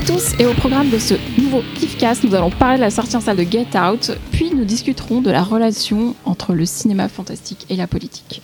[0.00, 3.16] à tous et au programme de ce nouveau Kiffcast, nous allons parler de la sortie
[3.16, 7.66] en salle de Get Out, puis nous discuterons de la relation entre le cinéma fantastique
[7.68, 8.40] et la politique.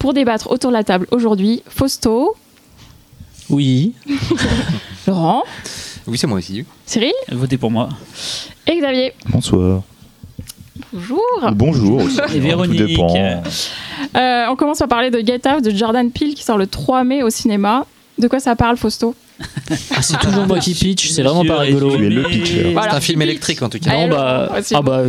[0.00, 2.34] Pour débattre autour de la table aujourd'hui, Fausto,
[3.50, 3.94] Oui,
[5.06, 5.44] Laurent,
[6.08, 6.64] Oui, c'est moi aussi.
[6.86, 7.88] Cyril votez pour moi.
[8.66, 9.12] et Xavier.
[9.28, 9.82] Bonsoir.
[10.92, 11.20] Bonjour.
[11.52, 12.16] Bonjour aussi.
[12.34, 12.80] Et hein, Véronique.
[12.80, 13.42] Tout dépend.
[14.16, 17.04] Euh, on commence par parler de Get Out de Jordan Peele qui sort le 3
[17.04, 17.86] mai au cinéma.
[18.18, 19.14] De quoi ça parle, Fausto?
[19.94, 21.96] Ah, c'est toujours moi qui pitch, c'est vraiment pas rigolo.
[21.96, 22.72] Tu es le pitcher.
[22.72, 22.90] Voilà.
[22.90, 23.90] C'est un film électrique en tout cas.
[23.90, 24.74] Allez, Non, bah, Laurent, vas-y.
[24.74, 25.02] ah bah,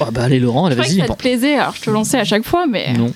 [0.00, 0.98] ah bah, allez Laurent, Je allez, vas-y.
[0.98, 2.92] ça te plaisait, alors je te lançais à chaque fois, mais.
[2.92, 3.10] Non,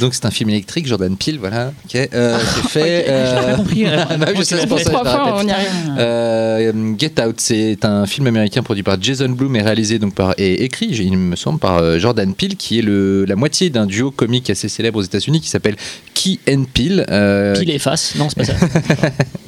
[0.00, 1.72] Donc c'est un film électrique, Jordan Peele, voilà.
[1.84, 1.96] Ok.
[2.14, 3.04] Euh, c'est fait.
[3.08, 3.84] euh, pas compris.
[4.18, 5.44] bah oui, je sais, c'est pour ça que je Trois le fois, répète.
[5.44, 5.96] on y arrive.
[5.98, 10.34] Euh, Get Out, c'est un film américain produit par Jason Blum et réalisé donc par
[10.38, 13.86] et écrit, il me semble, par euh, Jordan Peele, qui est le, la moitié d'un
[13.86, 15.76] duo comique assez célèbre aux États-Unis qui s'appelle
[16.14, 18.54] Key and Peele, euh, Pile et face, non, c'est pas ça.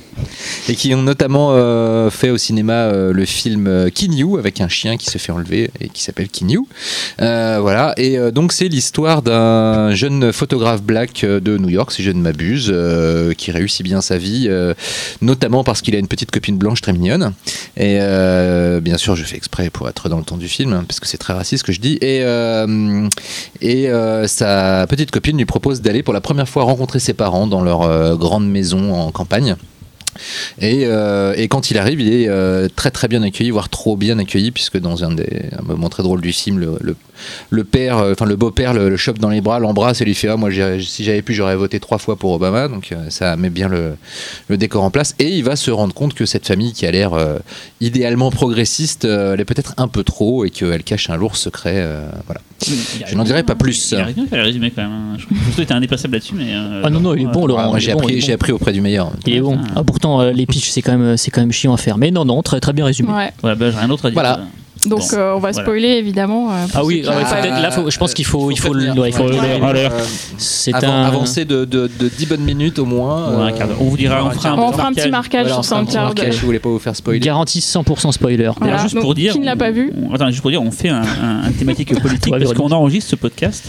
[0.68, 4.68] et qui ont notamment euh, fait au cinéma euh, le film euh, Kinyu avec un
[4.68, 6.60] chien qui se fait enlever et qui s'appelle Kinyu.
[7.18, 12.20] Voilà, et donc c'est l'histoire d'un jeune photographe black de New York, si je ne
[12.20, 12.72] m'abuse,
[13.36, 14.48] qui réussit bien sa vie,
[15.20, 17.32] notamment parce qu'il a une petite copine blanche très mignonne.
[17.76, 17.98] Et
[18.80, 21.06] bien sûr, je fais exprès pour être dans le ton du film, hein, parce que
[21.06, 21.98] c'est très raciste ce que je dis.
[22.00, 22.20] Et,
[23.60, 23.88] et
[24.26, 28.16] sa petite copine lui propose d'aller pour la première fois rencontrer ses parents dans leur
[28.16, 29.56] grande maison en campagne.
[30.60, 33.96] Et, euh, et quand il arrive, il est euh, très très bien accueilli, voire trop
[33.96, 36.96] bien accueilli, puisque dans un des un moment très drôle du film, le,
[37.50, 40.14] le père, euh, enfin le beau-père le, le chope dans les bras, l'embrasse et lui
[40.14, 40.50] fait ah, moi
[40.80, 43.96] si j'avais pu j'aurais voté trois fois pour Obama, donc euh, ça met bien le,
[44.48, 45.14] le décor en place.
[45.18, 47.38] Et il va se rendre compte que cette famille qui a l'air euh,
[47.80, 51.74] idéalement progressiste, euh, elle est peut-être un peu trop et qu'elle cache un lourd secret.
[51.76, 52.40] euh, voilà.
[53.06, 53.92] Je n'en dirai pas plus.
[53.92, 54.90] Il arrive bien à faire le résumé quand même.
[54.92, 55.16] hein.
[55.18, 56.54] Je crois que était indépassable là-dessus, mais.
[56.54, 57.72] euh, Ah non, non, il est bon, Laurent.
[57.74, 58.54] Ah, j'ai bon, appris, bon.
[58.56, 59.12] auprès du meilleur.
[59.26, 59.58] Il est bon.
[59.74, 61.98] Ah, pourtant, euh, les pitchs, c'est quand, même- c'est quand même chiant à faire.
[61.98, 63.12] Mais non, non, très, très bien résumé.
[63.12, 63.30] Ouais.
[63.42, 64.14] Voilà, bah, j'ai rien d'autre à dire.
[64.14, 64.40] Voilà.
[64.86, 65.06] Donc Bon.
[65.16, 65.62] euh, on va Voilà.
[65.62, 66.50] spoiler évidemment.
[66.52, 69.24] euh, Ah oui, ah peut-être- là, faut- je pense qu'il faut, il faut, il faut.
[69.24, 69.88] Euh,
[70.38, 71.04] C'est avant- un.
[71.06, 73.46] Avancé de, de, de 10 bonnes minutes au moins.
[73.46, 73.68] Ouais, d'heure.
[73.80, 75.68] On vous dira, on fera un On petit fera un petit marquage Voilà, sur petit
[75.92, 76.16] SoundCloud.
[76.18, 77.20] marquage vous voulez pas vous faire spoiler.
[77.20, 78.50] Garantie 100% spoiler.
[78.58, 78.78] Voilà.
[78.78, 79.32] Juste donc, pour dire.
[79.32, 81.52] qui ne l'a pas vu on- Attends, juste pour dire, on fait un, un- un
[81.52, 83.68] thématique politique parce qu'on enregistre ce podcast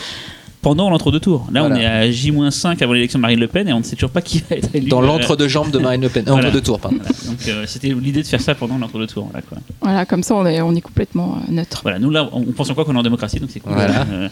[0.67, 1.47] pendant l'entre-deux tours.
[1.53, 3.95] Là, on est à J-5 avant l'élection de Marine Le Pen et on ne sait
[3.95, 4.89] toujours pas qui va être élu.
[4.89, 6.25] Dans Euh, l'entre-deux-jambes de Marine Le Pen.
[6.27, 6.47] Voilà.
[6.49, 6.97] Entre-deux tours, pardon.
[6.99, 7.15] voilà.
[7.25, 9.29] Donc, euh, c'était l'idée de faire ça pendant l'entre-deux tours.
[9.33, 9.59] Là, quoi.
[9.81, 11.79] Voilà, comme ça on est, on est complètement euh, neutre.
[11.83, 13.71] Voilà, nous là, on pense en quoi qu'on est en démocratie, donc c'est cool.
[13.75, 14.05] Voilà.
[14.11, 14.27] Euh,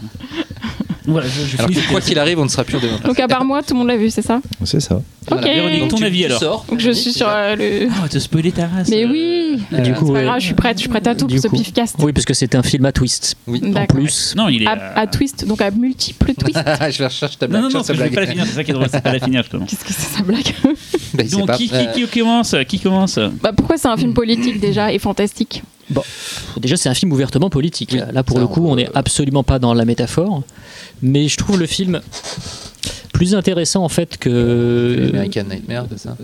[1.07, 3.07] voilà, je, je Alors que quoi qu'il arrive, on ne sera plus en démocratie.
[3.07, 5.01] Donc à part moi, tout le monde l'a vu, c'est ça C'est ça.
[5.27, 5.41] Voilà.
[5.47, 5.53] Ok.
[5.55, 7.87] Véronique, ton tu- avis tu alors sors, Donc je suis sur euh, le.
[8.03, 8.89] Ah, te spoiler ta race.
[8.89, 10.23] Mais euh, oui Et du coup, C'est pas ouais.
[10.25, 11.95] grave, je suis prête, je suis prête à tout Du pour ce pifcast.
[11.99, 13.35] Oui, parce que c'était un film à twist.
[13.47, 13.61] Oui.
[13.75, 14.33] En plus.
[14.37, 14.67] Non, il est.
[14.67, 16.57] À, euh, à twist, donc à multiples twists.
[16.57, 17.61] je vais rechercher ta Non, blague.
[17.63, 19.13] non, non, que je vais pas la finir, c'est ça qui est drôle, c'est pas
[19.13, 19.65] la finir justement.
[19.65, 20.43] Qu'est-ce que c'est sa blague
[21.17, 21.55] sait Donc, Euh,
[21.93, 23.17] qui commence Qui commence?
[23.41, 25.63] Bah, Pourquoi c'est un film politique déjà et fantastique?
[26.57, 27.91] Déjà, c'est un film ouvertement politique.
[27.93, 28.23] Oui, là.
[28.23, 30.43] Pour ça, le coup, on n'est absolument pas dans la métaphore.
[31.01, 32.01] Mais je trouve le film
[33.13, 35.09] plus intéressant en fait que.
[35.13, 36.17] American Nightmare, c'est ça?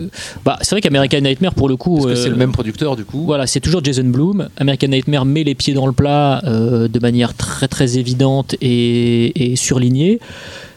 [0.44, 1.96] Bah, c'est vrai qu'American Nightmare, pour le coup.
[1.96, 3.24] Parce que euh, c'est le même producteur, du coup.
[3.24, 4.48] Voilà, c'est toujours Jason Blum.
[4.58, 9.52] American Nightmare met les pieds dans le plat euh, de manière très très évidente et,
[9.52, 10.20] et surlignée.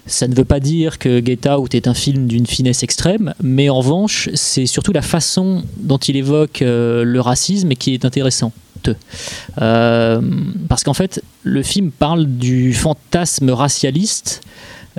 [0.07, 3.69] Ça ne veut pas dire que Get Out est un film d'une finesse extrême, mais
[3.69, 8.05] en revanche, c'est surtout la façon dont il évoque euh, le racisme qui est
[9.61, 10.21] Euh,
[10.67, 14.41] parce qu'en fait, le film parle du fantasme racialiste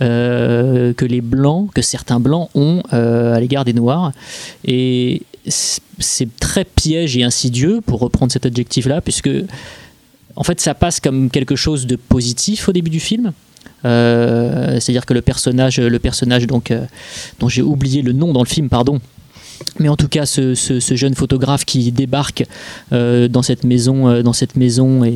[0.01, 4.13] euh, que les blancs, que certains blancs ont euh, à l'égard des noirs.
[4.65, 9.31] Et c'est très piège et insidieux, pour reprendre cet adjectif-là, puisque
[10.35, 13.33] en fait ça passe comme quelque chose de positif au début du film.
[13.85, 19.01] C'est-à-dire que le personnage, le personnage dont j'ai oublié le nom dans le film, pardon,
[19.79, 22.45] mais en tout cas, ce, ce- jeune photographe qui débarque
[22.93, 25.15] euh, dans cette maison, euh, dans cette maison et,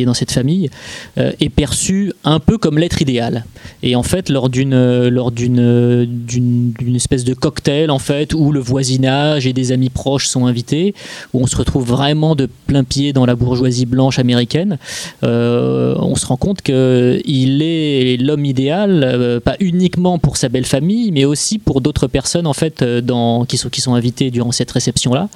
[0.00, 0.70] et- dans cette famille
[1.18, 3.44] euh, est perçu un peu comme l'être idéal.
[3.82, 8.60] Et en fait, lors d'une lors d'une d'une espèce de cocktail en fait où le
[8.60, 10.94] voisinage et des amis proches sont invités,
[11.32, 14.78] où on se retrouve vraiment de plein pied dans la bourgeoisie blanche américaine,
[15.22, 21.12] on se rend compte que il est l'homme idéal, pas uniquement pour sa belle famille,
[21.12, 24.70] mais aussi pour d'autres personnes en fait dans, qui sont qui sont invitées durant cette
[24.70, 25.28] réception là.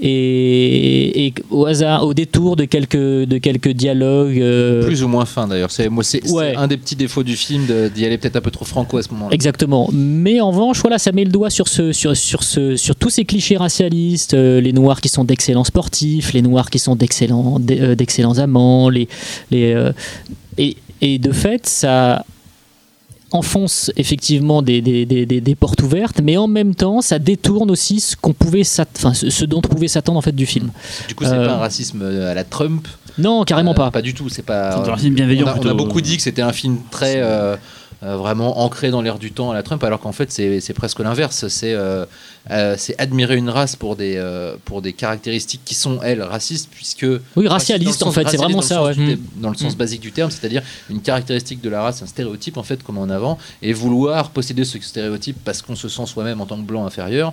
[0.00, 4.40] Et, et au hasard, au détour de quelques de quelques dialogues.
[4.40, 5.70] euh, Plus ou moins fin, d'ailleurs.
[5.70, 5.88] C'est
[6.30, 6.54] Ouais.
[6.56, 9.10] un des petits défauts du film d'y aller peut-être un peu trop franco à ce
[9.10, 9.34] moment-là.
[9.34, 9.88] Exactement.
[9.92, 13.10] Mais en revanche, voilà, ça met le doigt sur, ce, sur, sur, ce, sur tous
[13.10, 17.58] ces clichés racialistes, euh, les noirs qui sont d'excellents sportifs, les noirs qui sont d'excellents
[17.60, 19.08] d'e- euh, d'excellents amants, les,
[19.50, 19.90] les,
[20.58, 22.24] et, et de fait, ça,
[23.32, 27.70] enfonce effectivement des, des, des, des- des portes ouvertes, mais en même temps, ça détourne
[27.70, 28.62] aussi ce qu'on pouvait,
[28.96, 30.70] enfin, ce, dont on pouvait s'attendre en fait du film.
[31.08, 32.86] Du coup, c'est Euh, pas un racisme à la Trump?
[33.18, 33.90] Non, carrément Euh, pas.
[33.90, 34.28] Pas du tout.
[34.28, 34.72] C'est pas.
[34.72, 35.74] C'est un racisme bienveillant On a, on a plutôt.
[35.76, 37.56] beaucoup dit que c'était un film très euh,
[38.02, 41.46] vraiment ancré dans l'air du temps à la Trump, alors qu'en fait c'est presque l'inverse.
[41.48, 42.04] C'est euh,
[42.50, 46.68] euh, c'est admirer une race pour des euh, pour des caractéristiques qui sont elles racistes,
[46.72, 47.06] puisque
[47.36, 48.82] Oui, racialiste en fait, c'est vraiment ça.
[48.82, 48.94] Ouais.
[49.36, 49.78] Dans le sens Mm.
[49.78, 53.08] basique du terme, c'est-à-dire une caractéristique de la race, un stéréotype en fait, comme en
[53.08, 56.84] avant, et vouloir posséder ce stéréotype parce qu'on se sent soi-même en tant que blanc
[56.84, 57.32] inférieur.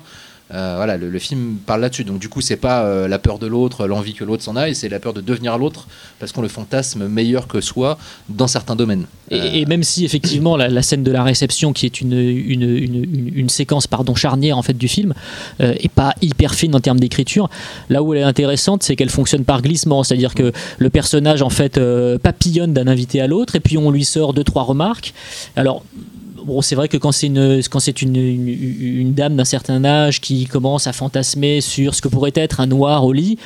[0.51, 2.03] Euh, voilà, le, le film parle là-dessus.
[2.03, 4.73] Donc du coup, c'est pas euh, la peur de l'autre, l'envie que l'autre s'en aille,
[4.73, 5.87] c'est la peur de devenir l'autre
[6.19, 7.97] parce qu'on le fantasme meilleur que soi
[8.29, 9.05] dans certains domaines.
[9.31, 12.13] Euh, Et, et même si effectivement la, la scène de la réception, qui est une,
[12.13, 15.13] une, une, séquence pardon, charnière en fait du film,
[15.61, 17.49] euh, est pas hyper fine en termes d'écriture,
[17.89, 21.49] là où elle est intéressante, c'est qu'elle fonctionne par glissement, c'est-à-dire que le personnage en
[21.49, 25.13] fait euh, papillonne d'un invité à l'autre, et puis on lui sort deux trois remarques.
[25.55, 25.83] Alors
[26.49, 30.19] Bon, c'est vrai que quand c'est une, quand c'est une, une, dame d'un certain âge
[30.19, 33.37] qui commence à fantasmer sur ce que pourrait être un noir au lit,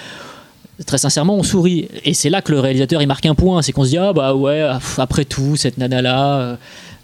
[0.85, 1.89] très sincèrement, on sourit.
[2.05, 3.61] Et c'est là que le réalisateur il marque un point.
[3.61, 4.65] C'est qu'on se dit, ah bah ouais,
[4.99, 6.55] après tout, cette nana-là, euh,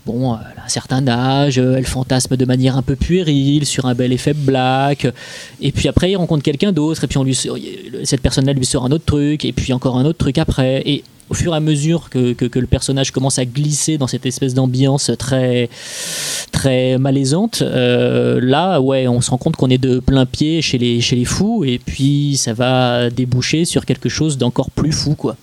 [0.05, 3.85] bon, elle a un certain âge, euh, elle fantasme de manière un peu puérile sur
[3.85, 5.05] un bel effet black.
[5.59, 7.37] Et puis après, il rencontre quelqu'un d'autre, et puis on lui
[8.05, 10.81] cette personne-là lui sort un autre truc, et puis encore un autre truc après.
[10.85, 14.07] Et au fur et à mesure que, que- que le personnage commence à glisser dans
[14.07, 15.69] cette espèce d'ambiance très,
[16.51, 20.77] très malaisante, euh, là, ouais, on se rend compte qu'on est de plein pied chez
[20.77, 25.15] les, chez les fous, et puis ça va déboucher sur quelque chose d'encore plus fou,
[25.15, 25.35] quoi.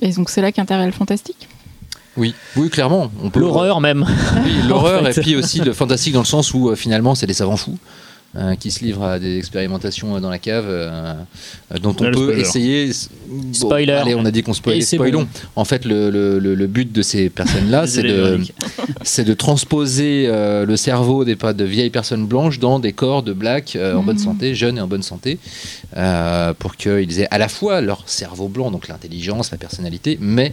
[0.00, 1.48] Et donc c'est là qu'intervient le fantastique?
[2.16, 3.10] Oui, oui, clairement.
[3.36, 4.04] L'horreur même.
[4.44, 5.18] Oui, l'horreur En fait.
[5.20, 7.78] et puis aussi le fantastique dans le sens où euh, finalement c'est des savants fous.
[8.36, 11.14] Euh, qui se livrent à des expérimentations euh, dans la cave euh,
[11.72, 12.40] euh, dont on Là, le peut spoiler.
[12.42, 12.92] essayer
[13.26, 13.92] bon, Spoiler.
[13.92, 15.28] allez on a dit qu'on spoilait spoilons bon.
[15.56, 17.86] en fait le, le- le- le but de ces personnes là
[19.02, 23.22] c'est de, transposer euh, le cerveau des pas de vieilles personnes blanches dans des corps
[23.22, 25.38] de blacks euh, en bonne santé jeunes et en bonne santé
[25.96, 30.52] euh, pour qu'ils aient à la fois leur cerveau blanc donc l'intelligence la personnalité mais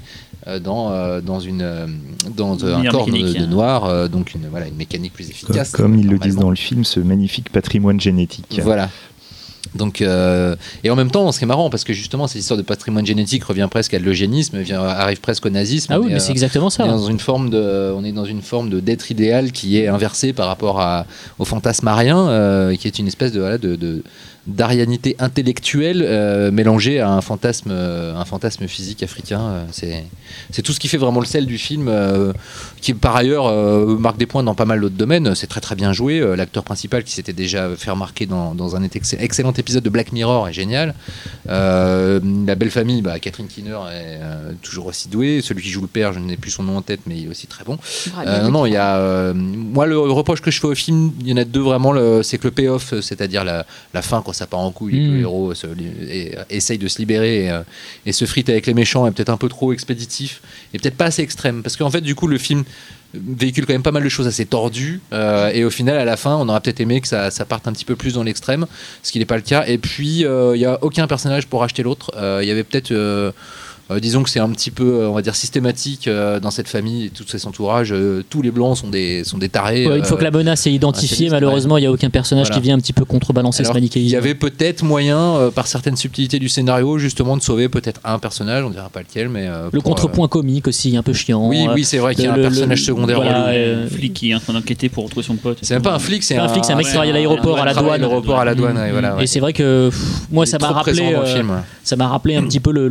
[0.59, 1.87] dans, euh, dans, une, euh,
[2.35, 5.71] dans euh, un corps de, noir, euh, donc une, voilà, une mécanique plus efficace.
[5.71, 8.59] comme ils le disent dans le film, ce magnifique patrimoine génétique.
[8.63, 8.89] Voilà.
[9.73, 12.57] Donc, euh, et en même temps, ce qui est marrant, parce que justement, cette histoire
[12.57, 15.91] de patrimoine génétique revient presque à l'eugénisme, vient, arrive presque au nazisme.
[15.93, 16.85] Ah oui, mais, euh, c'est exactement on ça.
[16.85, 19.87] est dans une forme de, on est dans une forme de d'être idéal qui est
[19.87, 21.05] inversée par rapport à,
[21.39, 24.03] au fantasme arien, euh, qui est une espèce de, voilà, de, de-
[24.47, 29.41] d'arianité intellectuelle euh, mélangée à un fantasme, euh, un fantasme physique africain.
[29.41, 30.03] euh, c'est,
[30.51, 31.91] c'est tout ce qui fait vraiment le sel du film,
[32.81, 33.51] qui par ailleurs
[33.99, 35.33] marque des points dans pas mal d'autres domaines.
[35.35, 36.19] C'est très très bien joué.
[36.35, 40.11] L'acteur principal qui s'était déjà fait remarquer dans, dans un ex- excellent épisode de Black
[40.11, 40.93] Mirror est génial.
[41.47, 44.19] La belle famille, bah, Catherine Keener est
[44.61, 45.41] toujours aussi douée.
[45.41, 47.29] Celui qui joue le père, je n'ai plus son nom en tête, mais il est
[47.29, 47.77] aussi très bon.
[48.43, 49.33] Non, non, il y a.
[49.33, 51.91] moi, le reproche que je fais au film, il y en a deux vraiment.
[51.91, 55.19] le- C'est que le payoff, c'est-à-dire la, la fin, quand ça part en couille, le
[55.21, 55.67] héros se
[56.09, 57.61] et- essaye de se libérer et, euh,
[58.05, 60.41] et se frite avec les méchants, est peut-être un peu trop expéditif
[60.73, 61.63] et peut-être pas assez extrême.
[61.63, 62.63] Parce qu'en fait, du coup, le film
[63.13, 66.17] véhicule quand même pas mal de choses assez tordues euh, et au final à la
[66.17, 68.65] fin on aurait peut-être aimé que ça, ça parte un petit peu plus dans l'extrême
[69.03, 69.63] ce qui n'est pas le cas.
[69.67, 72.11] Et puis euh, il y a aucun personnage pour acheter l'autre.
[72.17, 72.91] Euh, il y avait peut-être
[73.91, 76.67] euh, disons que c'est un petit peu, euh, on va dire, systématique euh, dans cette
[76.67, 77.89] famille et tout cet entourage.
[77.91, 79.85] Euh, tous les blancs sont des, sont des tarés.
[79.87, 82.47] Ouais, une fois euh, que la menace est identifiée, malheureusement, il n'y a aucun personnage
[82.47, 82.59] Voilà.
[82.59, 84.07] qui vient un petit peu contrebalancer alors, ce manichéisme.
[84.07, 88.01] Il y avait peut-être moyen, euh, par certaines subtilités du scénario, justement de sauver peut-être
[88.03, 89.47] un personnage, on dira pas lequel, mais.
[89.47, 91.47] euh, Le pour, contrepoint comique aussi, un peu chiant.
[91.47, 94.13] Oui, Euh, oui, c'est vrai qu'il y a un personnage le- secondaire voilà, euh, flic
[94.13, 95.59] qui est en train d'enquêter pour retrouver son pote.
[95.61, 97.59] C'est même pas un flic, c'est un flic, c'est un mec qui travaille à l'aéroport,
[97.59, 98.01] à la douane.
[98.01, 99.13] l'aéroport, à la douane, voilà.
[99.13, 99.27] Et ouais.
[99.27, 99.89] c'est vrai que
[100.31, 101.15] moi, ça m'a rappelé,
[101.83, 102.87] ça m'a rappelé un petit peu le,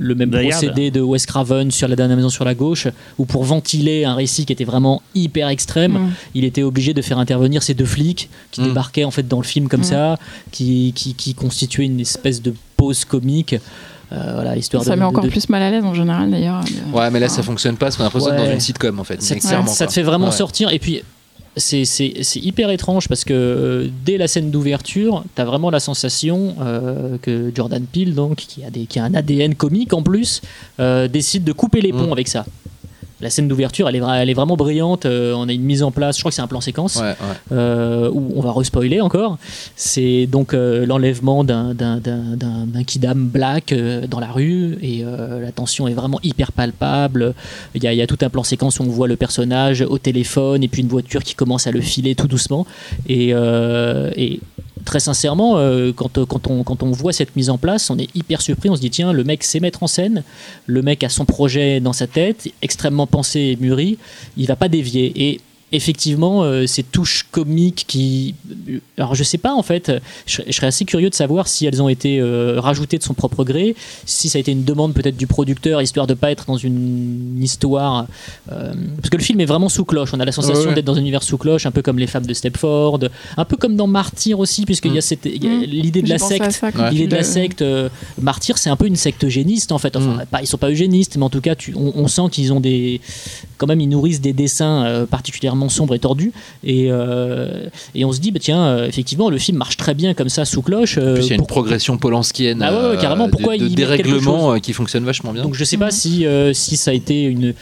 [0.00, 2.88] le, même procédé de Wes Craven sur la dernière maison sur la gauche,
[3.18, 6.10] où pour ventiler un récit qui était vraiment hyper extrême, Mm.
[6.34, 8.64] il était obligé de faire intervenir ces deux flics qui Mm.
[8.64, 9.84] débarquaient en fait dans le film comme Mm.
[9.84, 10.18] ça,
[10.50, 13.54] qui, qui, qui constituaient une espèce de pause comique.
[14.12, 16.30] Euh, voilà, histoire Ça de, met encore de- de- plus mal à l'aise en général
[16.32, 16.64] d'ailleurs.
[16.64, 18.54] de- Ouais, mais là, ça fonctionne pas parce qu'on a l'impression d'être dans Ouais.
[18.54, 19.22] une sitcom en fait.
[19.22, 20.32] ça, ça te fait vraiment Ouais.
[20.32, 20.72] sortir.
[20.72, 21.02] Et puis,
[21.56, 26.54] c'est- hyper étrange parce que euh, dès la scène d'ouverture, tu as vraiment la sensation
[26.60, 30.40] euh, que Jordan Peele, donc, qui, a des, qui a un ADN comique en plus,
[30.78, 32.12] euh, décide de couper les ponts Mm.
[32.12, 32.44] avec ça.
[33.20, 35.04] La scène d'ouverture, elle, est elle est vraiment brillante.
[35.06, 37.02] euh, on a une mise en place, je crois que c'est un plan séquence, Ouais,
[37.10, 37.16] ouais.
[37.52, 39.36] euh, où on va respoiler encore.
[39.76, 41.74] C'est donc euh, l'enlèvement d'un-
[42.86, 43.74] kidam black
[44.08, 47.34] dans la rue et la tension est vraiment hyper palpable.
[47.74, 49.82] Il y, a, il y a tout un plan séquence où on voit le personnage
[49.82, 52.66] au téléphone et puis une voiture qui commence à le filer tout doucement.
[53.08, 54.40] Et, et
[54.84, 58.42] très sincèrement, euh, quand, euh, quand on voit cette mise en place, on est hyper
[58.42, 58.70] surpris.
[58.70, 60.22] On se dit, tiens, le mec sait mettre en scène,
[60.66, 63.98] le mec a son projet dans sa tête, extrêmement pensé et mûri,
[64.36, 65.12] il va pas dévier.
[65.16, 65.40] Et
[65.72, 68.34] effectivement, euh, ces touches comiques qui.
[68.98, 69.92] Alors, je sais pas, en fait,
[70.26, 73.02] je, serais- je serais assez curieux de savoir si elles ont été euh, rajoutées de
[73.02, 73.74] son propre gré,
[74.04, 77.38] si ça a été une demande peut-être du producteur, histoire de pas être dans une
[77.42, 78.06] histoire.
[78.52, 80.10] euh, parce que le film est vraiment sous cloche.
[80.12, 80.74] On a la sensation Ouais, ouais.
[80.74, 83.00] d'être dans un univers sous cloche, un peu comme Les Femmes de Stepford,
[83.36, 85.62] un peu comme dans Martyr aussi, puisqu'il y a, cette- il y a Mm.
[85.64, 86.60] l'idée de la secte.
[86.62, 86.90] Ouais.
[86.90, 87.88] L'idée de la secte, euh,
[88.20, 89.96] Martyr, c'est un peu une secte eugéniste en fait.
[89.96, 90.26] Enfin, Mm.
[90.30, 92.60] pas, ils sont pas eugénistes, mais en tout cas, tu- on, on sent qu'ils ont
[92.60, 93.00] des,
[93.58, 95.06] quand même, ils nourrissent des dessins euh,
[95.60, 96.32] particulièrement sombres et tordus.
[96.64, 100.14] Et, euh, et on se dit, bah, tiens, euh, effectivement, le film marche très bien
[100.14, 100.98] comme ça sous cloche.
[100.98, 103.28] En euh, plus, il y a une pour- progression polanskienne Ah ouais, ouais, carrément.
[103.28, 105.42] Pourquoi de, dérèglement euh, qui fonctionne vachement bien.
[105.42, 107.54] Donc je sais pas si, euh, si ça a été une,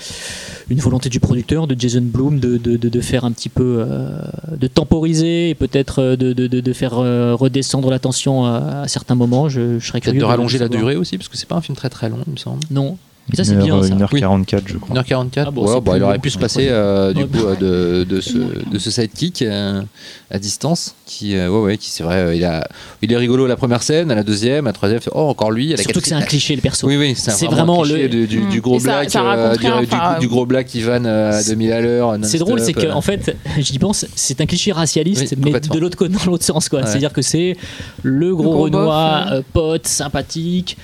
[0.71, 4.19] une volonté du producteur, de Jason Blum, de, de, de- faire un petit peu, euh,
[4.57, 8.83] de temporiser et peut-être euh, de, de, de- de faire euh, redescendre la tension à,
[8.83, 9.49] à certains moments.
[9.49, 11.77] Je, je serais curieux de rallonger la durée aussi, parce que c'est pas un film
[11.77, 12.61] très très long, il me semble.
[12.71, 12.97] Non.
[13.35, 13.95] Ça c'est bien ça.
[13.95, 14.97] 1h44, je crois.
[15.03, 18.05] 1h44 Ah bon, Ouais, bah, il aurait pu se passer euh, du coup euh, de,
[18.05, 19.83] de ce, de ce sidekick euh,
[20.31, 22.67] à distance qui euh, ouais ouais qui c'est vrai euh, il a
[23.03, 25.51] il est rigolo à la première scène à la deuxième à la troisième oh encore
[25.51, 26.87] lui à la Surtout que c'est un cliché le perso.
[26.87, 28.61] oui oui c'est vraiment, vraiment un cliché le- du, du, du Mm.
[28.61, 32.39] gros ça- black ça euh, du, gros black qui vanne à 2000 à l'heure C'est
[32.39, 32.95] drôle, c'est non-stop, que euh.
[32.95, 36.45] en fait, j'y pense, c'est un cliché racialiste, Oui, mais de l'autre côté, dans l'autre
[36.45, 36.81] sens, quoi.
[36.81, 36.87] Ouais.
[36.87, 37.57] C'est-à-dire que c'est
[38.03, 40.77] le gros, Renoir, pote, sympathique,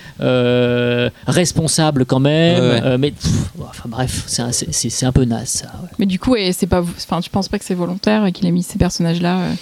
[1.27, 2.81] responsable quand même, Ouais, ouais.
[2.85, 5.67] euh, mais pff, enfin bref, c'est un, c'est- c'est- c'est un peu naze, ça.
[5.83, 5.89] ouais.
[5.99, 8.47] Mais du coup, et c'est pas, enfin, tu penses pas que c'est volontaire et qu'il
[8.47, 9.53] a mis ces personnages-là euh,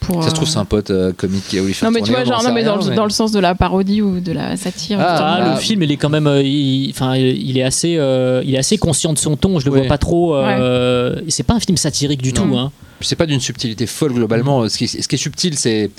[0.00, 0.22] pour.
[0.22, 2.02] ça se trouve euh, c'est un pote euh, comique qui a voulu faire Non mais
[2.02, 4.20] tu vois, genre non mais dans, rien, le, dans le sens de la parodie ou
[4.20, 4.98] de la satire.
[5.00, 5.16] Ah.
[5.36, 8.42] Ah, bah, le film, il est quand même, euh, il, enfin, il est assez, euh,
[8.44, 9.58] il est assez conscient de son ton.
[9.58, 9.78] Je le Ouais.
[9.80, 10.34] vois pas trop.
[10.36, 12.42] euh, C'est pas un film satirique du Non.
[12.48, 12.56] tout.
[12.56, 12.72] Hein.
[13.02, 14.66] C'est pas d'une subtilité folle globalement.
[14.70, 15.90] Ce qui, est- ce qui est subtil, c'est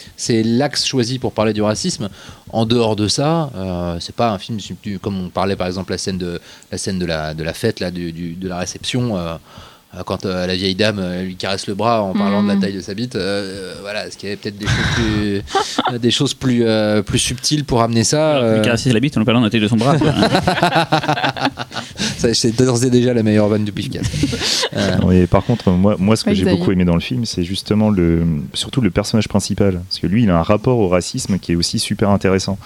[0.43, 2.09] l'axe choisi pour parler du racisme.
[2.51, 4.97] En dehors de ça, euh, c'est pas un film subtil.
[4.97, 6.39] Comme on parlait par exemple la scène de
[6.71, 9.15] la scène de la de la fête là, du, du- de la réception.
[9.95, 12.55] Euh, quand euh, la vieille dame euh, lui caresse le bras en parlant de la
[12.55, 12.61] Mhm.
[12.61, 15.41] taille de sa bite, euh, euh, voilà, est-ce qu'il y avait peut-être des choses plus,
[15.99, 16.65] des choses plus,
[17.05, 19.45] plus subtiles pour amener ça Alors, euh, lui caresser la bite en lui parlant de
[19.45, 19.95] la taille de son bras.
[22.33, 23.73] C'est d'ores et déjà la meilleure vanne du.
[24.75, 26.99] Euh, Non, et par contre, moi, moi ce que Ouais, j'ai beaucoup aimé dans le
[26.99, 29.81] film, c'est justement le, surtout le personnage principal.
[29.87, 32.57] Parce que lui, il a un rapport au racisme qui est aussi super intéressant.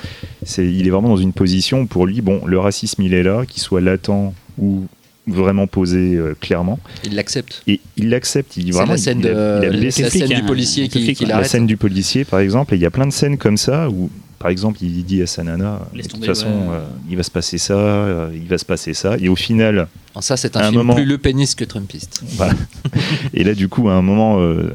[0.43, 3.45] C'est, il est vraiment dans une position, pour lui, bon, le racisme, il est là,
[3.45, 4.85] qu'il soit latent ou
[5.27, 6.79] vraiment posé euh, clairement.
[7.05, 7.61] il l'accepte.
[7.67, 8.57] Et il l'accepte.
[8.57, 10.39] Il, C'est vraiment, la scène, il, a- de, il a la blessé flic, scène hein,
[10.41, 12.91] du policier le qui, qui la scène du policier, par exemple, et il y a
[12.91, 14.09] plein de scènes comme ça où,
[14.39, 16.53] par exemple, il dit à sa nana, de toute façon, ouais.
[16.71, 19.87] euh, il va se passer ça, euh, il va se passer ça, et au final,
[20.15, 22.23] En ça, c'est un un film moment- plus le pénis que Trumpiste.
[22.25, 22.53] Voilà.
[23.35, 24.71] Et là, du coup, à un moment, euh,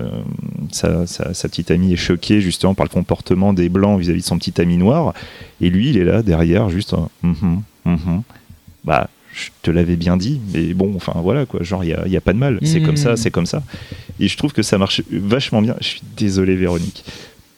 [0.71, 4.27] sa, sa- sa petite amie est choquée justement par le comportement des blancs vis-à-vis de
[4.27, 5.13] son petit ami noir.
[5.61, 8.23] Et lui, il est là derrière, juste, un Mhm, mhm.
[8.85, 12.03] bah, je te l'avais bien dit, mais bon, enfin voilà quoi, genre, il n'y a,
[12.07, 13.63] il y a pas de mal, c'est comme ça, c'est comme ça.
[14.19, 15.77] Et je trouve que ça marche vachement bien.
[15.81, 17.05] Je suis désolé, Véronique.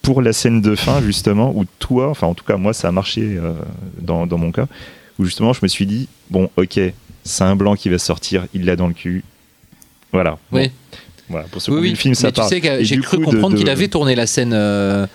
[0.02, 2.92] Pour la scène de fin, justement, où toi, enfin en tout cas, moi, ça a
[2.92, 3.52] marché euh,
[4.00, 4.66] dans, dans mon cas,
[5.20, 6.80] où justement, je me suis dit, bon, ok,
[7.22, 9.22] c'est un blanc qui va sortir, il l'a dans le cul.
[10.12, 10.38] Voilà.
[10.50, 10.58] Bon.
[10.58, 10.70] Oui.
[11.28, 11.90] Voilà, pour ce Oui, qui oui.
[11.90, 14.14] le film, ça mais tu sais que j'ai cru coup, comprendre de- qu'il avait tourné
[14.14, 15.06] la scène euh,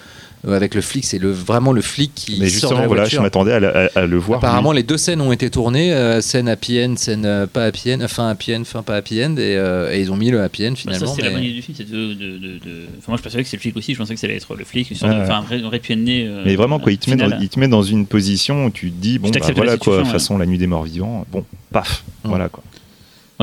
[0.48, 1.06] avec le flic.
[1.06, 3.60] C'est le, vraiment le flic qui Mais sort de justement, la voilà, je m'attendais à,
[3.60, 4.40] la- à- à le voir.
[4.40, 4.78] Apparemment, lui.
[4.78, 8.06] les deux scènes ont été tournées, euh, scène happy end, scène euh, pas happy end,
[8.08, 10.68] fin happy end, fin pas happy end, et, euh, et ils ont mis le happy
[10.68, 11.08] end Bah, finalement.
[11.08, 11.76] ça, c'est la mais- idée du film.
[11.78, 13.94] c'est de, de, de- de- Enfin, moi, je pensais que c'est le flic aussi.
[13.94, 14.90] Je pensais que ça allait être le flic.
[14.92, 15.20] Une sorte ouais.
[15.22, 16.26] enfin, un vrai, un vrai pied de nez.
[16.28, 18.70] euh, Mais vraiment, quoi, il te, met dans, il te met dans une position où
[18.70, 20.10] tu te dis, bon, bah, voilà, quoi, de ouais.
[20.10, 22.64] façon, la nuit des morts vivants, bon, paf, voilà, quoi.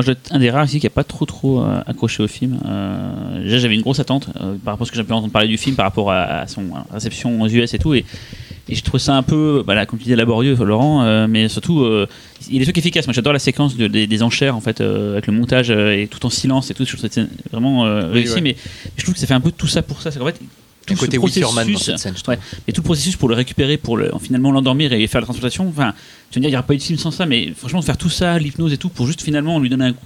[0.03, 2.59] Moi, je un des rares ici qui n'a pas trop trop euh, accroché au film.
[2.65, 5.31] Euh, déjà, j'avais une grosse attente euh, par rapport à ce que j'ai pu entendre
[5.31, 7.93] parler du film, par rapport à, à son à réception aux US et tout.
[7.93, 8.03] Et,
[8.69, 11.85] et je trouve ça un peu, voilà, comme tu disais, laborieux, Laurent, euh, mais surtout,
[12.47, 13.05] il y a des trucs efficaces.
[13.05, 16.25] Moi, j'adore la séquence de- des, des enchères, en fait, avec le montage et tout
[16.25, 16.83] en silence et tout.
[16.85, 18.41] Je trouve que vraiment Oui, réussi, ouais.
[18.41, 18.55] mais
[18.97, 20.09] je trouve que ça fait un peu tout ça pour ça.
[20.11, 20.60] C'est qu'en fait, Un
[20.95, 22.35] tout ce côté dans processus- cette scène, je trouve.
[22.35, 22.41] Ouais.
[22.67, 25.67] Et tout le processus pour le récupérer, pour le, finalement l'endormir et faire la transplantation,
[25.67, 25.93] enfin,
[26.31, 27.97] tu vas dire, il n'y aurait pas eu de film sans ça, mais franchement, faire
[27.97, 30.05] tout ça, l'hypnose et tout, pour juste finalement lui donner un coup,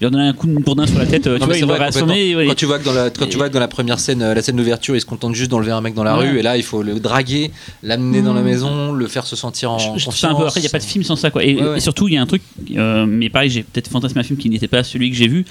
[0.00, 1.80] lui donner un coup de bourdin sur la tête, euh, tu Non, vois, il vrai,
[1.86, 2.36] assommer.
[2.36, 2.46] ouais.
[2.46, 4.32] Quand tu vois que dans la, quand tu vois que dans la première scène, euh,
[4.32, 6.30] la scène d'ouverture, il se contente juste d'enlever un mec dans la Ouais.
[6.30, 7.50] rue, et là, il faut le draguer,
[7.82, 8.44] l'amener dans la Mm.
[8.44, 10.20] maison, le faire se sentir en je, je trouve confiance.
[10.20, 10.46] ça un peu.
[10.46, 11.42] Après, il n'y a pas de film sans ça, quoi.
[11.44, 11.76] Et, Ouais, ouais.
[11.78, 12.42] et surtout, il y a un truc,
[12.76, 15.44] euh, mais pareil, j'ai peut-être fantasmé un film qui n'était pas celui que j'ai vu,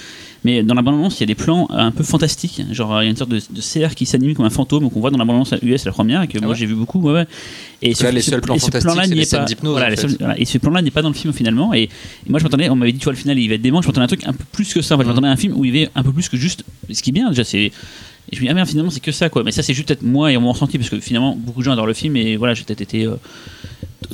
[0.44, 2.62] mais dans la bande-annonce, il y a des plans un peu fantastiques.
[2.72, 5.00] Genre, il y a une sorte de, de CR qui s'anime comme un fantôme qu'on
[5.00, 7.00] voit dans la bande-annonce US, la première, et que Ah moi j'ai vu beaucoup.
[7.02, 7.28] Ouais, ouais.
[7.84, 9.90] Et que là, les seuls plans ce fantastiques, plan-là c'est les scènes d'hypnose, Voilà, en
[9.90, 10.02] les fait.
[10.08, 10.40] seuls- voilà.
[10.40, 11.74] Et ce plan-là n'est pas dans le film finalement.
[11.74, 11.90] Et, et
[12.30, 13.82] moi, je m'attendais, on m'avait dit, tu vois, le final, il va être dément.
[13.82, 14.96] Je m'attendais à un truc un peu plus que ça.
[14.96, 15.14] En fait, Je Mhm.
[15.16, 16.64] m'attendais à un film où il y avait un peu plus que juste.
[16.92, 17.72] Ce qui est bien, déjà, c'est.
[18.32, 19.44] Et je me dis, ah merde, finalement, c'est que ça, quoi.
[19.44, 21.74] Mais ça, c'est juste peut-être moi et mon ressenti, parce que finalement, beaucoup de gens
[21.74, 23.16] adorent le film, et voilà, j'ai peut-être été euh,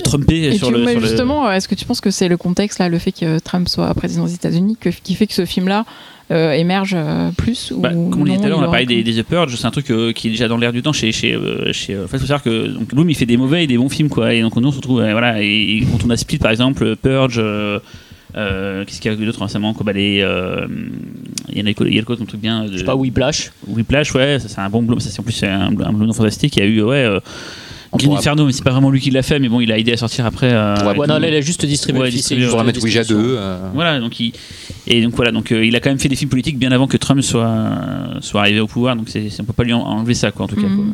[0.03, 0.83] trumpé Et sur le.
[0.83, 2.99] mais sur le- justement, euh, est-ce que tu penses que c'est le contexte, là, le
[2.99, 5.85] fait que Trump soit président des États-Unis, qui fait que ce film-là
[6.31, 8.85] euh, émerge euh, plus ou Bah, comme on disait tout à l'heure, on a parlé
[8.85, 10.93] des, des The Purge, c'est un truc euh, qui est déjà dans l'air du temps
[10.93, 11.11] chez.
[11.11, 13.63] chez, euh, chez euh, en fait, faut savoir que donc, Bloom il fait des mauvais
[13.63, 14.33] et des bons films, quoi.
[14.33, 16.51] Et donc nous on se retrouve, euh, voilà, et, et quand on a Split par
[16.51, 17.37] exemple, Purge.
[17.39, 17.79] euh,
[18.35, 20.67] euh, Qu'est-ce qu'il y a eu d'autre récemment quoi, bah, les, euh,
[21.49, 23.51] Il y en a, il y a truc bien de, Je sais pas, Whiplash.
[23.67, 26.13] Whiplash, ouais, ça c'est un bon Bloom, ça c'est en plus c'est un, un Bloom
[26.13, 26.57] fantastique.
[26.57, 27.19] Il y a eu, ouais, euh,
[27.93, 29.77] Green pourra- Inferno, mais c'est pas vraiment lui qui l'a fait, mais bon, il a
[29.77, 30.51] aidé à sortir après.
[30.51, 32.45] euh, Ouais, non, là, il a juste distribué Ouais, le distribué.
[32.47, 33.31] On pourra mettre Ouija distribution.
[33.31, 33.37] 2.
[33.37, 34.33] euh, Voilà, donc il
[34.89, 36.87] et donc voilà, donc euh, il a quand même fait des films politiques bien avant
[36.87, 37.71] que Trump soit
[38.21, 40.55] soit arrivé au pouvoir, donc on peut pas lui en- enlever ça quoi en tout
[40.55, 40.67] cas.
[40.67, 40.75] Mhm.
[40.75, 40.85] quoi.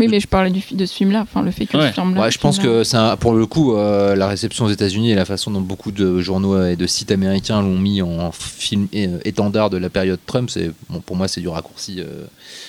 [0.00, 1.88] Oui, mais je parlais du, de ce film-là, enfin le fait que Ouais.
[1.88, 2.22] ce film-là.
[2.22, 5.14] Ouais, je pense que c'est un- pour le coup, euh, la réception aux États-Unis et
[5.14, 9.10] la façon dont beaucoup de journaux et de sites américains l'ont mis en film é-
[9.24, 12.04] étendard de la période Trump, c'est bon, pour moi c'est du raccourci, euh,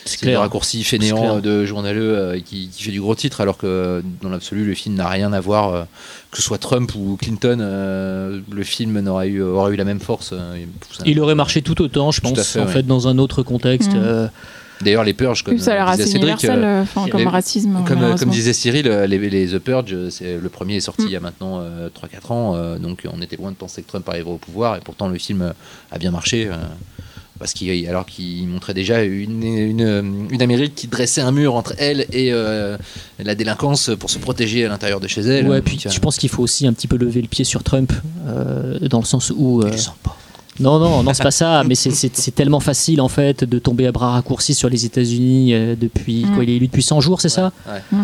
[0.05, 1.33] C'est c'est du raccourci C'est fainéant clair.
[1.35, 4.73] euh, de journaleux euh, qui, qui fait du gros titre, alors que dans l'absolu le
[4.73, 5.83] film n'a rien à voir, euh,
[6.31, 9.99] que ce soit Trump ou Clinton, euh, le film n'aurait eu aurait eu la même
[10.01, 10.31] force.
[10.33, 10.55] euh,
[10.91, 12.71] ça- Il aurait marché tout autant, je pense, fait, en ouais.
[12.71, 13.93] fait, dans un autre contexte.
[13.93, 14.29] Mhm.
[14.83, 17.83] D'ailleurs les purges comme ça a l'air disait assez Cédric, euh, comme racisme.
[17.85, 21.05] Comme, disait Cyril, euh, les, les The Purge, c'est, le premier est sorti Mm.
[21.07, 23.87] il y a maintenant euh, 3-4 ans, euh, donc on était loin de penser que
[23.87, 25.53] Trump arriverait au pouvoir, et pourtant le film
[25.91, 26.55] a bien marché, euh,
[27.39, 31.73] parce qu'il, alors qu'il montrait déjà une, une, une Amérique qui dressait un mur entre
[31.79, 32.77] elle et euh,
[33.17, 35.47] la délinquance pour se protéger à l'intérieur de chez elle.
[35.47, 37.43] Ouais, Donc, puis euh, je pense qu'il faut aussi un petit peu lever le pied
[37.43, 37.91] sur Trump,
[38.27, 39.61] euh, dans le sens où.
[39.63, 40.15] il euh, le sent pas.
[40.59, 43.57] Non, non, non, c'est pas ça, mais c'est- c'est c'est tellement facile en fait de
[43.57, 46.25] tomber à bras raccourcis sur les États-Unis euh, depuis.
[46.25, 46.35] Mm.
[46.35, 47.51] Quoi, il est élu depuis 100 jours, c'est ça?
[47.67, 47.81] Ouais.
[47.91, 48.03] Mm.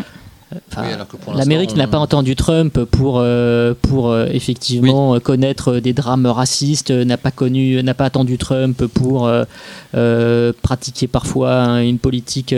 [0.71, 5.91] Enfin, Oui, L'Amérique n'a pas entendu Trump pour, euh, pour euh, effectivement euh, connaître des
[5.91, 11.99] drames racistes, n'a pas connu, n'a pas attendu Trump pour euh, pratiquer parfois hein, une
[11.99, 12.55] politique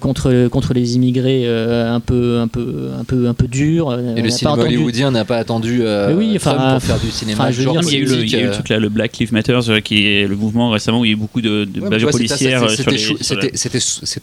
[0.00, 3.98] contre, contre les immigrés un peu un peu un peu un peu dure.
[4.16, 5.82] Et le cinéma hollywoodien n'a pas attendu
[6.16, 7.50] oui, enfin, Trump pour faire du cinéma.
[7.50, 8.78] genre dire, il y a eu le, il y a eu le politique, truc là,
[8.78, 11.40] le Black Lives Matter, qui est le mouvement récemment où il y a eu beaucoup
[11.40, 12.98] de, de Ouais, policières c'était-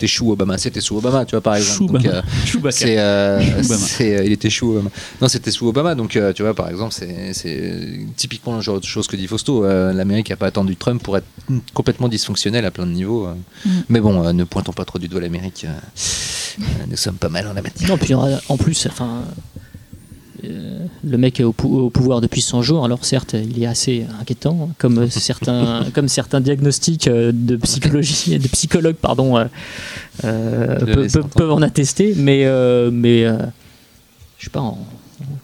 [0.08, 2.00] sous- Obama, c'était sous Obama, tu vois par exemple.
[2.46, 2.78] Euh, Chewbacca.
[2.78, 3.40] c'est, euh,
[4.20, 4.90] euh, il était chou Obama.
[5.22, 7.74] Non, c'était sous Obama, donc euh, tu vois par exemple, c'est, c'est
[8.16, 9.66] typiquement le genre de chose que dit Fausto.
[9.66, 11.26] euh, L'Amérique n'a pas attendu Trump pour être
[11.74, 13.28] complètement dysfonctionnelle à plein de niveaux.
[13.28, 13.34] euh.
[13.66, 13.70] Mm.
[13.90, 15.66] Mais bon, euh, ne pointons pas trop du doigt l'Amérique.
[15.68, 15.74] euh,
[16.62, 17.90] euh, nous sommes pas mal en la matière.
[17.90, 19.55] Non, puis en en plus, enfin, euh,
[20.44, 22.86] le mec est au, pou- au pouvoir depuis 100 jours.
[22.86, 28.38] Alors certes, il est assez inquiétant, comme euh, certains, comme certains diagnostics euh, de psychologie,
[28.40, 29.46] de psychologues, pardon, euh,
[30.24, 32.14] euh, De peuvent en attester.
[32.18, 33.38] Mais, euh, mais, euh,
[34.38, 34.62] je sais pas.
[34.62, 34.78] en-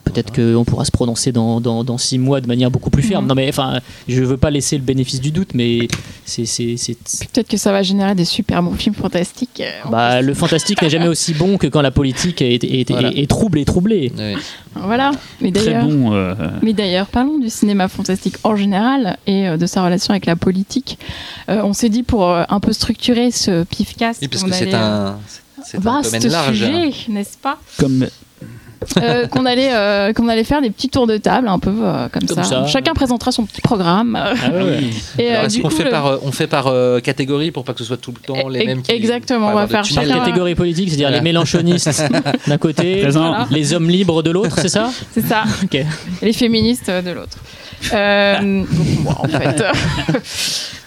[0.03, 3.23] Peut-être qu'on pourra se prononcer dans, dans, dans six mois de manière beaucoup plus ferme.
[3.23, 3.29] Mhm.
[3.29, 5.87] Non mais enfin, je veux pas laisser le bénéfice du doute, mais
[6.25, 9.61] c'est Peut-être que ça va générer des super bons films fantastiques.
[9.61, 13.09] euh, bah, le fantastique n'est jamais aussi bon que quand la politique est, est, Voilà.
[13.11, 14.11] est- est troublée, troublée.
[14.17, 14.35] Oui.
[14.75, 15.11] Voilà.
[15.41, 16.13] Mais Très d'ailleurs, bon.
[16.13, 20.25] euh, mais d'ailleurs, parlons du cinéma fantastique en général et euh, de sa relation avec
[20.25, 20.97] la politique.
[21.49, 24.19] Euh, on s'est dit pour un peu structurer ce pifcast.
[24.21, 25.17] Oui, parce que c'est un,
[25.75, 26.47] vaste domaine large.
[26.57, 27.57] sujet, n'est-ce pas?
[27.77, 28.07] Comme
[28.97, 32.07] Euh, qu'on allait euh, qu'on allait faire des petits tours de table un peu euh,
[32.09, 32.43] comme, Comme ça.
[32.43, 32.65] ça.
[32.67, 34.15] Chacun présentera son petit programme.
[34.15, 34.49] euh, Ah
[35.21, 37.73] et euh, Alors, du coup, fait le- par, on fait par euh, catégorie pour pas
[37.73, 40.07] que ce soit tout le temps les E- mêmes qui exactement, on va faire chacun-
[40.17, 41.17] catégorie politique, c'est-à-dire Voilà.
[41.17, 42.03] les mélanchonistes
[42.47, 43.07] d'un côté.
[43.07, 43.47] Voilà.
[43.51, 45.43] les hommes libres de l'autre, c'est ça c'est ça.
[46.23, 47.37] Les féministes de l'autre.
[47.93, 49.63] Euh, donc moi, en fait.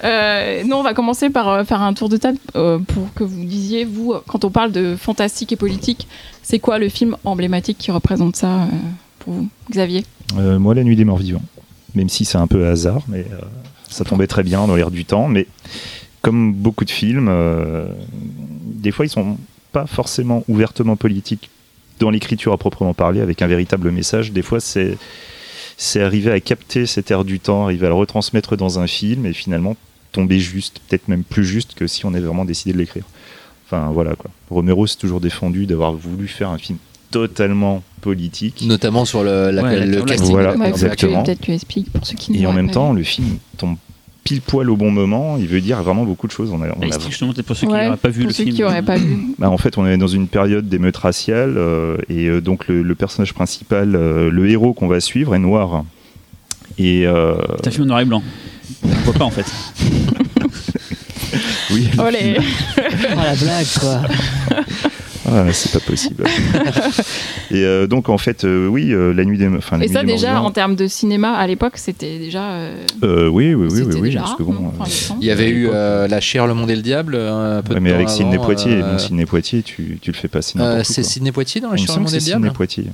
[0.05, 3.25] Euh, non, on va commencer par euh, faire un tour de table euh, pour que
[3.25, 6.07] vous disiez, vous, quand on parle de fantastique et politique,
[6.43, 8.69] c'est quoi le film emblématique qui représente ça
[9.21, 10.05] pour vous Xavier?
[10.39, 11.43] Euh, moi, La Nuit des Morts Vivants.
[11.95, 13.39] Même si c'est un peu hasard, mais euh,
[13.89, 15.29] ça tombait très bien dans l'air du temps.
[15.29, 15.47] Mais
[16.23, 17.87] comme beaucoup de films, euh,
[18.65, 19.39] des fois, ils sont
[19.73, 21.51] pas forcément ouvertement politiques
[22.01, 24.33] dans l'écriture à proprement parler, avec un véritable message.
[24.33, 24.99] Des fois, c'est
[25.77, 29.27] c'est arriver à capter cet air du temps, arriver à le retransmettre dans un film
[29.27, 29.77] et finalement
[30.13, 33.05] tomber juste, peut-être même plus juste que si on avait vraiment décidé de l'écrire.
[33.67, 34.31] Enfin voilà quoi.
[34.51, 36.79] Romero s'est toujours défendu d'avoir voulu faire un film
[37.11, 38.63] totalement politique.
[38.67, 40.31] Notamment sur le, la- Ouais, le la- casting.
[40.31, 41.23] Voilà, Ouais, exactement.
[41.23, 42.99] Peut-être que tu expliques pour ceux qui Et en même temps, vu.
[42.99, 43.77] le film tombe
[44.25, 45.37] pile poil au bon moment.
[45.39, 46.51] Il veut dire vraiment beaucoup de choses.
[46.51, 48.21] On a, on il a- explique justement peut-être pour ceux qui Ouais, n'auraient pas vu
[48.23, 48.57] pour le ceux film.
[48.57, 49.17] qui n'auraient pas vu.
[49.39, 52.83] bah, en fait, on est dans une période d'émeute raciale euh, et euh, donc le,
[52.83, 55.85] le personnage principal, euh, le héros qu'on va suivre, est noir.
[56.79, 57.35] Et euh,
[57.65, 58.23] un film en noir et blanc.
[58.83, 59.47] On voit pas en fait.
[61.73, 64.01] oui, Oh les Oh la blague quoi
[65.27, 66.25] Ah, c'est pas possible.
[67.51, 69.95] et euh, donc en fait, euh, oui, euh, la nuit des, enfin, la Et nuit
[69.95, 72.51] ça, des déjà, en termes de cinéma, à l'époque, c'était déjà.
[72.53, 74.53] euh, Euh, oui, oui, oui, oui, oui, déjà parce que bon.
[74.53, 77.63] euh, Enfin, il y avait eu euh, La chair, le monde et le diable, un
[77.63, 80.17] peu ouais, de mais temps avec Sidney Poitier, euh, bon, Sidney Poitier, tu, tu le
[80.17, 80.85] fais euh, où.
[80.85, 81.03] c'est.
[81.03, 82.85] Sidney Poitier dans La chair, le monde et c'est le diable Sidney Poitier.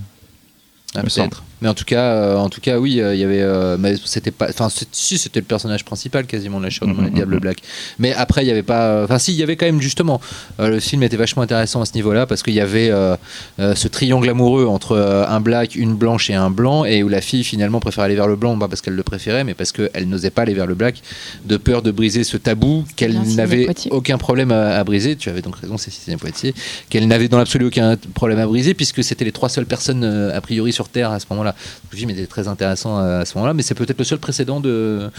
[0.96, 1.44] Ah, peut-être.
[1.62, 3.42] Mais en tout cas, euh, en tout cas, oui, euh, il y avait.
[3.42, 4.48] euh, mais c'était pas.
[4.48, 7.59] Enfin, si c'était le personnage principal quasiment de la monde et le diable, le Black.
[7.98, 9.05] Mais après, il y avait pas.
[9.05, 10.20] Enfin, si, il y avait quand même justement.
[10.59, 13.14] euh, le film était vachement intéressant à ce niveau-là parce qu'il y avait euh,
[13.61, 17.09] euh, ce triangle amoureux entre euh, un black, une blanche et un blanc, et où
[17.09, 19.70] la fille finalement préfère aller vers le blanc, pas parce qu'elle le préférait, mais parce
[19.72, 21.03] qu'elle n'osait pas aller vers le black,
[21.44, 25.14] de peur de briser ce tabou qu'elle n'avait aucun problème à, à briser.
[25.14, 26.55] Tu avais donc raison, c'est Sidney Poitier,
[26.88, 30.35] qu'elle n'avait dans l'absolu aucun problème à briser puisque c'était les trois seules personnes euh,
[30.37, 31.55] a priori sur Terre à ce moment-là.
[31.93, 34.61] Le film était très intéressant à, à ce moment-là, mais c'est peut-être le seul précédent
[34.61, 35.11] de,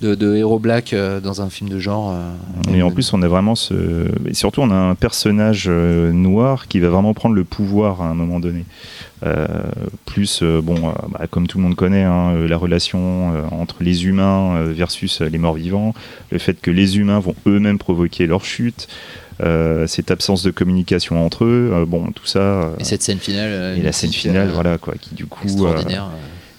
[0.00, 2.12] de, black euh, dans un film de genre.
[2.12, 4.06] euh, Et en plus, on a vraiment ce.
[4.26, 8.06] Et surtout, on a un personnage euh, noir qui va vraiment prendre le pouvoir à
[8.06, 8.64] un moment donné.
[9.26, 9.46] Euh,
[10.06, 13.42] plus, euh, bon, euh, bah, comme tout le monde connaît, hein, euh, la relation euh,
[13.50, 15.94] entre les humains euh, versus euh, les morts vivants,
[16.30, 19.29] le fait que les humains vont eux-mêmes provoquer leur chute, euh,
[19.86, 22.38] cette absence de communication entre eux, euh, bon, tout ça.
[22.40, 23.50] euh, et cette scène finale.
[23.52, 25.74] euh, et la scène finale, euh, voilà, quoi, qui du coup, euh,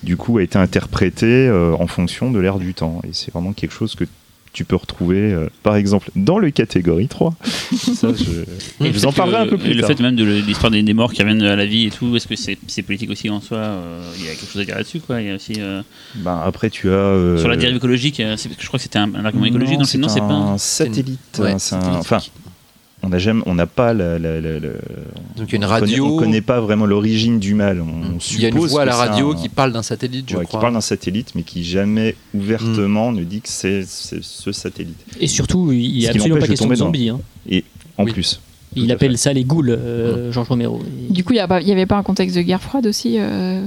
[0.04, 3.02] du coup a été interprétée euh, en fonction de l'ère du temps.
[3.04, 4.06] Et c'est vraiment quelque chose que
[4.54, 7.34] tu peux retrouver, euh, par exemple, dans le catégorie 3.
[7.74, 8.46] Ça, je, Et
[8.82, 9.91] je le vous en parlerai que- un peu et plus le tard.
[9.91, 12.28] fait même de l'histoire des, des morts qui reviennent à la vie et tout, est-ce
[12.28, 15.00] que c'est politique aussi en soi euh, Il y a quelque chose à dire là-dessus,
[15.00, 15.22] quoi.
[15.22, 15.82] Il y a aussi euh,
[16.15, 16.94] Ben, après, tu as.
[16.94, 18.20] euh, sur la dérive écologique.
[18.20, 19.78] euh, je crois que c'était un, un argument écologique.
[19.80, 20.26] non, c'est pas.
[20.26, 21.20] un- satellite.
[21.39, 22.00] Ouais, hein, c'est un- satellite.
[22.00, 22.17] enfin,
[23.03, 24.69] on n'a jamais, on n'a pas la, la- la- la-
[25.37, 26.05] Donc une on connaît- radio.
[26.05, 27.81] on connaît pas vraiment l'origine du mal.
[27.81, 30.35] On Il y a une voix à la radio un- qui parle d'un satellite, je
[30.37, 30.59] ouais, qui crois.
[30.61, 32.39] parle d'un satellite, mais qui jamais Mm.
[32.39, 34.97] ouvertement ne dit que c'est ce satellite.
[35.19, 37.09] Et surtout, il n'y a qui absolument pas de question de zombies.
[37.09, 37.19] hein.
[37.49, 37.63] Et
[37.97, 38.11] en Oui.
[38.13, 38.39] plus.
[38.75, 39.17] Il appelle fait.
[39.17, 40.79] ça les ghouls, euh, Georges Romero.
[41.09, 41.35] Et- Du coup, il
[41.65, 43.65] n'y avait pas un contexte de guerre froide aussi euh,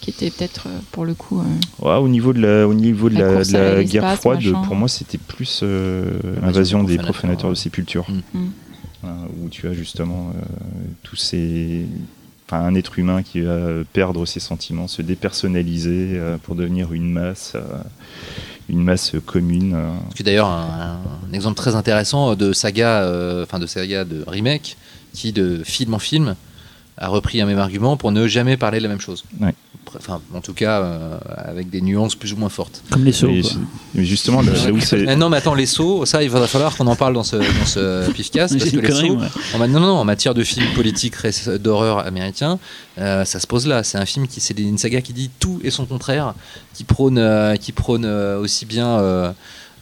[0.00, 1.38] qui était peut-être euh, pour le coup.
[1.40, 3.74] euh, Ouais, au niveau de la, au niveau de La la, course de la à
[3.76, 4.62] l'espace, guerre froide, machin.
[4.66, 6.04] pour moi, c'était plus euh,
[6.42, 7.60] Invasion l'invasion des profanateurs, de ouais.
[7.60, 8.38] sépulture, Mm.
[9.02, 10.40] Hein, où tu as justement euh,
[11.02, 11.86] tous ces,
[12.46, 13.56] enfin, un être humain qui va
[13.94, 17.62] perdre ses sentiments, se dépersonnaliser euh, pour devenir une masse, euh,
[18.68, 19.72] une masse commune.
[19.74, 19.90] euh.
[20.02, 23.10] Parce que d'ailleurs, un, un exemple très intéressant de saga,
[23.42, 24.76] enfin de saga de remake,
[25.14, 26.36] qui de film en film
[26.98, 29.24] a repris un même argument pour ne jamais parler de la même chose.
[29.40, 29.54] Ouais.
[29.96, 32.82] Enfin, en tout cas, euh, avec des nuances plus ou moins fortes.
[32.90, 33.28] Comme les sauts.
[33.94, 36.46] Mais, justement, là, là où c'est, Ah non, mais attends, les sauts, ça, il va
[36.46, 39.18] falloir qu'on en parle dans ce, dans ce pifcast, parce c'est que une les sauts,
[39.54, 41.14] en, ma- non, non, en matière de films politiques
[41.58, 42.58] d'horreur américain,
[42.98, 43.82] euh, ça se pose là.
[43.82, 46.34] C'est un film qui, c'est une saga qui dit tout et son contraire,
[46.74, 48.86] qui prône, euh, qui prône euh, aussi bien.
[48.98, 49.32] euh,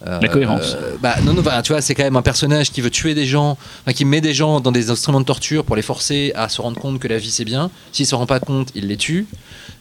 [0.06, 0.76] euh, La cohérence.
[0.80, 3.14] euh, bah non, non, bah, tu vois, c'est quand même un personnage qui veut tuer
[3.14, 6.30] des gens, enfin, qui met des gens dans des instruments de torture pour les forcer
[6.36, 7.68] à se rendre compte que la vie c'est bien.
[7.90, 9.26] S'il se rend pas compte, il les tue.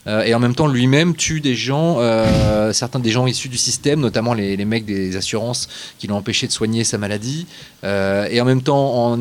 [0.08, 3.58] Euh, et en même temps, lui-même tue des gens, euh, certains des gens issus du
[3.58, 5.68] système, notamment les, les mecs des assurances
[6.00, 7.46] qui l'ont empêché de soigner sa maladie.
[7.84, 9.18] Euh, et en même temps,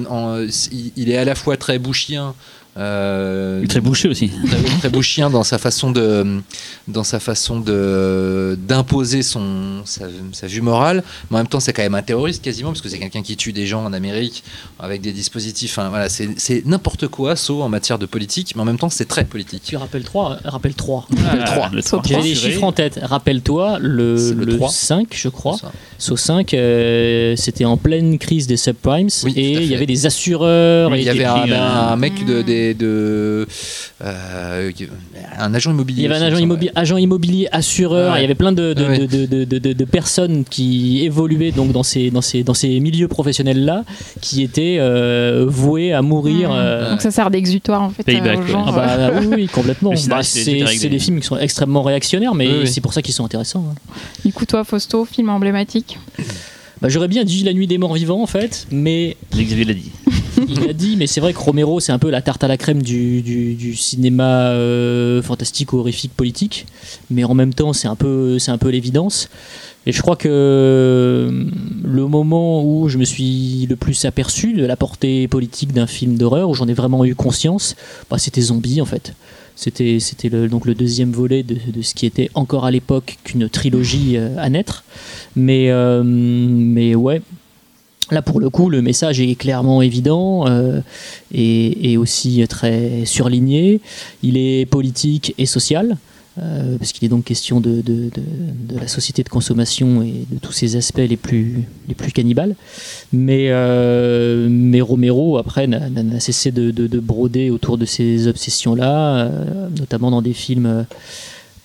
[0.73, 2.35] il est à la fois très bouchien.
[2.79, 4.29] Euh, Il très bouché aussi.
[4.47, 6.41] très, très beau chien dans sa façon de
[6.89, 11.73] dans sa façon de d'imposer son sa, sa vue morale mais en même temps c'est
[11.73, 14.45] quand même un terroriste quasiment parce que c'est quelqu'un qui tue des gens en Amérique
[14.79, 18.67] avec des dispositifs voilà c'est c'est n'importe quoi sauf en matière de politique mais en
[18.67, 21.07] même temps c'est très politique Tu rappelles 3 Rappelle 3.
[21.17, 21.71] Rappelle trois.
[21.73, 22.03] Le Saut trois.
[22.19, 22.53] J'avais des Assuré.
[22.53, 22.99] chiffres en tête.
[23.03, 24.69] Rappelle-toi, le, le le trois.
[24.69, 25.57] 5, je crois.
[25.59, 25.73] Ça.
[25.99, 30.07] Saut 5, euh, c'était en pleine crise des subprimes Oui, et il y avait des
[30.07, 30.95] assureurs.
[30.95, 33.47] il et y avait des- un, mec de, des- de
[34.03, 34.71] euh,
[35.39, 38.13] un agent immobilier Il y avait un agent immobilier, agent immobilier, assureur.
[38.13, 38.19] Ouais.
[38.21, 38.99] Il y avait plein de, de, Ouais.
[39.07, 42.79] de, de, de- de- de personnes qui évoluaient donc dans ces, dans ces, dans ces
[42.81, 43.85] milieux professionnels là,
[44.21, 46.51] qui étaient euh, vouées à mourir.
[46.51, 46.57] Mmh.
[46.57, 48.65] euh, Donc ça sert d'exutoire en fait Payback, euh, aux gens.
[48.69, 49.93] Ah bah, oui, oui, complètement.
[50.09, 52.69] Bah, c'est des films qui sont extrêmement réactionnaires, mais Oui, oui.
[52.69, 53.65] c'est pour ça qu'ils sont intéressants.
[53.71, 53.93] hein.
[54.25, 55.99] Du coup, toi, Fausto, film emblématique?
[56.81, 59.91] Bah, J'aurais bien dit La Nuit des Morts Vivants en fait, mais Xavier l'a dit.
[60.49, 62.57] Il l'a dit, mais c'est vrai que Romero, c'est un peu la tarte à la
[62.57, 66.67] crème du, du- cinéma euh, fantastique, horrifique, politique.
[67.11, 69.29] Mais en même temps, c'est un peu, c'est un peu l'évidence.
[69.87, 71.45] Et je crois que euh,
[71.85, 76.17] le moment où je me suis le plus aperçu de la portée politique d'un film
[76.17, 77.77] d'horreur, où j'en ai vraiment eu conscience,
[78.11, 79.15] bah, c'était Zombie en fait.
[79.55, 83.17] C'était, c'était le, donc le deuxième volet de, de ce qui était encore à l'époque
[83.25, 84.85] qu'une trilogie euh, à naître.
[85.35, 87.23] Mais, euh, mais ouais,
[88.13, 90.81] Là, pour le coup, le message est clairement évident euh,
[91.35, 93.81] et, aussi très surligné.
[94.23, 95.97] Il est politique et social.
[96.39, 97.83] euh, parce qu'il est donc question de,
[98.79, 102.55] la société de consommation et de tous ses aspects les plus, les plus cannibales.
[103.13, 105.89] Mais, euh, mais Romero, après, n'a-
[106.21, 109.31] cessé de, de- de broder autour de ces obsessions-là,
[109.79, 110.87] notamment dans des films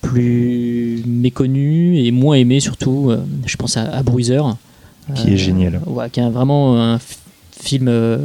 [0.02, 3.12] plus méconnus et moins aimés surtout.
[3.46, 4.42] Je pense à, à Bruiser.
[5.16, 5.82] Qui est génial.
[5.86, 7.00] Ouais, qui est vraiment un
[7.60, 8.18] film euh,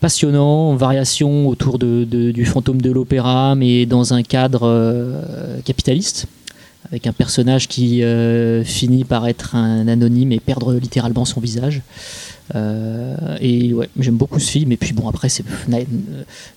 [0.00, 6.26] passionnant, variation autour de, de- du fantôme de l'opéra, mais dans un cadre euh, capitaliste,
[6.90, 11.80] avec un personnage qui euh, finit par être un anonyme et perdre littéralement son visage.
[12.54, 14.70] Euh, et ouais, j'aime beaucoup ce film.
[14.72, 15.88] Et puis bon, après, c'est Night,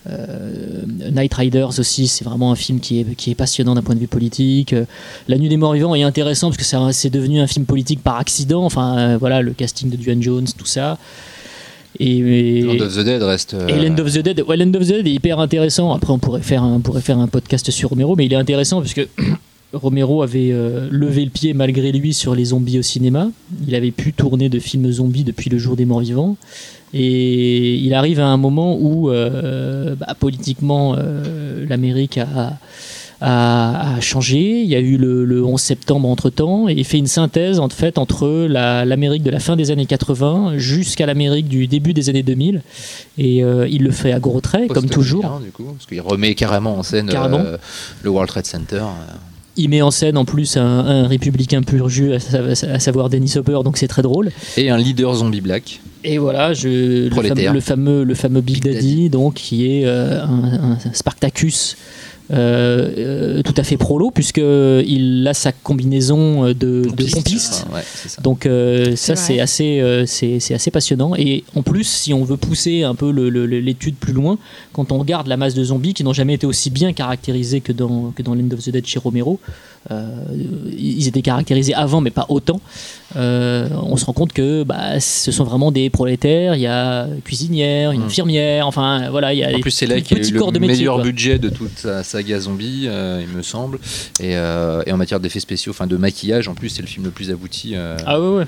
[0.09, 3.95] euh, Night Riders aussi, c'est vraiment un film qui est, qui est passionnant d'un point
[3.95, 4.73] de vue politique.
[4.73, 4.85] Euh,
[5.27, 8.17] La Nuit des Morts Vivants est intéressant parce que c'est devenu un film politique par
[8.17, 8.65] accident.
[8.65, 10.97] Enfin, voilà, le casting de Duane Jones, tout ça.
[11.99, 13.53] Et, et- Land of the Dead reste.
[13.55, 15.93] euh, et Land of the Dead, ouais, Land of the Dead est hyper intéressant.
[15.93, 18.37] Après, on pourrait faire un, on pourrait faire un podcast sur Romero, mais il est
[18.37, 19.07] intéressant parce que
[19.73, 23.29] Romero avait euh, levé le pied malgré lui sur les zombies au cinéma.
[23.67, 26.37] Il avait pu tourner de films zombies depuis le jour des morts vivants.
[26.93, 32.57] Et il arrive à un moment où, euh, bah, politiquement, euh, l'Amérique a,
[33.19, 34.61] a, a changé.
[34.61, 36.69] Il y a eu le, le 11 septembre entre-temps.
[36.69, 39.85] Et il fait une synthèse, en fait, entre la- l'Amérique de la fin des années
[39.85, 42.61] 80 jusqu'à l'Amérique du début des années 2000.
[43.17, 45.23] Et euh, il le fait à gros traits, comme toujours.
[45.23, 47.43] post-2001, du coup, parce qu'il remet carrément en scène Carrément.
[48.01, 48.83] le World Trade Center.
[49.57, 53.09] Il met en scène en plus un, un républicain pur jus, à, sa- à savoir
[53.09, 54.29] Dennis Hopper, donc c'est très drôle.
[54.55, 55.81] Et un leader zombie black.
[56.03, 59.85] Et voilà, je, le, fameux, le fameux le fameux Big Big Daddy, donc qui est
[59.85, 61.75] euh, un, un Spartacus
[62.31, 67.65] euh, tout à fait prolo, puisque il a sa combinaison euh, de de Pompiste.
[67.73, 68.21] ouais, ça.
[68.21, 72.23] Donc euh, ça C'est assez euh, c'est c'est assez passionnant et en plus si on
[72.23, 74.37] veut pousser un peu le- le- le- l'étude plus loin
[74.73, 77.71] quand on regarde la masse de zombies qui n'ont jamais été aussi bien caractérisés que
[77.71, 79.39] dans que dans Land of the Dead chez Romero
[79.91, 80.05] euh,
[80.77, 82.59] ils étaient caractérisés avant mais pas autant
[83.15, 87.07] euh, on se rend compte que bah, ce sont vraiment des prolétaires il y a
[87.23, 88.05] cuisinière une Mm.
[88.05, 90.51] infirmière enfin voilà il y a En plus, c'est là petits- qu'il y a eu
[90.53, 91.03] le meilleur quoi.
[91.03, 93.77] budget de toute sa saga zombie, euh, il me semble.
[94.19, 97.05] Et, euh, et en matière d'effets spéciaux, enfin de maquillage, en plus, c'est le film
[97.05, 98.45] le plus abouti euh, ah ouais, ouais.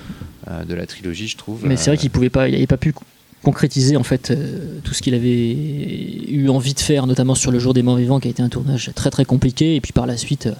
[0.49, 1.61] euh, de la trilogie, je trouve.
[1.65, 2.93] Mais c'est vrai qu'il pouvait pas, il n'avait pas pu
[3.41, 5.55] concrétiser en fait euh, tout ce qu'il avait
[6.27, 8.49] eu envie de faire, notamment sur le jour des morts vivants, qui a été un
[8.49, 9.75] tournage très très compliqué.
[9.75, 10.53] Et puis par la suite, euh,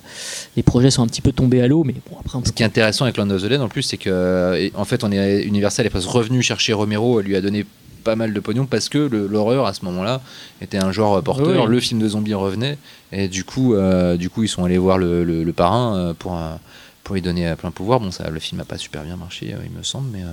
[0.56, 2.54] les projets sont un petit peu tombés à l'eau, mais bon après on peut Ce
[2.54, 5.12] qui est intéressant avec Land of the Dead, en plus, c'est que en fait, on
[5.12, 7.65] est Universal est presque revenu chercher Romero, elle lui a donné
[8.04, 10.22] pas mal de pognon parce que l'horreur à ce moment-là
[10.62, 11.66] était un genre porteur.
[11.66, 11.70] Oui.
[11.70, 12.78] Le film de zombie revenait
[13.12, 16.14] et du coup, euh, du coup, ils sont allés voir le, le- le parrain euh,
[16.18, 16.56] pour euh,
[17.04, 18.00] pour lui donner plein pouvoir.
[18.00, 20.28] Bon, ça, le film a pas super bien marché, il me semble, mais euh,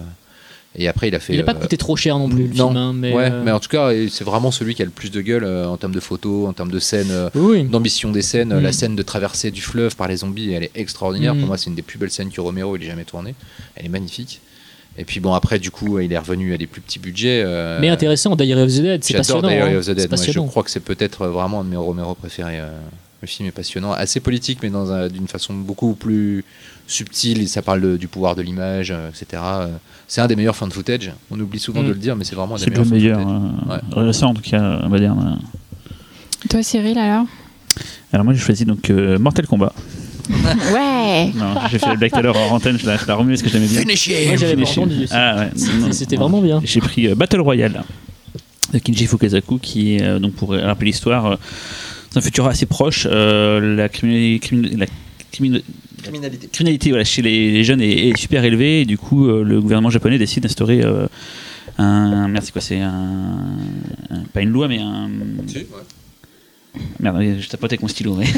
[0.78, 1.32] et après, il a fait.
[1.32, 2.66] il n'a pas coûté trop cher non plus le non.
[2.68, 4.90] film, hein, mais, ouais, euh, mais en tout cas, c'est vraiment celui qui a le
[4.90, 7.10] plus de gueule euh, en termes de photos, en termes de scènes.
[7.10, 8.52] euh, oui, d'ambition des scènes.
[8.54, 8.60] Mm.
[8.60, 11.34] La scène de traversée du fleuve par les zombies, elle est extraordinaire.
[11.34, 11.38] Mm.
[11.38, 13.34] Pour moi, c'est une des plus belles scènes que Romero il ait jamais tourné.
[13.74, 14.42] Elle est magnifique.
[14.98, 17.42] Et puis bon, après, du coup, il est revenu à des plus petits budgets.
[17.44, 18.34] euh, mais intéressant.
[18.36, 19.48] Diary of the Dead, c'est J'adore passionnant.
[19.48, 19.78] Diary hein.
[19.78, 20.10] of the Dead.
[20.10, 22.60] Moi, je crois que c'est peut-être euh, vraiment un de mes Romero préférés.
[22.60, 22.70] euh,
[23.22, 26.44] Le film est passionnant, assez politique, mais dans un- d'une façon beaucoup plus
[26.86, 27.40] subtile.
[27.42, 29.42] Et ça parle de- du pouvoir de l'image, euh, etc.
[30.06, 31.10] C'est un des meilleurs fan footage.
[31.30, 31.86] On oublie souvent Mm.
[31.88, 33.18] de le dire, mais c'est vraiment un des C'est le meilleurs.
[33.18, 33.42] meilleur.
[33.96, 35.12] euh, récent, en tout cas, on va dire.
[35.12, 35.34] euh.
[36.50, 37.24] Toi, Cyril, alors?
[38.12, 39.72] Alors moi j'ai choisi donc euh, Mortal Kombat.
[40.72, 43.14] Ouais Non, j'ai fait la blague tout à l'heure en antenne, je la, je la
[43.14, 43.80] remue parce que je l'aimais bien.
[43.80, 45.06] Finish him Moi, j'avais pas entendu.
[45.10, 45.92] Ah ouais.
[45.92, 46.60] C'était- vraiment bien.
[46.64, 47.82] J'ai pris euh, Battle Royale
[48.72, 51.36] de Kinji Fukasaku qui euh, donc pour rappeler l'histoire, euh,
[52.10, 53.06] c'est un futur assez proche.
[53.10, 54.86] euh, la criminalité, crimi- la
[55.32, 55.62] crimi-
[56.02, 56.48] Criminalité.
[56.52, 59.60] criminalité voilà, chez les, les jeunes est, est super élevée et du coup euh, le
[59.60, 61.06] gouvernement japonais décide d'instaurer euh,
[61.78, 62.92] un merde c'est quoi c'est un,
[64.10, 65.08] un- pas une loi mais un
[67.00, 68.14] Merde, je tapote avec mon stylo.
[68.14, 68.26] Mais...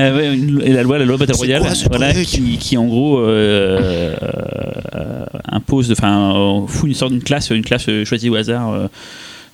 [0.00, 4.14] Euh, et la loi, la loi Battle Royale, voilà, qui, qui en gros euh,
[4.94, 8.72] euh, impose, enfin, euh, fout une sorte d'une classe, une classe euh, choisie au hasard
[8.72, 8.88] euh,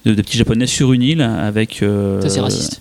[0.05, 1.83] de, de petits japonais sur une île avec.
[1.83, 2.81] euh, Ça c'est raciste.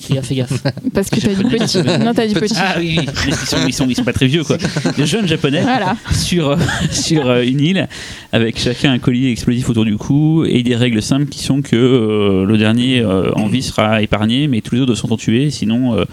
[0.00, 0.62] Fais gaffe, fais gaffe.
[0.94, 1.78] Parce que t'as dit petit.
[2.04, 2.54] Non, t'as dit petit.
[2.56, 4.56] Ah oui, ils sont, ils, sont, ils sont pas très vieux quoi.
[4.96, 5.96] Des jeunes japonais Voilà.
[6.12, 6.56] sur,
[6.90, 7.88] sur euh, une île
[8.32, 11.76] avec chacun un collier explosif autour du cou et des règles simples qui sont que
[11.76, 15.98] euh, le dernier euh, en vie sera épargné mais tous les autres sont tués sinon
[15.98, 16.04] euh,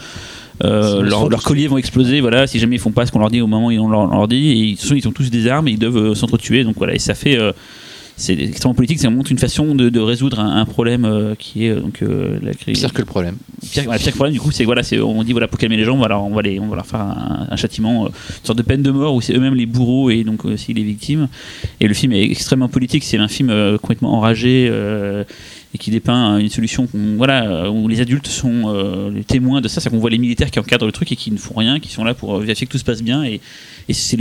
[0.63, 3.29] euh, leur- leurs colliers vont exploser voilà si jamais ils font pas ce qu'on leur
[3.29, 5.29] dit au moment où ils ont leur, leur dit et ils, sont, ils ont tous
[5.29, 7.51] des armes et ils doivent euh, s'entretuer donc voilà et ça fait euh,
[8.17, 11.65] c'est extrêmement politique, c'est vraiment une façon de, de résoudre un, un problème euh, qui
[11.65, 12.79] est euh, donc euh, la crise.
[12.79, 13.37] Pire que le problème.
[13.71, 15.77] Pire, voilà, pire que problème, du coup, c'est voilà, c'est on dit voilà pour calmer
[15.77, 18.45] les gens, voilà, on va les, on va leur faire un, un châtiment, euh, une
[18.45, 21.27] sorte de peine de mort où c'est eux-mêmes les bourreaux et donc aussi les victimes.
[21.79, 23.49] Et le film est extrêmement politique, c'est un film
[23.79, 24.71] complètement enragé.
[25.67, 29.61] Euh, et qui dépeint une solution voilà, euh, où les adultes sont euh, les témoins
[29.61, 31.55] de ça, c'est qu'on voit les militaires qui encadrent le truc et qui ne font
[31.55, 33.41] rien, qui sont là pour euh, vérifier que tout se passe bien et,
[33.89, 34.17] et c'est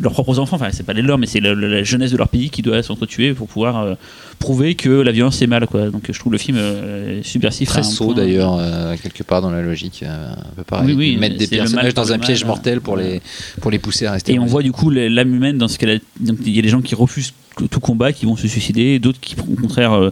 [0.00, 2.50] leurs propres enfants, enfin c'est pas les leurs, mais c'est la, jeunesse de leur pays
[2.50, 3.94] qui doit s'entretuer pour pouvoir euh,
[4.38, 5.66] prouver que la violence c'est mal.
[5.66, 5.90] Quoi.
[5.90, 7.68] Donc je trouve le film euh, subversif.
[7.68, 10.00] Très un saut d'ailleurs, euh, quelque part dans la logique.
[10.02, 10.88] euh, un peu pareil.
[10.88, 13.20] Oui, oui, mettent des personnages dans un piège mortel pour les,
[13.60, 14.34] pour les pousser à rester.
[14.34, 14.50] Et on vie.
[14.50, 15.98] voit du coup l'âme humaine dans ce qu'elle a.
[16.20, 17.32] Il y a des gens qui refusent
[17.70, 20.10] tout combat, qui vont se suicider, d'autres qui au contraire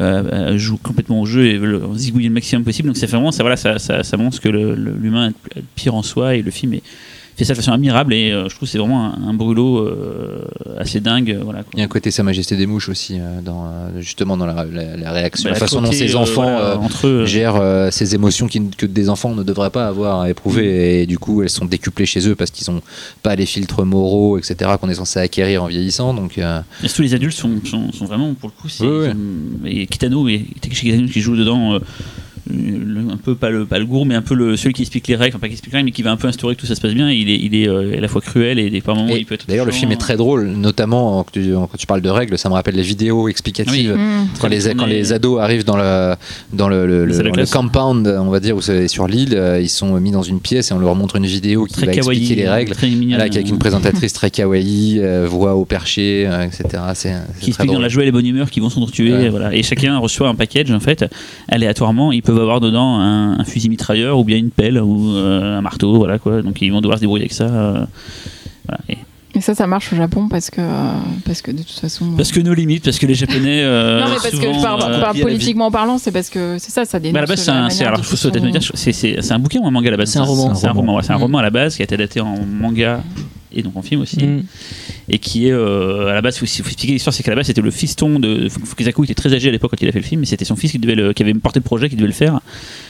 [0.00, 2.88] euh, euh, complètement au jeu et veulent zigouiller le maximum possible.
[2.88, 6.36] Donc c'est vraiment ça, voilà, ça, ça, ça montre que l'humain est pire en soi
[6.36, 6.82] et le film est,
[7.38, 9.78] fait ça de façon admirable et euh, je trouve que c'est vraiment un, un brûlot
[9.86, 10.44] euh,
[10.76, 11.30] assez dingue.
[11.30, 11.70] euh, Voilà, quoi.
[11.74, 13.66] Il y a un côté Sa Majesté des Mouches aussi, dans,
[13.98, 17.26] justement dans la, la- la réaction, Bah, la façon dont ces enfants voilà, entre eux,
[17.26, 21.18] gèrent ces émotions qui- que des enfants ne devraient pas avoir à éprouver et du
[21.18, 22.82] coup elles sont décuplées chez eux parce qu'ils n'ont
[23.22, 24.72] pas les filtres moraux, etc.
[24.80, 26.14] qu'on est censé acquérir en vieillissant.
[26.14, 26.42] Donc Et
[26.88, 30.28] surtout les adultes sont, sont, sont vraiment pour le coup c'est ils sont- et Kitano
[30.28, 31.78] et Takeshi Kitano qui joue dedans
[32.50, 35.16] le- un peu pas le pas le mais un peu le celui qui explique les
[35.16, 36.66] règles enfin pas qui explique les règles mais qui va un peu instaurer que tout
[36.66, 38.80] ça se passe bien il est il est euh, à la fois cruel et des
[38.80, 41.52] par moments et il peut être d'ailleurs le film est très drôle, notamment quand tu,
[41.52, 43.94] quand tu parles de règles, ça me rappelle les vidéos explicatives.
[43.94, 44.28] Mmh.
[44.40, 46.14] Quand les, quand les ados arrivent dans le,
[46.52, 49.98] dans le, le, le compound, on va dire, où c'est sur l'île, euh, ils sont
[50.00, 52.42] mis dans une pièce et on leur montre une vidéo qui très va kawaii expliquer
[52.42, 52.72] les règles.
[52.72, 56.64] très Voilà, avec une présentatrice très kawaii, euh, voix au perché, euh, etc.
[56.94, 57.82] C'est qui très explique dans drôle.
[57.82, 59.28] la joie et les bonne humeur qui vont s'entretuer Ouais.
[59.28, 59.54] voilà.
[59.54, 61.04] et chacun reçoit un package en fait
[61.48, 65.60] aléatoirement ils peuvent avoir dedans un, fusil mitrailleur ou bien une pelle ou euh, un
[65.60, 66.42] marteau voilà quoi.
[66.42, 67.84] Donc ils vont devoir se débrouiller avec ça euh,
[69.34, 70.92] Et ça, ça marche au Japon parce que, euh,
[71.26, 72.12] parce que de toute façon.
[72.16, 75.16] parce que nos limites parce que les japonais euh, non, mais parce que souvent, parle,
[75.18, 77.12] euh, politiquement parlant, c'est parce que c'est ça, ça dénonce.
[77.12, 79.88] Bah, à la base, c'est un, alors, faut dire, c'est, un bouquin ou un manga
[79.88, 80.10] à la base?
[80.10, 80.54] C'est un roman.
[80.54, 81.22] C'est un roman, ouais, c'est un Mm.
[81.22, 83.02] roman à la base qui a été adapté en manga
[83.52, 84.16] et donc en film aussi.
[84.24, 84.42] Mm.
[85.10, 87.36] Et qui est, euh, à la base, il faut, faut expliquer l'histoire, c'est qu'à la
[87.36, 89.92] base, c'était le fiston de Fukasaku, il était très âgé à l'époque quand il a
[89.92, 91.90] fait le film, et c'était son fils qui, devait le- qui avait porté le projet,
[91.90, 92.40] qui devait le faire.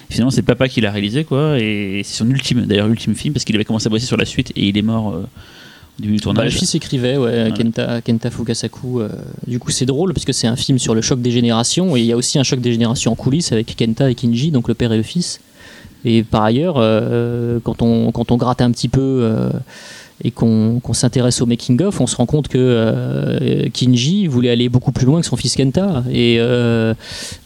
[0.09, 3.15] Et finalement, c'est le papa qui l'a réalisé, quoi, et c'est son ultime, d'ailleurs, ultime
[3.17, 5.27] film, parce qu'il avait commencé à bosser sur la suite, et il est mort euh,
[6.33, 9.01] Bah, le fils écrivait, ouais, Kenta, Kenta Fukasaku.
[9.01, 9.09] euh,
[9.47, 12.01] du coup, c'est drôle parce que c'est un film sur le choc des générations et
[12.01, 14.69] il y a aussi un choc des générations en coulisses avec Kenta et Kinji, donc
[14.69, 15.41] le père et le fils.
[16.05, 19.51] Et par ailleurs, euh, quand, on, quand on gratte un petit peu euh,
[20.25, 24.69] et qu'on qu'on s'intéresse au making-of, on se rend compte que euh, Kinji voulait aller
[24.69, 26.03] beaucoup plus loin que son fils Kenta.
[26.11, 26.95] Et euh,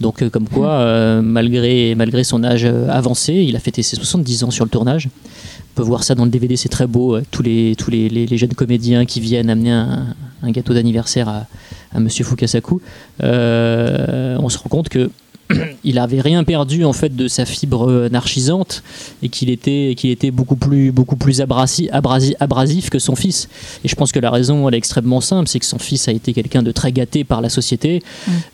[0.01, 3.97] donc, euh, comme quoi, euh, malgré, malgré son âge euh, avancé, il a fêté ses
[3.97, 5.09] 70 ans sur le tournage.
[5.09, 7.17] On peut voir ça dans le DVD, c'est très beau.
[7.17, 10.15] euh, Tous les, tous les, jeunes comédiens qui viennent amener un,
[10.51, 11.47] gâteau d'anniversaire à,
[11.95, 12.81] à Monsieur Fukasaku.
[13.23, 15.11] Euh, on se rend compte que
[15.85, 18.83] il avait rien perdu en fait de sa fibre anarchisante
[19.23, 23.49] et qu'il était, qu'il était beaucoup plus, beaucoup plus abrasi- abrasi- abrasif que son fils.
[23.85, 26.13] Et je pense que la raison elle est extrêmement simple, c'est que son fils a
[26.13, 28.03] été quelqu'un de très gâté par la société,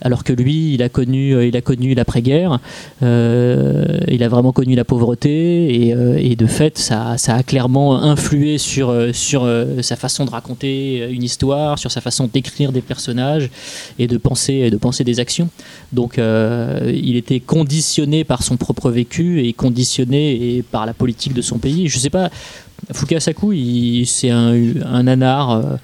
[0.00, 2.58] alors que lui, il a connu, il a connu l'après-guerre,
[3.02, 7.42] euh, il a vraiment connu la pauvreté et, euh, et de fait, ça, ça a
[7.42, 12.72] clairement influé sur, sur euh, sa façon de raconter une histoire, sur sa façon d'écrire
[12.72, 13.50] des personnages
[13.98, 15.48] et de penser, de penser des actions.
[15.92, 21.42] Donc, euh, il était conditionné par son propre vécu et conditionné par la politique de
[21.42, 21.88] son pays.
[21.88, 22.30] Je sais pas,
[22.92, 23.52] Fukasaku,
[24.04, 25.50] c'est un, un anard.
[25.50, 25.76] euh,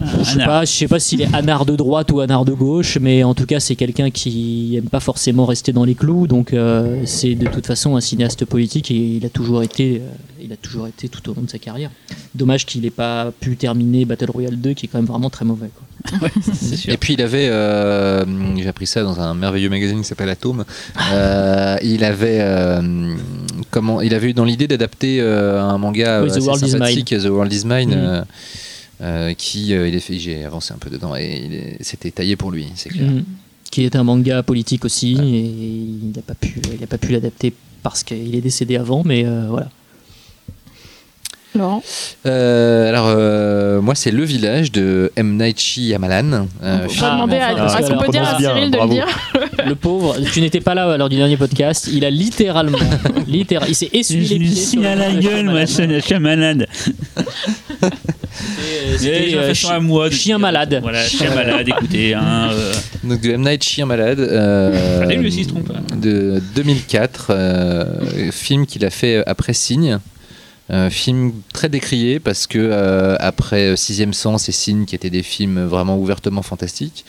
[0.00, 2.98] je sais pas, je sais pas s'il est anard de droite ou anard de gauche,
[3.00, 6.52] mais en tout cas c'est quelqu'un qui aime pas forcément rester dans les clous, donc
[6.52, 10.10] euh, c'est de toute façon un cinéaste politique et il a toujours été, euh,
[10.42, 11.90] il a toujours été tout au long de sa carrière.
[12.34, 15.44] Dommage qu'il ait pas pu terminer Battle Royale 2, qui est quand même vraiment très
[15.44, 15.70] mauvais.
[15.74, 16.28] Quoi.
[16.42, 16.92] c'est sûr.
[16.92, 18.24] Et puis il avait, euh,
[18.56, 20.64] j'ai appris ça dans un merveilleux magazine qui s'appelle Atome.
[21.12, 23.14] Euh, il avait, euh,
[23.70, 26.70] comment, il avait eu dans l'idée d'adapter euh, un manga Oui, The assez World is
[26.70, 28.22] sympathique, The World is Mine, euh,
[29.00, 32.50] euh, qui, euh, il est fait, j'ai avancé un peu dedans et c'était taillé pour
[32.50, 33.10] lui, c'est clair.
[33.10, 33.24] Mhm.
[33.70, 35.40] Qui est un manga politique aussi, et
[36.06, 39.24] il n'a pas pu, il a pas pu l'adapter parce qu'il est décédé avant, mais
[39.26, 39.68] euh, voilà.
[41.54, 41.82] Laurent
[42.26, 46.46] Euh, alors euh, moi c'est Le Village de M Night Shyamalan.
[46.62, 48.70] euh, On va demander à, enfin, est-ce qu'on alors, peut dire à prononce bien, Cyril
[48.70, 48.92] de le bravo.
[48.92, 49.06] dire?
[49.66, 52.78] Le pauvre, tu n'étais pas là lors du dernier podcast, il a littéralement,
[53.26, 54.86] littéral, il s'est essuyé les Je pieds.
[54.86, 56.66] à la le- gueule, moi, je suis malade.
[58.96, 60.78] C'était, euh, à moi de chien malade.
[60.82, 62.14] Voilà, chien malade, écoutez.
[62.14, 62.72] Hein, euh,
[63.04, 64.14] Donc de M Night Shyamalan.
[64.18, 65.70] euh, Allez, lui aussi, il se trompe.
[65.96, 69.98] De 2004, euh, film qu'il a fait après Signe.
[70.70, 75.22] Euh, film très décrié parce que euh, après Sixième Sens et Signe, qui étaient des
[75.22, 77.06] films vraiment ouvertement fantastiques,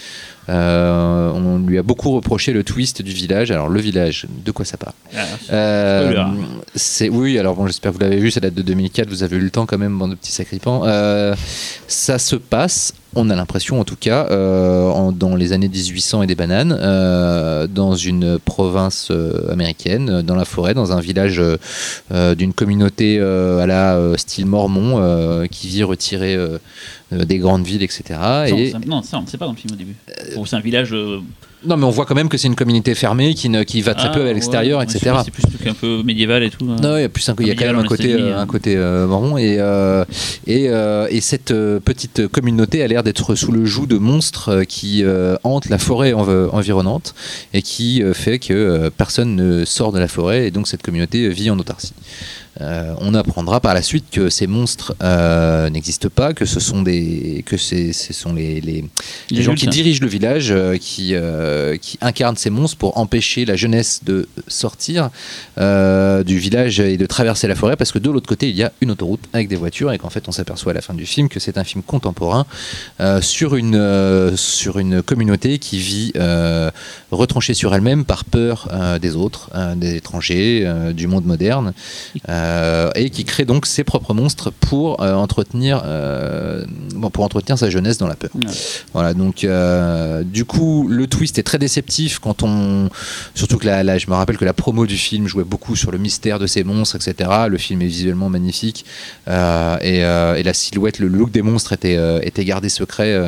[0.48, 3.52] euh, on lui a beaucoup reproché le twist du village.
[3.52, 5.20] Alors le village, de quoi ça parle Ah,
[5.52, 6.12] Euh,
[6.76, 9.38] c'est oui, alors bon, j'espère que vous l'avez vu, ça date de 2004, vous avez
[9.38, 10.84] eu le temps quand même, bande de petits sacripants.
[10.86, 11.36] Euh,
[11.88, 16.28] ça se passe, on a l'impression en tout cas, en- dans les années 1800 et
[16.28, 16.74] des bananes,
[17.74, 19.12] dans une province
[19.52, 21.42] américaine, dans la forêt, dans un village
[22.38, 26.58] d'une communauté à la style mormon qui vit retiré euh,
[27.12, 28.04] des grandes villes, etc.
[28.20, 29.96] Non, Et, ça- non, ça on ne sait pas dans le film au début.
[30.36, 30.94] Bon, c'est un village.
[30.94, 31.20] euh,
[31.66, 33.94] non, mais on voit quand même que c'est une communauté fermée qui, ne, qui va
[33.94, 35.12] très ah, peu à l'extérieur, ouais, etc.
[35.26, 36.66] C'est plus un peu médiéval et tout.
[36.70, 36.78] hein.
[36.82, 38.40] Non, il y a plus un, y a quand même un côté, euh, hein.
[38.40, 40.06] un côté euh, marron et euh,
[40.48, 44.50] et, euh, et cette euh, petite communauté a l'air d'être sous le joug de monstres
[44.50, 47.14] euh, qui euh, hantent la forêt env- environnante
[47.54, 50.82] et qui euh, fait que euh, personne ne sort de la forêt et donc cette
[50.82, 51.92] communauté vit en autarcie.
[52.62, 56.82] Euh, on apprendra par la suite que ces monstres euh, n'existent pas, que ce sont
[56.82, 58.84] des, que ce sont les, les,
[59.30, 61.14] les Les gens qui dirigent le village euh, qui,
[61.82, 65.10] qui incarnent ces monstres pour empêcher la jeunesse de sortir
[65.58, 68.72] du village et de traverser la forêt parce que de l'autre côté il y a
[68.82, 71.30] une autoroute avec des voitures et qu'en fait on s'aperçoit à la fin du film
[71.30, 72.46] que c'est un film contemporain
[73.22, 76.14] sur, une, sur une communauté qui vit
[77.12, 78.68] retranchée sur elle-même par peur
[79.02, 81.74] des autres, des étrangers, du monde moderne
[82.40, 86.64] euh, et qui crée donc ses propres monstres pour euh, entretenir euh,
[86.96, 88.30] bon, pour entretenir sa jeunesse dans la peur.
[88.36, 88.42] Ouais.
[88.94, 89.46] Voilà, donc
[90.26, 92.90] du coup, le twist est très déceptif quand on.
[93.36, 95.98] Surtout que la- je me rappelle que la promo du film jouait beaucoup sur le
[95.98, 97.30] mystère de ces monstres, etc.
[97.50, 98.86] Le film est visuellement magnifique
[99.28, 103.20] et, et la silhouette, le look des monstres était, était gardé secret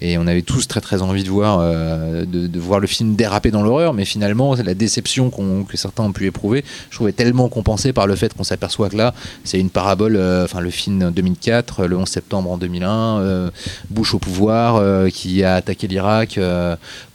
[0.00, 3.50] et on avait tous très très envie de voir, de, de voir le film déraper
[3.50, 7.92] dans l'horreur, mais finalement, la déception que certains ont pu éprouver, je trouvais tellement compensée
[7.92, 9.14] par le fait qu'on s'aperçoit que là,
[9.44, 13.50] c'est une parabole, euh, enfin le film 2004, le 11 septembre en 2001, euh,
[13.90, 16.38] Bush au pouvoir, euh, qui a attaqué l'Irak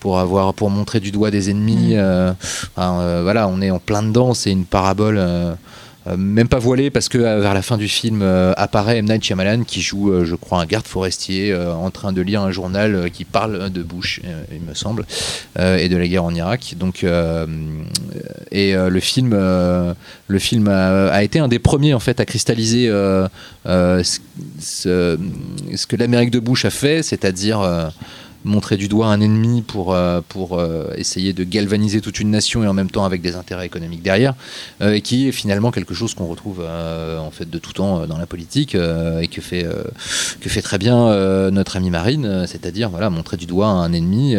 [0.00, 1.96] pour avoir pour montrer du doigt des ennemis.
[2.76, 4.34] enfin, voilà, on est en plein dedans.
[4.34, 5.20] C'est une parabole.
[6.06, 9.04] Euh, même pas voilée parce que euh, vers la fin du film euh, apparaît M.
[9.06, 13.10] Night Shyamalan qui joue, je crois, un garde forestier en train de lire un journal
[13.10, 14.20] qui parle de Bush,
[14.52, 15.04] il me semble,
[15.58, 16.74] et de la guerre en Irak.
[16.78, 17.04] Donc,
[18.50, 22.88] et le film, le film a, été un des premiers en fait à cristalliser
[23.64, 25.16] ce,
[25.88, 27.92] que l'Amérique de Bush a fait, c'est-à-dire
[28.44, 30.20] montrer du doigt un ennemi pour, euh,
[30.52, 34.02] euh, essayer de galvaniser toute une nation et en même temps avec des intérêts économiques
[34.02, 34.34] derrière,
[34.80, 38.26] euh, qui est finalement quelque chose qu'on retrouve en fait de tout temps dans la
[38.26, 39.66] politique et que fait,
[40.62, 44.36] très bien notre ami Marine, c'est-à-dire voilà, montrer du doigt un ennemi.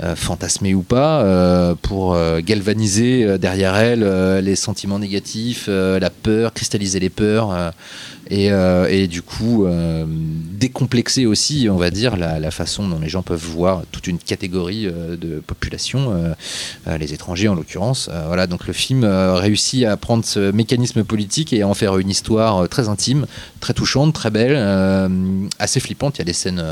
[0.00, 4.04] Euh, euh, fantasmé ou pas, euh, pour euh, galvaniser derrière elle
[4.44, 7.72] les sentiments négatifs, la peur, cristalliser les peurs,
[8.30, 9.66] et, du coup
[10.52, 14.18] décomplexer aussi, on va dire, la, la façon dont les gens peuvent voir toute une
[14.18, 16.12] catégorie de population,
[16.86, 18.10] les étrangers en l'occurrence.
[18.26, 22.10] Voilà, donc le film réussit à prendre ce mécanisme politique et à en faire une
[22.10, 23.26] histoire très intime,
[23.60, 24.56] très touchante, très belle,
[25.58, 26.16] assez flippante.
[26.16, 26.62] Il y a des scènes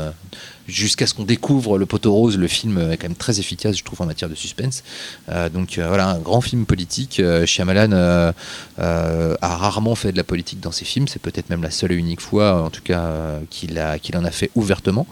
[0.67, 3.83] jusqu'à ce qu'on découvre le poteau rose, le film est quand même très efficace, je
[3.83, 4.83] trouve, en matière de suspense.
[5.29, 7.19] Euh, donc euh, voilà, un grand film politique.
[7.19, 8.31] Euh, Shyamalan euh,
[8.79, 11.91] euh, a rarement fait de la politique dans ses films, c'est peut-être même la seule
[11.91, 15.07] et unique fois, en tout cas, euh, qu'il en a fait ouvertement.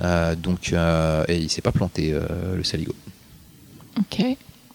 [0.00, 2.94] Euh, donc, euh, et il s'est pas planté, euh, le Saligo.
[3.98, 4.24] Ok.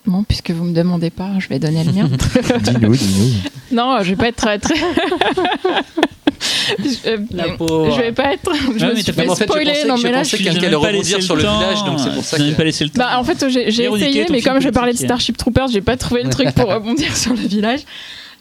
[0.05, 2.07] Bon, puisque vous me demandez pas, je vais donner le mien.
[2.61, 3.75] Dis-nous, dis-nous.
[3.75, 4.75] non, je vais pas être très très.
[6.79, 7.95] je, euh, La pauvre.
[7.95, 8.51] je vais pas être.
[8.77, 9.73] Je Ah me suis fait en spoiler.
[9.87, 11.57] non, que- mais je là, je- que quelqu'un J'ai allait rebondir sur le temps.
[11.59, 12.99] village, donc c'est pour ça que- pas laissé le temps.
[12.99, 14.97] Bah, en fait, j'ai essayé, mais comme je parlais de.
[14.97, 17.81] Starship Troopers, j'ai pas trouvé le truc pour rebondir sur le village.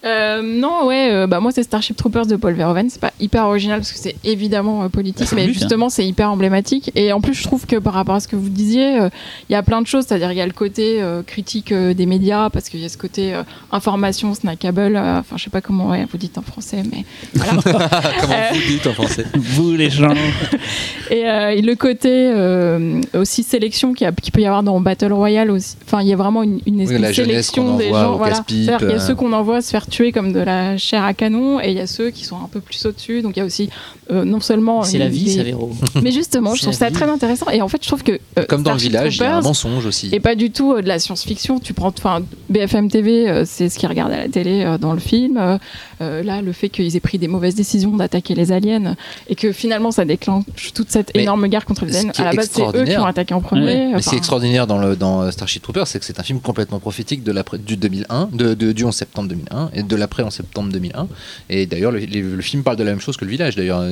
[0.05, 2.91] Euh, non, ouais, euh, bah moi c'est Starship Troopers de Paul Verhoeven.
[2.91, 5.59] C'est pas hyper original parce que c'est évidemment euh, politique, Bah, mais but, hein.
[5.61, 6.91] justement c'est hyper emblématique.
[6.95, 9.09] Et en plus, je trouve que par rapport à ce que vous disiez, euh,
[9.49, 10.05] il y a plein de choses.
[10.07, 12.89] C'est-à-dire il y a le côté euh, critique euh, des médias parce qu'il y a
[12.89, 13.43] ce côté euh,
[13.73, 14.97] information snackable.
[14.97, 17.53] euh, Enfin, je sais pas comment ouais, vous dites en français, mais voilà.
[18.21, 19.25] Comment vous dites en français?
[19.35, 20.13] Vous les gens.
[21.11, 25.51] Et, euh, et le côté euh, aussi sélection qu'il peut y avoir dans Battle Royale
[25.51, 25.77] aussi.
[25.85, 28.17] Enfin, il y a vraiment une, une espèce la de sélection des gens.
[28.17, 28.41] Voilà.
[28.47, 31.61] qu'il y a ceux qu'on envoie se faire tuer comme de la chair à canon,
[31.61, 33.23] et il y a ceux qui sont un peu plus au-dessus.
[33.23, 33.71] Donc il y a aussi
[34.11, 35.71] euh, non seulement C'est la une- vie, des- ça, Véro.
[36.03, 36.95] mais justement, je C'est trouve la ça vie.
[36.95, 37.49] très intéressant.
[37.51, 39.41] Et en fait, je trouve que euh, Comme dans le village, il y a un
[39.41, 40.09] mensonge aussi.
[40.13, 41.61] et pas du tout euh, de la science-fiction.
[41.61, 44.93] Tu prends, enfin, BFM TV, euh, c'est ce qu'ils regardent à la télé euh, dans
[44.93, 45.37] le film.
[45.39, 45.59] Euh,
[46.01, 48.97] euh, là, le fait qu'ils aient pris des mauvaises décisions d'attaquer les aliens
[49.29, 52.13] et que finalement ça déclenche toute cette Mais énorme guerre contre les aliens.
[52.19, 53.65] À la base, c'est eux qui ont attaqué en premier.
[53.65, 56.25] Mais ce qui Enfin, est extraordinaire dans, le, dans Starship Troopers, c'est que c'est un
[56.25, 59.97] film complètement prophétique de l'après- du 2001, de, de- du 11 septembre 2001 et de
[59.97, 61.07] l'après 11 septembre 2001.
[61.51, 63.57] Et d'ailleurs, le, le- le film parle de la même chose que le village.
[63.57, 63.83] D'ailleurs,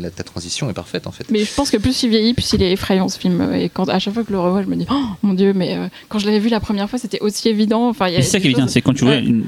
[0.00, 1.24] la, ta transition est parfaite en fait.
[1.30, 3.52] Mais je pense que plus il vieillit, plus il est effrayant ce film.
[3.54, 5.52] Et quand à chaque fois que je le revois, je me dis, oh mon dieu,
[5.54, 7.88] mais euh, quand je l'avais vu la première fois, c'était aussi évident.
[7.88, 9.22] Enfin, c'est ça qui est bien, choses- c'est quand tu vois, Ouais.
[9.24, 9.44] une-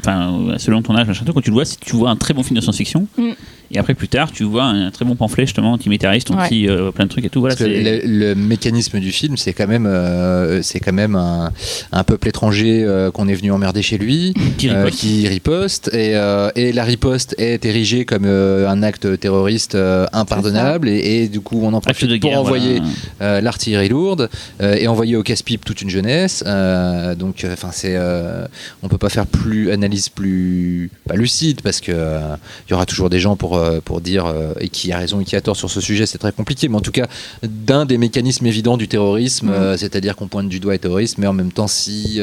[0.58, 2.42] selon ton âge, machin, tout, quand tu le vois, si tu vois un très bon
[2.42, 3.30] film de science-fiction, Mm.
[3.72, 6.36] Et après plus tard, tu vois un très bon pamphlet justement anti-métériste, Ouais.
[6.36, 7.40] anti euh, plein de trucs et tout.
[7.40, 11.16] Voilà, Parce que le, le mécanisme du film, c'est quand même, euh, c'est quand même
[11.16, 11.52] un,
[11.92, 14.98] un peuple étranger euh, qu'on est venu emmerder chez lui, Qui euh, riposte.
[15.00, 20.06] qui riposte, et, euh, et la riposte est érigée comme euh, un acte terroriste euh,
[20.12, 22.90] impardonnable, et, et du coup on en profite pour envoyer voilà.
[23.22, 24.28] euh, l'artillerie lourde
[24.60, 26.42] euh, et envoyer au casse-pipe toute une jeunesse.
[26.46, 28.46] Euh, donc, enfin, c'est, euh,
[28.82, 32.36] on peut pas faire plus analyse plus pas lucide parce que euh,
[32.68, 35.20] il y aura toujours des gens pour euh, pour dire euh, et qui a raison
[35.20, 36.06] et qui a tort sur ce sujet.
[36.06, 37.06] C'est très compliqué, mais en tout cas,
[37.42, 39.52] d'un des mécanismes évidents du terrorisme, Mhm.
[39.54, 42.20] euh, c'est-à-dire qu'on pointe du doigt les terroristes, mais en même temps, si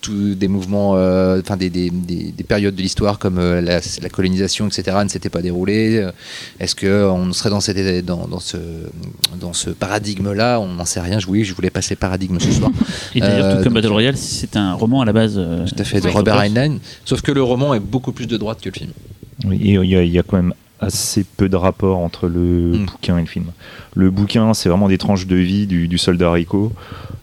[0.00, 3.80] tous des mouvements, euh, enfin des, des, des- des périodes de l'histoire comme euh, la,
[4.02, 6.06] la colonisation, etc., ne s'étaient pas déroulées.
[6.60, 8.58] Est-ce que on serait dans, cette, dans, dans ce,
[9.40, 10.60] dans ce paradigme-là?
[10.60, 11.18] On n'en sait rien.
[11.20, 12.70] Je, oui, je voulais passer paradigme ce soir.
[13.14, 15.34] Et d'ailleurs, Euh, tout comme Battle Royale, c'est un roman à la base.
[15.36, 16.08] Tout à fait, de.
[16.08, 16.76] Robert Heinlein.
[17.06, 18.90] Sauf que le roman est beaucoup plus de droite que le film.
[19.44, 22.26] Oui, et il y, a- il y a quand même assez peu de rapport entre
[22.28, 22.86] le Mm.
[22.86, 23.46] bouquin et le film.
[23.94, 26.72] Le bouquin, c'est vraiment des tranches de vie du, du soldat Rico.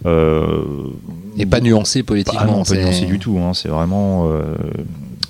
[0.06, 0.64] Euh,
[1.38, 2.40] Et pas nuancé politiquement.
[2.42, 3.38] Ah non, pas nuancé du tout.
[3.40, 3.54] hein.
[3.54, 4.56] C'est vraiment euh,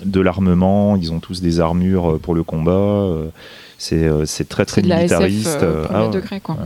[0.06, 0.96] de l'armement.
[0.96, 2.72] Ils ont tous des armures pour le combat.
[2.72, 3.28] euh,
[3.78, 5.60] C'est euh, très très C'est de la SF militariste.
[5.64, 6.56] euh, euh, ah degré, quoi.
[6.56, 6.62] Ouais.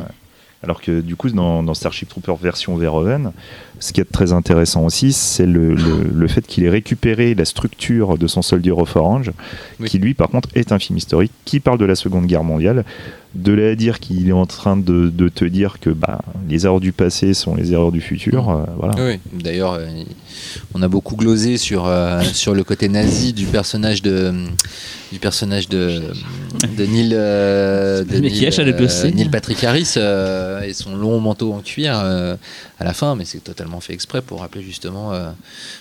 [0.63, 3.31] Alors que du coup, dans, dans Starship Troopers version Verhoeven,
[3.79, 7.45] ce qui est très intéressant aussi, c'est le, le- le fait qu'il ait récupéré la
[7.45, 9.31] structure de son Soldier of Orange,
[9.79, 9.87] Oui.
[9.89, 12.85] qui lui, par contre, est un film historique qui parle de la Seconde Guerre mondiale.
[13.33, 16.65] De là à dire qu'il est en train de, de te dire que bah, les
[16.65, 18.95] erreurs du passé sont les erreurs du futur, euh, voilà.
[18.97, 19.85] Oui, d'ailleurs, euh,
[20.73, 24.33] on a beaucoup glosé sur, euh, sur le côté nazi du personnage de,
[25.11, 25.99] du personnage de,
[26.77, 29.11] de Neil, euh, de glossée.
[29.11, 32.37] Neil Patrick Harris euh, et son long manteau en cuir euh,
[32.79, 35.29] à la fin, mais c'est totalement fait exprès pour rappeler justement, euh,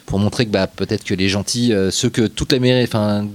[0.07, 3.26] pour montrer que bah, peut-être que les gentils, euh, ceux que toute l'Amérique, enfin,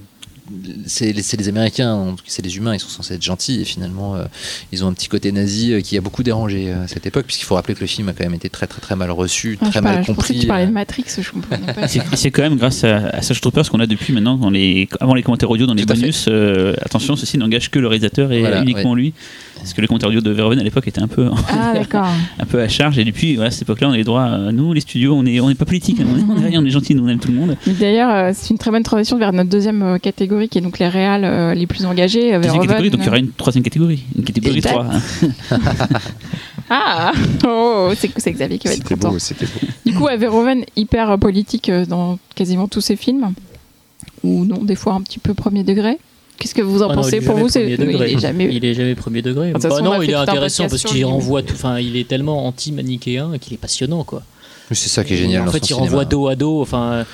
[0.88, 4.16] c'est les, c'est les Américains, c'est les humains, ils sont censés être gentils et finalement
[4.16, 4.24] euh,
[4.72, 7.26] ils ont un petit côté nazi euh, qui a beaucoup dérangé euh, à cette époque,
[7.28, 9.60] puisqu'il faut rappeler que le film a quand même été très très très mal reçu,
[9.62, 10.40] Ah, je très mal pas, je pensais que compris.
[10.40, 10.72] tu parlais de.
[10.72, 11.88] Matrix, je comprenais pas.
[11.88, 15.14] C'est quand même grâce à, à Starship Troopers qu'on a depuis maintenant dans les, avant
[15.14, 16.26] les commentaires audio dans les bonus.
[16.28, 19.14] euh, attention, ceci n'engage que le réalisateur et Voilà, uniquement lui.
[19.60, 21.74] Parce que les commentaires audio de Verhoeven à l'époque étaient un peu, Ah,
[22.40, 22.98] un peu à charge.
[22.98, 24.26] Et depuis, voilà, à cette époque-là, on a les droits.
[24.28, 26.00] euh, nous, les studios, on n'est on est pas politique.
[26.00, 27.56] hein, on est- on est rien, on est gentil, nous, on aime tout le monde.
[27.68, 30.80] D'ailleurs, euh, c'est une très bonne transition vers notre deuxième euh, catégorie, qui est donc
[30.80, 32.34] les réals euh, les plus engagés.
[32.34, 34.04] euh, Deuxième Verhoeven, catégorie, donc il y aura une troisième catégorie.
[34.18, 34.72] Une catégorie Exact.
[34.72, 34.86] 3.
[35.52, 35.60] hein.
[36.70, 37.12] Ah
[37.48, 39.10] oh, c'est c'est Xavier qui va être content.
[39.10, 39.46] beau, beau.
[39.86, 43.34] Du coup, à Verhoeven, hyper politique dans quasiment tous ses films.
[44.24, 45.98] Ou non, des fois un petit peu premier degré.
[46.40, 48.12] Qu'est-ce que vous en Ah non, pensez il est Pour jamais vous, c'est degré.
[48.12, 48.50] il est jamais.
[48.52, 49.52] Il est jamais premier degré.
[49.54, 51.54] Façon, Bah non, il est intéressant parce qu'il renvoie tout.
[51.54, 54.24] Enfin, il est tellement anti-manichéen qu'il est passionnant, quoi.
[54.72, 55.42] C'est ça qui est génial.
[55.42, 56.06] En dans fait, son il renvoie cinéma.
[56.06, 56.62] dos à dos.
[56.62, 57.06] Enfin,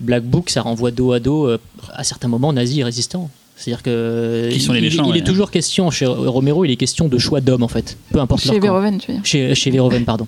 [0.00, 1.58] Black Book, ça renvoie dos à dos euh,
[1.92, 3.30] à certains moments nazis et résistants.
[3.56, 5.18] C'est-à-dire que Qui sont les il, méchants, il ouais.
[5.18, 8.42] est toujours question chez Romero, il est question de choix d'hommes en fait, peu importe
[8.42, 8.66] Chez leur camp.
[8.66, 9.24] Verhoeven, tu veux dire.
[9.24, 10.26] Chez, chez Verhoeven, pardon.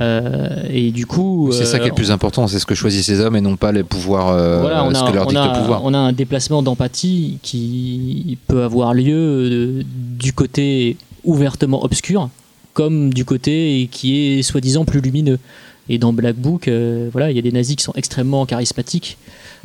[0.00, 2.74] Euh, et du coup, C'est ça qui est le euh, plus important, c'est ce que
[2.74, 5.26] choisissent ces hommes et non pas les pouvoirs, euh, voilà, on ce a, que leur
[5.26, 5.80] on, dicte a, le pouvoir.
[5.84, 9.82] on a un déplacement d'empathie qui peut avoir lieu
[10.18, 12.28] du côté ouvertement obscur,
[12.74, 15.38] comme du côté qui est soi-disant plus lumineux.
[15.88, 19.18] Et dans Black Book, euh, voilà, il y a des nazis qui sont extrêmement charismatiques.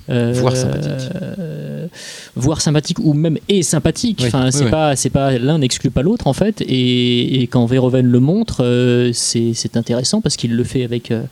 [0.10, 1.10] Euh, Voire sympathiques.
[1.22, 1.88] euh,
[2.36, 4.20] voire sympathiques ou même et sympathiques.
[4.22, 4.72] Oui, Enfin, oui, c'est oui.
[4.72, 6.62] pas, c'est pas l'un n'exclut pas l'autre en fait.
[6.62, 11.12] Et, et quand Verhoeven le montre, euh, c'est c'est intéressant parce qu'il le fait avec
[11.12, 11.24] euh,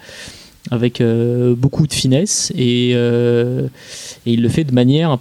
[0.71, 3.67] avec euh, beaucoup de finesse et, euh,
[4.25, 5.19] et il le fait de manière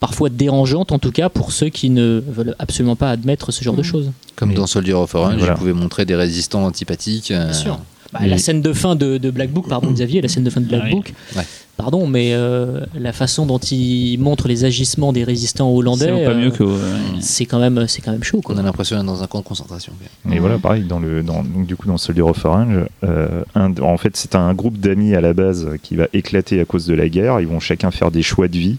[0.00, 3.74] parfois dérangeante en tout cas pour ceux qui ne veulent absolument pas admettre ce genre
[3.76, 3.84] de Mhm.
[3.84, 4.10] choses.
[4.36, 5.54] Comme Mais- dans Soldier of Orange, Voilà.
[5.54, 7.30] ils pouvaient montrer des résistants antipathiques.
[7.30, 7.78] euh, Bien sûr.
[8.12, 10.50] Bah, mais- La scène de fin de, de Black Book, pardon Xavier, la scène de
[10.50, 10.94] fin de Black Ah oui.
[10.96, 11.42] Book, Ouais.
[11.76, 16.40] Pardon, mais euh, la façon dont il montre les agissements des résistants hollandais, euh,
[17.20, 18.40] c'est quand même, c'est quand même chaud.
[18.42, 18.54] Quoi.
[18.54, 19.92] On a l'impression d'être dans un camp de concentration.
[20.32, 23.74] Et voilà, pareil, dans le, dans, donc, du coup, dans Soldier of Orange, euh, un-
[23.80, 26.94] en fait, c'est un groupe d'amis à la base qui va éclater à cause de
[26.94, 27.40] la guerre.
[27.40, 28.76] Ils vont chacun faire des choix de vie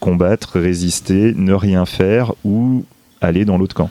[0.00, 2.84] combattre, résister, ne rien faire ou
[3.22, 3.90] aller dans l'autre camp.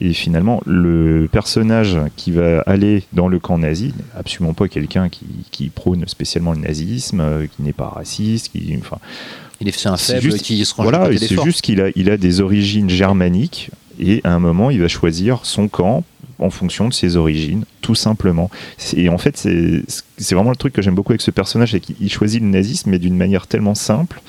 [0.00, 5.08] Et finalement, le personnage qui va aller dans le camp nazi n'est absolument pas quelqu'un
[5.08, 8.98] qui, qui prône spécialement le nazisme, euh, qui n'est pas raciste, qui, enfin,
[9.60, 12.10] Il est c'est un faible juste- qui se range Voilà, c'est juste qu'il a, il
[12.10, 13.70] a des origines germaniques
[14.00, 16.04] et à un moment, il va choisir son camp
[16.38, 18.50] en fonction de ses origines, tout simplement.
[18.96, 19.84] Et en fait, c'est
[20.16, 22.90] c'est vraiment le truc que j'aime beaucoup avec ce personnage, c'est qu'il choisit le nazisme,
[22.90, 24.20] mais d'une manière tellement simple,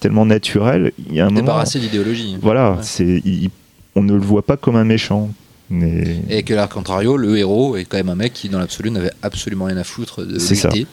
[0.00, 0.90] tellement naturelle.
[1.08, 2.36] Il y a un moment, Débarrassé d'idéologie.
[2.42, 2.76] voilà, Ouais.
[2.82, 3.50] c'est, il-
[3.94, 5.30] on ne le voit pas comme un méchant.
[5.70, 8.90] Mais Et que, à contrario, le héros est quand même un mec qui, dans l'absolu,
[8.90, 10.86] n'avait absolument rien à foutre de lutter.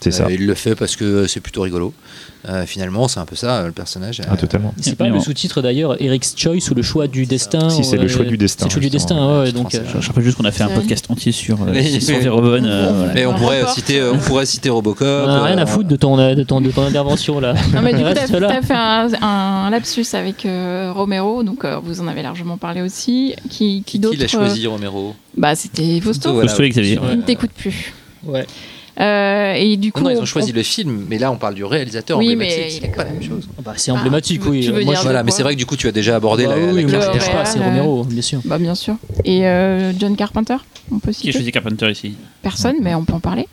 [0.00, 0.24] c'est ça.
[0.24, 1.92] Euh, il le fait parce que c'est plutôt rigolo.
[2.48, 4.20] Euh, finalement, c'est un peu ça, le personnage.
[4.28, 4.74] Ah, totalement.
[4.80, 8.04] C'est pas le sous-titre d'ailleurs, Eric's Choice ou le choix du destin Si, c'est le
[8.04, 9.74] euh, choix du destin, C'est le choix du destin, ouais, donc.
[9.76, 11.70] euh, Je rappelle juste qu'on a fait un podcast entier sur, euh.
[12.20, 12.64] Verhoeven.
[12.66, 13.10] euh.
[13.14, 15.06] Mais on pourrait citer, euh, on pourrait citer Robocop.
[15.06, 17.54] on a rien euh, à foutre de ton, de ton, de ton intervention là.
[17.74, 22.00] Non, mais du coup, t'as fait un, un lapsus avec euh, Romero, donc euh, vous
[22.00, 23.34] en avez largement parlé aussi.
[23.50, 25.14] Qui, qui, Qui, d'autre qui l'a euh, choisi, Romero?
[25.36, 26.40] Bah, c'était Fausto.
[26.40, 26.98] Fausto et Xavier.
[27.12, 27.92] Il ne t'écoute plus.
[28.24, 28.46] Ouais.
[29.00, 31.36] Euh, et du coup, Non, non, ils on- ont choisi le film, mais là on
[31.36, 33.48] parle du réalisateur Oui, emblématique, mais il c'est a pas quand la même chose.
[33.64, 34.60] Bah, c'est emblématique, veux- oui.
[34.60, 35.92] tu veux Moi, dire je- Voilà, de mais c'est vrai que du coup tu as
[35.92, 38.40] déjà abordé Bah la, oui, la oui, c'est Romero, bien sûr.
[38.44, 38.96] Bah, bien sûr.
[39.24, 40.56] Et euh, John Carpenter,
[40.90, 43.48] on peut Qui a citer choisi Carpenter ici Personne, mais on peut en parler.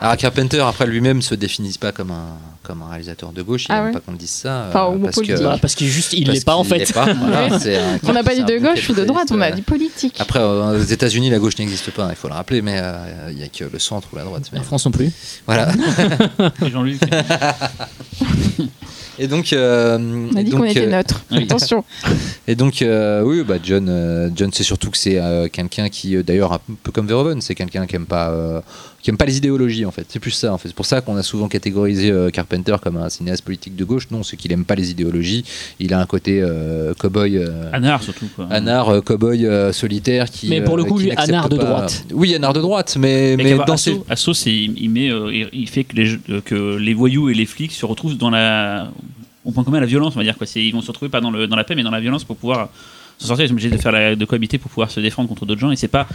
[0.00, 3.72] Alors Carpenter après lui-même se définit pas comme un comme un réalisateur de gauche, il
[3.72, 3.92] Ah aime ouais.
[3.92, 4.66] pas qu'on dise ça.
[4.68, 6.92] Enfin, euh, au parce Bah, parce qu'il juste, il l'est pas en fait.
[6.92, 9.50] pas, voilà, c'est un- On n'a pas dit de gauche ou de droite, on a
[9.50, 10.16] dit politique.
[10.20, 13.36] Après, euh, aux États-Unis, la gauche n'existe pas, il faut le rappeler, mais euh, il
[13.36, 14.48] n'y a que le centre ou la droite.
[14.52, 15.10] mais En France non plus.
[15.46, 15.70] Voilà.
[16.72, 17.00] Jean-Luc.
[19.18, 19.98] Et donc, euh,
[20.32, 21.22] On a dit qu'on était euh, neutre.
[21.30, 21.42] oui.
[21.44, 21.84] Attention.
[22.48, 26.16] Et donc, euh, oui, bah John, euh, John, c'est surtout que c'est euh, quelqu'un qui,
[26.24, 28.60] d'ailleurs, un peu comme Verhoeven, c'est quelqu'un qui aime pas, euh,
[29.02, 30.06] qui aime pas les idéologies en fait.
[30.08, 30.68] C'est plus ça en fait.
[30.68, 34.08] C'est pour ça qu'on a souvent catégorisé euh, Carpenter comme un cinéaste politique de gauche.
[34.10, 35.44] Non, c'est qu'il aime pas les idéologies.
[35.78, 37.36] Il a un côté euh, cowboy.
[37.38, 38.26] Euh, Anard surtout.
[38.34, 38.46] Quoi.
[38.50, 40.48] Anard, euh, cowboy euh, solitaire qui.
[40.48, 42.04] Mais pour le coup, lui, anard de pas- droite.
[42.12, 44.00] Oui, anard de droite, mais, Mais, mais dans Asso, ses.
[44.08, 47.46] Asso, c'est il, met, euh, il, fait que les, euh, que les voyous et les
[47.46, 48.90] flics se retrouvent dans la
[49.44, 50.46] au point commun la violence, on va dire quoi.
[50.54, 52.68] Ils vont se retrouver pas dans la paix, mais dans la violence pour pouvoir
[53.18, 53.44] s'en sortir.
[53.44, 55.70] Ils sont obligés de faire la, de cohabiter pour pouvoir se défendre contre d'autres gens.
[55.70, 56.06] Et c'est pas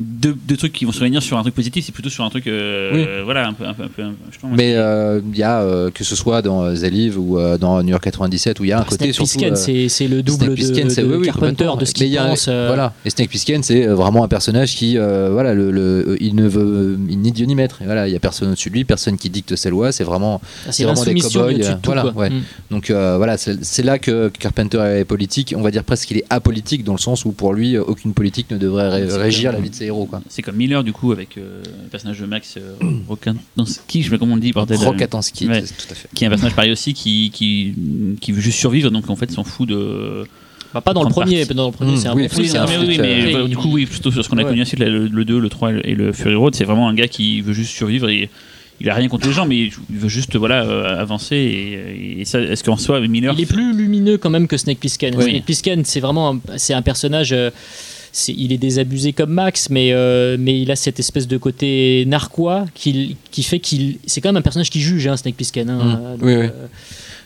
[0.00, 2.30] deux, deux trucs qui vont se réunir sur un truc positif, c'est plutôt sur un
[2.30, 3.04] truc euh, Oui.
[3.06, 4.02] euh, voilà un peu un peu un peu.
[4.30, 7.38] justement, Mais euh, il y a euh, que ce soit dans euh, The Live ou
[7.38, 9.38] euh, dans New York 97 où il y a un côté Snake surtout.
[9.38, 9.52] Plissken,
[9.84, 12.46] euh, c'est le double Snake de, de oui, oui, Carpenter, de ce qu'il pense.
[12.48, 12.92] euh, Voilà.
[13.04, 16.46] Et Snake Plissken, c'est euh, vraiment un personnage qui, euh, voilà, le, le- il ne
[16.48, 17.82] veut ni Dieu ni maître.
[17.82, 19.92] Et voilà, il y a personne au-dessus de lui, personne qui dicte ses lois.
[19.92, 20.40] C'est vraiment.
[20.66, 21.90] C'est c'est vraiment des cow-boys, au-dessus de euh, tout.
[21.92, 22.30] voilà, ouais.
[22.30, 22.42] Mm.
[22.70, 25.54] Donc euh, voilà, c'est là que Carpenter est politique.
[25.56, 28.12] On va dire presque qu'il est apolitique dans le sens où pour lui, euh, aucune
[28.14, 30.06] politique ne devrait régir la vie de ses héros.
[30.06, 30.22] Quoi.
[30.28, 32.74] C'est comme Miller du coup avec euh, le personnage de Max euh,
[33.08, 34.78] Rokatansky, je sais pas comment on dit bordel.
[34.78, 34.84] euh,
[35.48, 35.62] ouais.
[35.66, 36.08] c'est tout à fait.
[36.14, 37.74] qui est un personnage pareil aussi qui, qui,
[38.20, 40.24] qui veut juste survivre donc en fait s'en fout de
[40.74, 42.68] Bah, pas dans le premier, dans le premier, Mm, c'est un oui, Oui, un non,
[42.68, 44.48] mais oui, mais euh, bah, du coup, oui, plutôt sur ce qu'on a Ouais.
[44.50, 47.08] connu ensuite, le, le 2, le 3 et le Fury Road, c'est vraiment un gars
[47.08, 48.28] qui veut juste survivre et
[48.80, 51.34] il a rien contre les gens, mais il veut juste voilà, euh, avancer.
[51.36, 53.34] Et, et ça, est-ce qu'en soi, Miller.
[53.36, 55.14] Il est plus lumineux quand même que Snake Plissken.
[55.16, 55.24] Oui.
[55.30, 57.32] Snake Plissken, c'est vraiment un, c'est un personnage.
[57.32, 57.50] euh,
[58.28, 62.66] il est désabusé comme Max, mais, euh, mais il a cette espèce de côté narquois
[62.74, 63.98] qui, qui fait qu'il.
[64.06, 65.70] C'est quand même un personnage qui juge, hein, Snake Plissken.
[65.70, 65.78] hein.
[65.78, 65.92] Mm.
[66.18, 66.46] Donc, Oui, oui.
[66.46, 66.50] euh,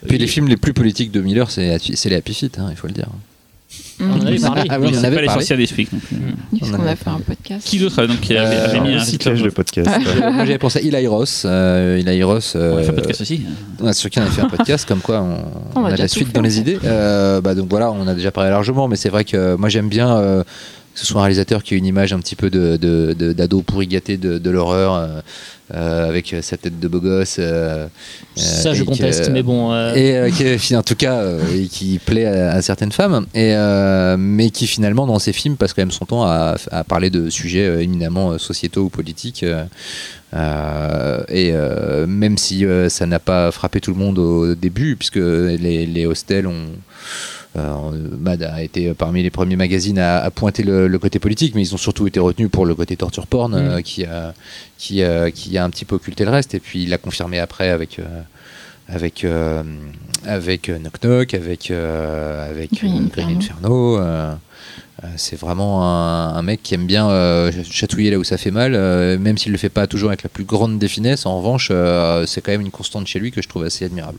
[0.09, 2.77] Puis les films les plus politiques de Miller, c'est c'est les Happy Feet, hein, il
[2.77, 3.07] faut le dire.
[4.01, 4.63] On en avait parlé.
[4.69, 5.41] Ah oui, on c'est avait pas les parlé.
[5.43, 5.89] sorcières des flics.
[6.59, 7.67] Parce On a fait un podcast.
[7.67, 9.89] Qui d'autre a- donc, qui avait, Euh, mis un Recyclage de podcast.
[10.21, 11.45] Moi j'avais pensé à Eli Ross.
[11.47, 12.55] Euh, Eli Ross.
[12.57, 13.43] On a fait un podcast aussi.
[13.81, 15.97] on a sur qui on a fait un podcast, comme quoi on, On on a
[15.97, 16.79] la suite fait, dans les idées.
[16.85, 19.89] Euh, bah, donc voilà, on a déjà parlé largement, mais c'est vrai que moi j'aime
[19.89, 20.43] bien euh,
[20.95, 22.77] que ce soit un réalisateur qui a une image un petit peu de,
[23.33, 25.21] d'ado pourri gâté de, de l'horreur, euh,
[25.75, 27.37] euh, avec sa tête de beau gosse.
[27.39, 27.87] euh,
[28.37, 29.75] Ça, je conteste, mais bon.
[29.95, 31.23] et qui, en tout cas,
[31.57, 33.55] et qui plaît à, à certaines femmes, et,
[34.19, 37.31] mais qui finalement dans ses films passe quand même son temps à, à parler de
[37.31, 39.45] sujets éminemment sociétaux ou politiques.
[40.35, 44.97] euh, et euh, même si euh, ça n'a pas frappé tout le monde au début,
[44.97, 46.69] puisque les, les hostels ont.
[47.57, 51.55] Euh, Mad a été parmi les premiers magazines à, à pointer le, le côté politique,
[51.55, 54.33] mais ils ont surtout été retenus pour le côté torture porn euh, qui, a,
[54.79, 56.55] qui, a, qui a un petit peu occulté le reste.
[56.55, 58.23] Et puis il l'a confirmé après avec, euh,
[58.89, 59.63] avec, euh,
[60.25, 63.39] avec euh, Knock Knock, avec, euh, avec Green euh, Green Inferno.
[63.39, 63.99] Inferno.
[63.99, 64.35] euh, euh,
[65.17, 69.19] c'est vraiment un, mec qui aime bien euh, chatouiller là où ça fait mal, euh,
[69.19, 70.89] même s'il le fait pas toujours avec la plus grande des.
[71.25, 74.19] En revanche, euh, c'est quand même une constante chez lui que je trouve assez admirable.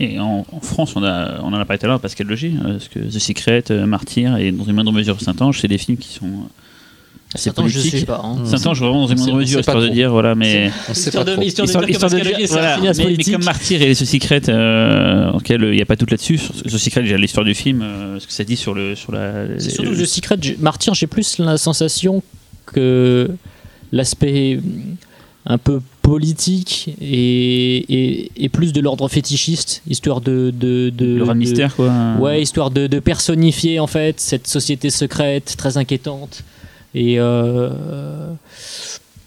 [0.00, 3.00] Et en, France, on, en a parlé tout à l'heure, Pascal Logier, euh, parce que
[3.00, 6.48] The Secret, euh, Martyr et Dans une moindre mesure Saint-Ange, c'est des films qui sont
[7.34, 8.20] assez Attends, je sais pas.
[8.24, 8.44] hein.
[8.44, 10.70] Saint-Ange, vraiment, dans une moindre mesure, histoire de dire, voilà, mais.
[10.90, 13.34] Histoire pas de- histoire de Histoire, de dire, c'est voilà, cinéaste mais, mais politique.
[13.34, 17.02] comme Martyr et The Secret, euh, auquel il n'y a pas tout là-dessus, The Secret,
[17.02, 19.58] déjà l'histoire du film, euh, ce que ça dit sur, le, sur la.
[19.58, 22.22] C'est surtout The Secret, Martyr, j'ai plus la sensation
[22.66, 23.30] que
[23.92, 24.60] l'aspect
[25.46, 30.52] un peu politique et, et, et plus de l'ordre fétichiste, histoire de.
[30.54, 31.92] de, de Le de de- mystère, quoi.
[32.18, 36.42] Ouais, histoire de, de personnifier en fait cette société secrète très inquiétante.
[36.94, 37.16] Et.
[37.18, 37.70] euh,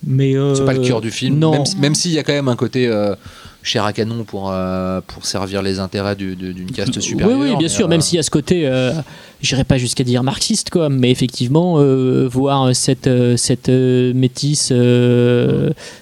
[0.06, 0.36] mais.
[0.36, 1.40] euh, C'est pas le cœur du film.
[1.40, 1.52] Non.
[1.52, 3.16] Même, si- même s'il y a quand même un côté euh,
[3.62, 7.40] chair à canon pour, euh, pour servir les intérêts du- d'une caste Oui, supérieure.
[7.40, 8.92] oui, bien mais, sûr, euh, même s'il y a ce côté, euh,
[9.42, 11.78] j'irais pas jusqu'à dire marxiste, quoi, mais effectivement,
[12.28, 14.74] voir cette, cette métisse,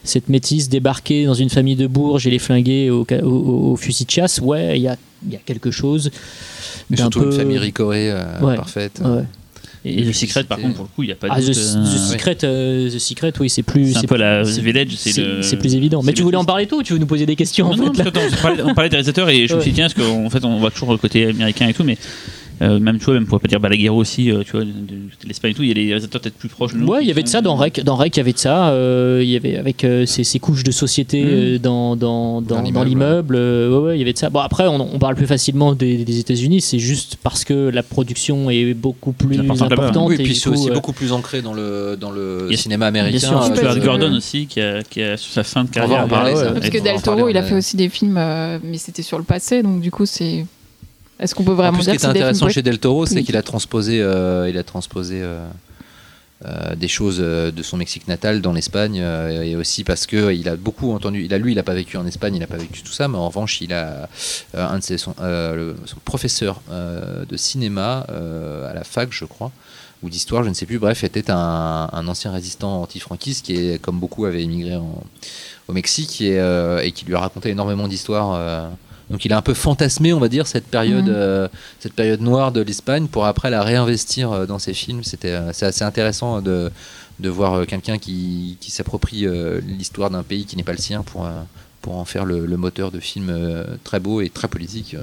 [0.04, 3.76] cette métisse débarquer dans une famille de Bourges et les flinguer au, ca- au- au
[3.76, 4.96] fusil de chasse, ouais, il y a,
[5.30, 6.10] y a quelque chose.
[6.90, 8.56] mais surtout peu- une famille ricorée Ouais.
[8.56, 9.00] parfaite.
[9.06, 9.24] Ouais.
[9.84, 11.46] Et The Secret, par contre, pour le coup, il n'y a pas de Ah, The,
[11.46, 13.94] doute, The euh, Secret, euh, The Secret, oui, c'est plus.
[13.94, 16.04] C'est un peu la The Village, c'est c'est le- c'est plus évident.
[16.04, 17.92] Mais tu voulais en parler toi ou tu veux nous poser des questions en Non,
[17.92, 18.08] fait,
[18.64, 20.70] on parlait des réalisateurs et je me suis dit, tiens, parce qu'en fait, on voit
[20.72, 21.98] toujours le côté américain et tout, mais
[22.62, 24.66] euh, même, tu vois, même, on pourrait pas dire Balaguerro aussi, euh, tu vois, de,
[24.68, 26.88] de- de l'Espagne et tout, il y a des réalisateurs peut-être plus proches de nous.
[26.88, 27.82] Ouais, il y avait de ça dans Rec.
[27.84, 28.70] Dans Rec, il y avait de ça.
[28.70, 31.28] euh, il y avait avec euh, ces, ces couches de société Mm.
[31.28, 34.30] euh, dans, dans, dans, l'immeuble, euh, ouais, ouais, il y avait de ça.
[34.30, 36.62] Bon, après, on, on parle plus facilement des, des États-Unis.
[36.62, 40.10] C'est juste parce que la production est beaucoup plus importante.
[40.10, 42.88] Oui, et et puis c'est aussi euh, beaucoup plus ancré dans le, dans le cinéma
[42.88, 43.18] américain.
[43.18, 45.88] Bien sûr, Stuart Gordon aussi, qui a, qui a sur sa fin de On va
[45.88, 46.06] carrière.
[46.06, 46.48] en parler, ouais, ça.
[46.54, 46.60] ouais.
[46.60, 48.20] Parce que Del Toro, il a fait aussi des films,
[48.64, 50.46] mais c'était sur le passé, donc du coup, c'est.
[51.22, 53.24] Est-ce qu'on peut En vraiment plus, ce qui dire est intéressant chez Del Toro, c'est
[53.24, 55.46] qu'il a transposé, euh, il a transposé euh,
[56.46, 60.34] euh, des choses euh, de son Mexique natal dans l'Espagne, euh, et aussi parce que
[60.34, 61.24] il a beaucoup entendu.
[61.24, 63.08] Il a lui, il a pas vécu en Espagne, il n'a pas vécu tout ça,
[63.08, 64.10] mais en revanche, il a
[64.56, 68.06] un de ses, son, le- son professeur de cinéma
[68.70, 69.52] à la fac, je crois,
[70.02, 70.80] ou d'histoire, je ne sais plus.
[70.80, 75.04] Bref, était un, un ancien résistant antifranquiste qui est, comme beaucoup, avait émigré en-
[75.68, 76.38] au Mexique et,
[76.84, 78.72] et qui lui a raconté énormément d'histoires.
[79.12, 81.14] Donc il a un peu fantasmé, on va dire, cette période, Mhm.
[81.16, 81.48] euh,
[81.80, 85.04] cette période noire de l'Espagne pour après la réinvestir euh, dans ses films.
[85.04, 86.72] C'était, euh, c'est assez intéressant de,
[87.20, 89.26] de voir quelqu'un qui, qui s'approprie
[89.68, 91.30] l'histoire d'un pays qui n'est pas le sien pour,
[91.82, 93.32] pour en faire le, le moteur de films
[93.84, 94.96] très beaux et très politiques.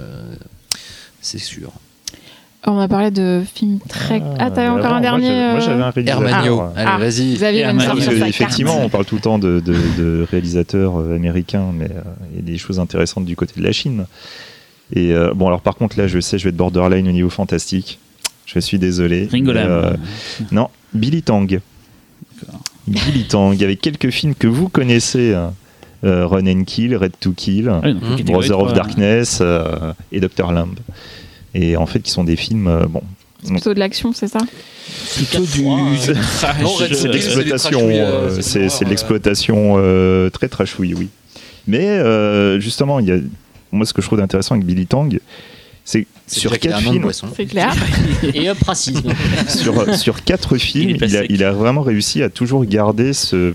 [1.20, 1.70] c'est sûr.
[2.66, 4.20] On a parlé de films très.
[4.38, 5.26] Ah, t'avais mais encore un dernier.
[5.28, 6.22] j'avais- Moi, j'avais un euh, réalisateur.
[6.28, 6.98] Hermanio, euh, allez, Ah.
[6.98, 7.34] vas-y.
[7.34, 7.66] Xavier
[8.28, 12.00] effectivement, on parle tout le temps de, de- de réalisateurs euh, américains, mais euh,
[12.32, 14.06] il y a des choses intéressantes du côté de la Chine.
[14.92, 17.30] Et euh, bon, alors par contre, là, je sais, je vais être borderline au niveau
[17.30, 17.98] fantastique.
[18.46, 19.28] Je suis désolé.
[19.30, 19.70] Ringo mais, Lam.
[19.70, 19.90] euh,
[20.52, 21.60] non, Billy Tang.
[22.86, 25.52] Billy Tang, avec quelques films que vous connaissez hein.
[26.04, 28.72] Euh, Run and Kill, Red to Kill, catégorie Brother of trois.
[28.72, 30.52] Darkness euh, et Dr.
[30.52, 30.74] Lamb.
[31.54, 33.02] Et en fait, qui sont des films, euh, bon,
[33.42, 34.40] C'est plutôt de l'action, c'est ça?
[35.16, 35.62] Plutôt du.
[35.64, 35.76] Non,
[36.80, 41.08] euh, c'est de l'exploitation, euh, c'est de l'exploitation euh, très trashouille, oui.
[41.66, 43.18] Mais euh, justement, il y a,
[43.72, 45.08] moi, ce que je trouve intéressant avec Billy Tang,
[45.90, 47.28] c'est sur quatre films, boisson.
[47.34, 47.74] C'est clair.
[48.34, 49.10] Et hop, racisme.
[49.48, 51.26] sur, sur quatre films, Il est il, a, sec.
[51.30, 53.54] il a vraiment réussi à toujours garder ce,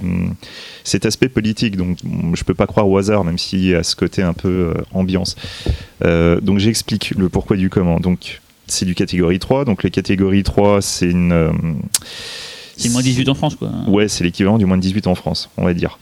[0.83, 1.77] cet aspect politique.
[1.77, 1.99] Donc,
[2.33, 4.81] je peux pas croire au hasard, même s'il y a ce côté un peu euh,
[4.93, 5.35] ambiance.
[6.03, 7.99] Euh, donc, j'explique le pourquoi du comment.
[7.99, 9.63] Donc, c'est du catégorie 3.
[9.65, 11.31] Donc, les catégories 3, c'est une.
[11.33, 11.51] euh,
[12.77, 13.69] C'est moins 18 en France, quoi.
[13.87, 15.99] Ouais, c'est l'équivalent du moins de 18 en France, on va dire.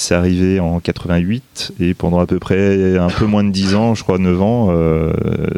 [0.00, 3.96] C'est arrivé en 88 et pendant à peu près un peu moins de 10 ans,
[3.96, 5.12] je crois 9 ans, euh,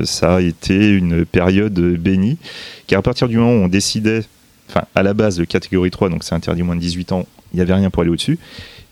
[0.05, 2.38] ça a été une période bénie.
[2.86, 4.22] Car à partir du moment où on décidait,
[4.70, 7.57] enfin à la base de catégorie 3, donc c'est interdit moins de 18 ans, il
[7.57, 8.38] n'y avait rien pour aller au-dessus.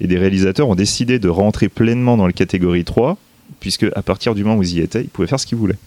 [0.02, 3.16] Et des réalisateurs ont décidé de rentrer pleinement dans le catégorie 3,
[3.58, 5.78] puisque à partir du moment où ils y étaient, ils pouvaient faire ce qu'ils voulaient.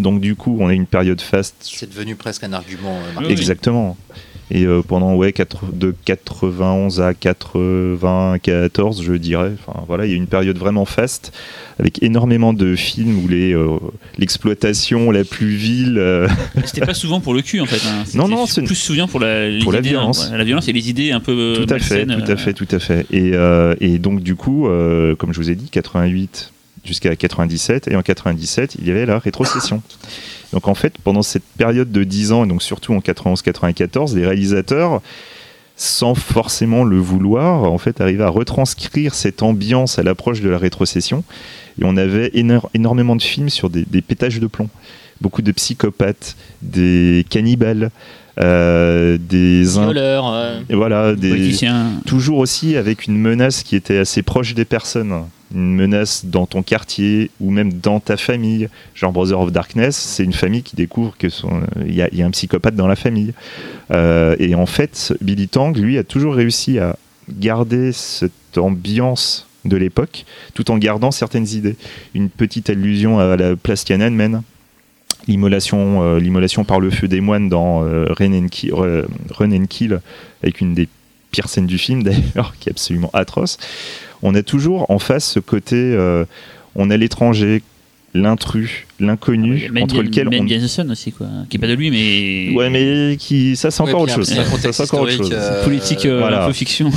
[0.00, 2.96] Donc du coup, on a une période faste C'est devenu presque un argument.
[2.96, 3.30] euh, Oui.
[3.30, 3.96] Exactement.
[4.50, 5.32] Et euh, pendant ouais,
[5.72, 11.32] de 91 à 94, je dirais, enfin, voilà, il y a une période vraiment faste,
[11.78, 13.78] avec énormément de films où euh,
[14.18, 15.96] l'exploitation la plus vile.
[15.98, 16.28] euh,
[16.64, 17.80] C'était pas souvent pour le cul en fait.
[17.88, 18.04] hein.
[18.14, 20.30] Non, non, c'est- plus souvent pour la, les Pour la idées, violence.
[20.32, 22.68] hein, la violence et les idées un peu tout à fait, tout à fait, tout
[22.70, 23.06] à fait.
[23.10, 23.32] Et,
[23.80, 24.68] et donc, du coup,
[25.18, 26.52] comme je vous ai dit, 88
[26.84, 29.82] jusqu'à 97, et en 97, il y avait la rétrocession.
[30.54, 34.24] Donc, en fait, pendant cette période de 10 ans, et donc surtout en 91-94, les
[34.24, 35.02] réalisateurs,
[35.76, 40.56] sans forcément le vouloir, en fait, arrivaient à retranscrire cette ambiance à l'approche de la
[40.58, 41.24] rétrocession.
[41.80, 44.68] Et on avait énor- énormément de films sur des, des pétages de plomb.
[45.20, 47.90] Beaucoup de psychopathes, des cannibales,
[48.38, 49.76] euh, des...
[49.76, 50.28] in- Violeur.
[50.32, 51.90] euh, voilà, des, politiciens.
[52.06, 55.24] toujours aussi avec une menace qui était assez proche des personnes.
[55.52, 58.68] Une menace dans ton quartier ou même dans ta famille.
[58.94, 62.30] Genre Brother of Darkness, c'est une famille qui découvre que son- il y, a- un
[62.30, 63.34] psychopathe dans la famille.
[63.90, 66.96] Euh, et en fait, Billy Tang, lui, a toujours réussi à
[67.28, 70.24] garder cette ambiance de l'époque,
[70.54, 71.76] tout en gardant certaines idées.
[72.14, 74.42] Une petite allusion à la place Tiananmen,
[75.28, 79.66] l'immolation, euh, l'immolation par le feu des moines dans euh, Run and Re- Run and
[79.68, 80.00] Kill,
[80.42, 80.88] avec une des
[81.34, 83.58] pire scène du film d'ailleurs, qui est absolument atroce.
[84.22, 86.24] On a toujours en face ce côté, euh,
[86.76, 87.62] on a l'étranger,
[88.14, 90.46] l'intrus, l'inconnu, Même entre lequel même on.
[90.46, 91.26] Jason aussi, quoi.
[91.50, 92.56] Qui est pas de lui, mais.
[92.56, 94.28] Ouais, mais qui, ça c'est encore autre chose.
[94.28, 95.30] Ça, contexte c'est encore autre chose.
[95.32, 96.44] euh, politique, euh, voilà.
[96.44, 96.90] un peu fiction.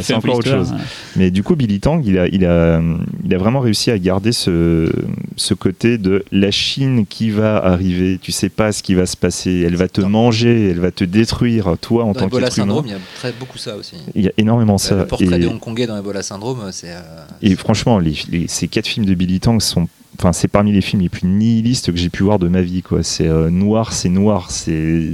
[0.00, 0.74] C'est encore autre chose.
[1.16, 2.80] Mais du coup, Billy Tang, il a, il a,
[3.24, 4.92] il a vraiment réussi à garder ce,
[5.36, 8.18] ce côté de la Chine qui va arriver.
[8.20, 9.62] Tu sais pas ce qui va se passer.
[9.66, 10.08] Elle va te Non.
[10.10, 12.50] manger, elle va te détruire, toi en Dans tant qu'être humain.
[12.50, 13.94] syndrome, il y a très beaucoup ça aussi.
[14.14, 14.96] Il y a énormément le ça.
[15.04, 16.90] portrait Et- des Hongkongais dans Ebola syndrome, c'est.
[16.90, 17.00] euh,
[17.40, 19.88] Et franchement, les, les- ces quatre films de Billy Tang sont,
[20.18, 22.82] enfin, c'est parmi les films les plus nihilistes que j'ai pu voir de ma vie.
[22.82, 23.02] Quoi.
[23.02, 25.08] C'est euh, noir, c'est noir, c'est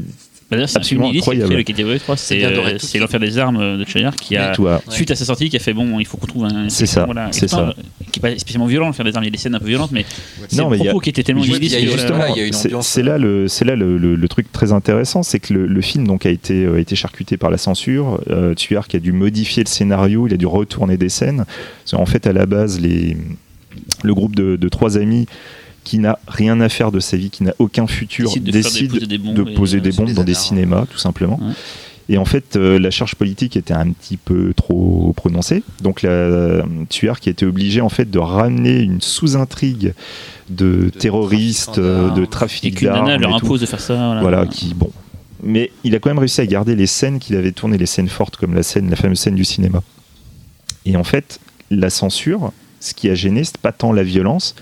[0.50, 1.46] Bah, c'est Absolument incroyable.
[1.46, 2.16] créé le catégorie 3.
[2.16, 2.98] C'est C'est bien doré, euh, c'est ça.
[2.98, 4.52] l'enfer des armes de Chayar qui a.
[4.52, 4.74] toi.
[4.86, 4.94] Ouais.
[4.94, 6.68] Suite à sa sortie, qui a fait bon, il faut qu'on trouve un.
[6.68, 7.72] C'est ça, voilà, c'est pourtant,
[8.12, 9.24] Qui est pas spécialement violent, l'enfer des armes.
[9.24, 10.04] Il y a des scènes un peu violentes, mais
[10.48, 11.76] c'est Non, le mais il y a- propos qui était tellement Oui, nihiliste.
[11.78, 12.32] il y a que, justement- voilà.
[12.34, 14.52] il y a une c'est- C'est euh, là, le, c'est là le, le- le truc
[14.52, 17.50] très intéressant, c'est que le, le film donc a été, euh, a été charcuté par
[17.50, 18.20] la censure.
[18.30, 21.46] Euh, Tuyark a dû modifier le scénario, il a dû retourner des scènes.
[21.90, 23.16] Qu'en fait, à la base, les,
[24.02, 25.26] le groupe de, de trois amis
[25.84, 29.18] qui n'a rien à faire de sa vie, qui n'a aucun futur, Décide de des
[29.18, 31.38] bombes poser des bombes des dans des cinémas, tout simplement.
[31.40, 31.52] Ouais.
[32.08, 35.62] Et en fait, euh, la charge politique était un petit peu trop prononcée.
[35.80, 39.94] Donc, la Tuyark qui a été obligé en fait de ramener une sous-intrigue
[40.50, 43.08] de, terroristes, euh, de trafic d'armes.
[43.08, 43.46] leur et tout.
[43.46, 43.94] impose de faire ça.
[43.94, 44.20] Voilà.
[44.20, 44.90] Voilà, qui bon.
[45.42, 48.08] Mais il a quand même réussi à garder les scènes qu'il avait tournées, les scènes
[48.08, 49.82] fortes, comme la scène, la fameuse scène du cinéma.
[50.86, 52.52] Et en fait, la censure,
[52.84, 54.54] ce qui a gêné, c'est pas tant la violence,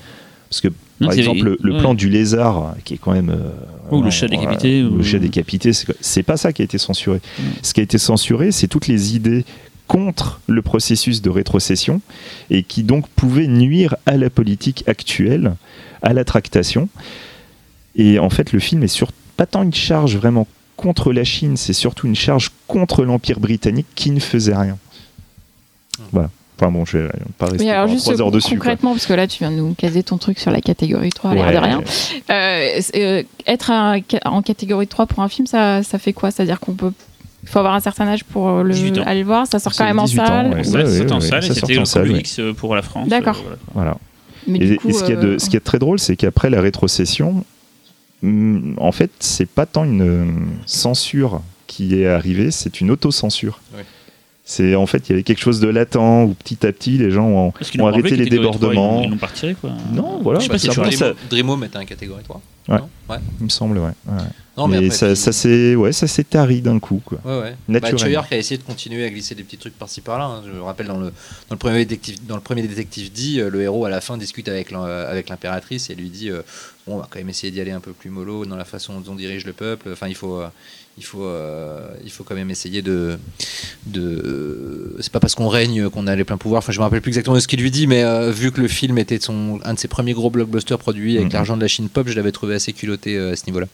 [0.49, 0.69] parce que
[1.01, 1.81] par exemple le, ouais.
[1.81, 5.19] plan du lézard, qui est quand même euh, Ou le chat décapité, ou le chat
[5.19, 7.19] décapité, c'est pas ça qui a été censuré.
[7.39, 7.43] Mm.
[7.63, 9.45] Ce qui a été censuré, c'est toutes les idées
[9.89, 12.01] contre le processus de rétrocession
[12.51, 15.55] et qui donc pouvaient nuire à la politique actuelle,
[16.03, 16.89] à la tractation.
[17.97, 20.47] Et en fait, le film est sur pas tant une charge vraiment
[20.77, 24.79] contre la Chine, c'est surtout une charge contre l'Empire britannique qui ne faisait rien.
[26.11, 26.31] Voilà.
[26.63, 27.09] Enfin bon, je vais
[27.39, 28.51] pas rester alors, juste trois heures dessus.
[28.51, 28.57] quoi.
[28.59, 31.33] concrètement, parce que là, tu viens de nous caser ton truc sur la catégorie 3,
[31.33, 31.53] à l'air Ouais.
[31.55, 31.83] de rien.
[32.31, 36.31] Euh, euh, être un- en catégorie 3 pour un film, ça, ça fait quoi?
[36.31, 36.93] C'est-à-dire qu'on peut.
[37.43, 39.03] Il faut avoir un certain âge pour euh, le, 18 ans.
[39.05, 40.47] aller le voir, ça sort quand même en 18 ans, salle.
[40.47, 40.53] ouais.
[40.53, 43.09] Ouais, Ouais, ça ouais, en ouais, salle, ça c'était en le salle, pour la France.
[43.09, 43.43] D'accord.
[43.51, 43.97] euh, voilà.
[44.47, 46.15] Mais Et, du coup, et ce, qui est de, ce qui est très drôle, c'est
[46.15, 47.45] qu'après la rétrocession,
[48.23, 53.59] hum, en fait, c'est pas tant une censure qui est arrivée, c'est une autocensure.
[53.77, 53.83] Ouais.
[54.45, 57.13] C'est en fait, il y avait quelque chose de latent où petit à petit, les
[57.13, 59.03] gens ont, ont arrêté les catégorie 3, débordements.
[59.05, 59.71] Ils l'ont pas retiré, quoi.
[59.93, 62.79] Non, voilà, Je sais bah, pas si toujours ça- Dreamo, était un catégorie 3 Ouais.
[62.79, 63.17] Non ouais.
[63.41, 63.91] il me semble, ouais.
[64.07, 64.23] ouais.
[64.57, 67.19] Non, mais après, ça, puis- ça s'est, ouais, ça s'est tari d'un coup, quoi.
[67.25, 67.57] Ouais, ouais.
[67.69, 68.21] Naturellement.
[68.21, 70.27] Bah, a essayé de continuer à glisser des petits trucs par-ci par-là.
[70.27, 70.43] hein.
[70.47, 71.13] Je me rappelle dans le, dans
[71.53, 74.49] le premier détective, dans le premier détective dit, euh, le héros à la fin discute
[74.49, 76.43] avec avec l'impératrice et lui dit, euh,
[76.87, 79.01] bon, on va quand même essayer d'y aller un peu plus mollo dans la façon
[79.01, 79.89] dont on dirige le peuple.
[79.93, 80.49] Enfin, il faut, euh,
[80.99, 83.19] il faut, euh, il faut quand même essayer de,
[83.87, 84.97] de.
[85.01, 86.59] C'est pas parce qu'on règne qu'on a les pleins pouvoirs.
[86.59, 88.61] Enfin, je me rappelle plus exactement de ce qu'il lui dit, mais euh, vu que
[88.61, 91.33] le film était son, un de ses premiers gros blockbusters produits avec Mhm.
[91.35, 93.67] l'argent de la Chine pop, je l'avais trouvé assez culotté euh, à ce niveau-là.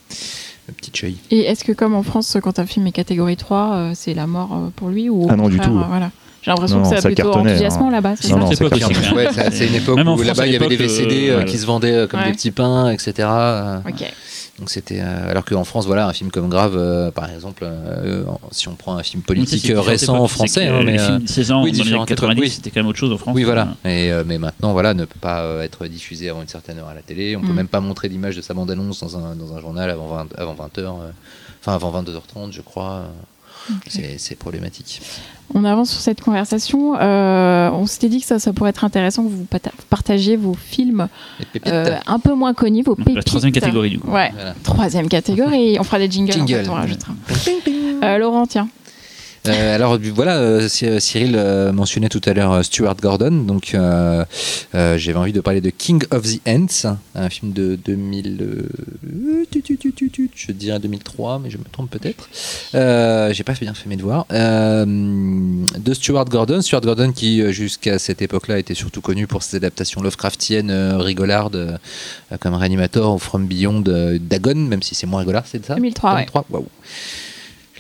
[0.69, 1.09] Le petit Choi.
[1.31, 4.27] Et est-ce que, comme en France, quand un film est catégorie 3, euh, c'est la
[4.27, 5.71] mort euh, pour lui ou Ah non, du tout.
[5.71, 6.11] euh, voilà.
[6.43, 7.93] J'ai l'impression que c'est ça plutôt cartonnait, enthousiasmant hein.
[7.93, 8.47] là-bas, c'est Non, non.
[8.49, 9.27] Ouais,
[9.67, 11.51] une époque Même où là-bas il y avait l'époque, VCD euh, euh, voilà.
[11.51, 12.27] qui se vendaient euh, comme Ouais.
[12.27, 13.29] des petits pains, etc.
[13.89, 14.05] Ok.
[14.59, 18.25] Donc c'était euh, alors qu'en France, voilà, un film comme Grave, euh, par exemple, euh,
[18.51, 21.63] si on prend un film politique récent français, hein, mais les films de 16 ans
[21.63, 22.51] oui, dans les années différentes époques, 90, oui.
[22.51, 23.35] c'était quand même autre chose en France.
[23.37, 23.69] oui, voilà.
[23.85, 27.03] Et, mais maintenant, voilà, ne peut pas être diffusé avant une certaine heure à la
[27.03, 27.37] télé.
[27.37, 27.55] On peut Mm.
[27.55, 30.55] même pas montrer l'image de sa bande-annonce dans un, dans un journal avant 20, avant
[30.55, 31.11] 20 heures, euh,
[31.61, 33.05] enfin avant 22h30, je crois.
[33.87, 35.03] C'est problématique.
[35.55, 36.95] On avance sur cette conversation.
[37.01, 39.47] Euh, on s'était dit que ça, ça pourrait être intéressant que vous
[39.89, 41.09] partagiez vos films
[41.67, 43.17] euh, un peu moins connus, vos pépites.
[43.17, 44.09] la troisième catégorie, du coup.
[44.11, 44.55] Ouais, Voilà.
[44.63, 45.79] troisième catégorie.
[45.81, 46.65] On fera des jingles, en Jingle.
[46.65, 47.13] fait, on rajoutera.
[48.05, 48.69] Euh, Laurent, tiens.
[49.49, 54.25] Euh, alors voilà, euh, Cy- Cyril euh, mentionnait tout à l'heure Stuart Gordon, donc euh,
[54.75, 59.45] euh, j'avais envie de parler de King of the Ants, un film de 2000, euh,
[59.51, 62.29] tu, tu, tu, tu, tu, je dirais 2003, mais je me trompe peut-être.
[62.73, 64.27] J'ai pas bien fait mes devoirs.
[64.29, 70.01] De Stuart Gordon, Stuart Gordon qui jusqu'à cette époque-là était surtout connu pour ses adaptations
[70.03, 71.79] Lovecraftiennes rigolardes,
[72.41, 73.85] comme Reanimator ou From Beyond
[74.21, 76.17] Dagon, même si c'est moins rigolard, c'est ça 2003, ouais.
[76.27, 76.67] 2003, waouh.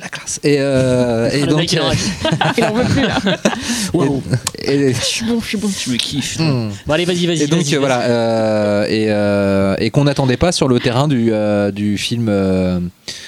[0.00, 0.38] La classe.
[0.44, 3.18] Et, euh, et donc, mec, il en euh, veut plus, là.
[3.92, 4.22] Waouh.
[4.64, 5.68] Je suis bon, je suis bon.
[5.68, 6.38] Je me kiffe.
[6.38, 6.68] Hmm.
[6.86, 7.42] Bon, allez, vas-y, vas-y.
[7.42, 11.30] Et donc vas-y, voilà, euh, et, euh, et qu'on n'attendait pas sur le terrain du,
[11.32, 12.28] euh, du film.
[12.28, 12.78] euh,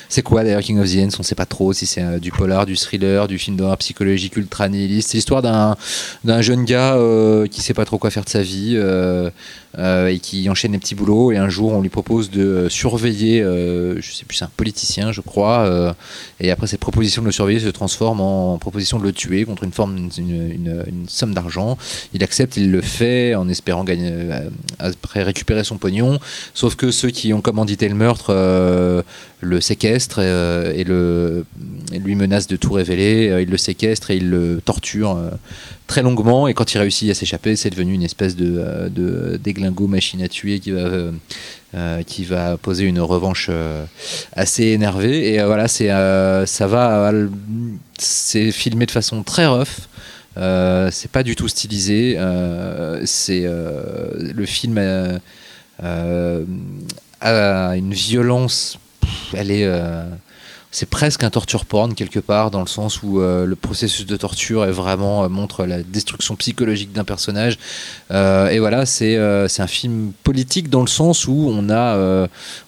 [0.09, 2.31] c'est quoi d'ailleurs King of the Ends On sait pas trop si c'est euh, du
[2.33, 5.11] polar, du thriller, du film d'horreur psychologique ultra nihiliste.
[5.11, 5.77] C'est l'histoire d'un
[6.25, 8.77] d'un jeune gars euh, qui sait pas trop quoi faire de sa vie
[9.79, 11.33] euh, euh, et qui enchaîne les petits boulots.
[11.33, 15.13] Et un jour, on lui propose de surveiller, euh, je sais plus, c'est un politicien,
[15.13, 15.61] je crois.
[15.61, 15.93] euh,
[16.41, 19.65] et après, cette proposition de le surveiller se transforme en proposition de le tuer contre
[19.65, 21.77] une forme, une, somme d'argent.
[22.15, 26.19] Il accepte, il le fait en espérant gagner, euh, après récupérer son pognon.
[26.55, 29.03] Sauf que ceux qui ont commandité le meurtre euh,
[29.41, 31.45] le séquestrent euh, et, le,
[31.93, 33.29] lui menacent de tout révéler.
[33.29, 35.31] Euh, Ils le séquestrent et ils le torturent euh,
[35.87, 36.47] très longuement.
[36.49, 40.29] Et quand il réussit à s'échapper, c'est devenu une espèce de, de déglingo machine à
[40.29, 43.51] tuer qui va, qui va poser une revanche
[44.33, 45.35] assez énervée.
[45.35, 47.13] Et voilà, c'est ça va,
[47.99, 49.89] c'est filmé de façon très rough.
[50.37, 52.17] C'est pas du tout stylisé.
[53.05, 54.79] c'est le film
[57.21, 58.79] a une violence.
[59.35, 59.69] Elle est.
[60.73, 64.17] c'est presque un torture porn quelque part dans le sens où euh, le processus de
[64.17, 67.59] torture est vraiment euh, montre la destruction psychologique d'un personnage
[68.11, 69.17] Euh, et voilà c'est
[69.49, 71.89] c'est un film politique dans le sens où on a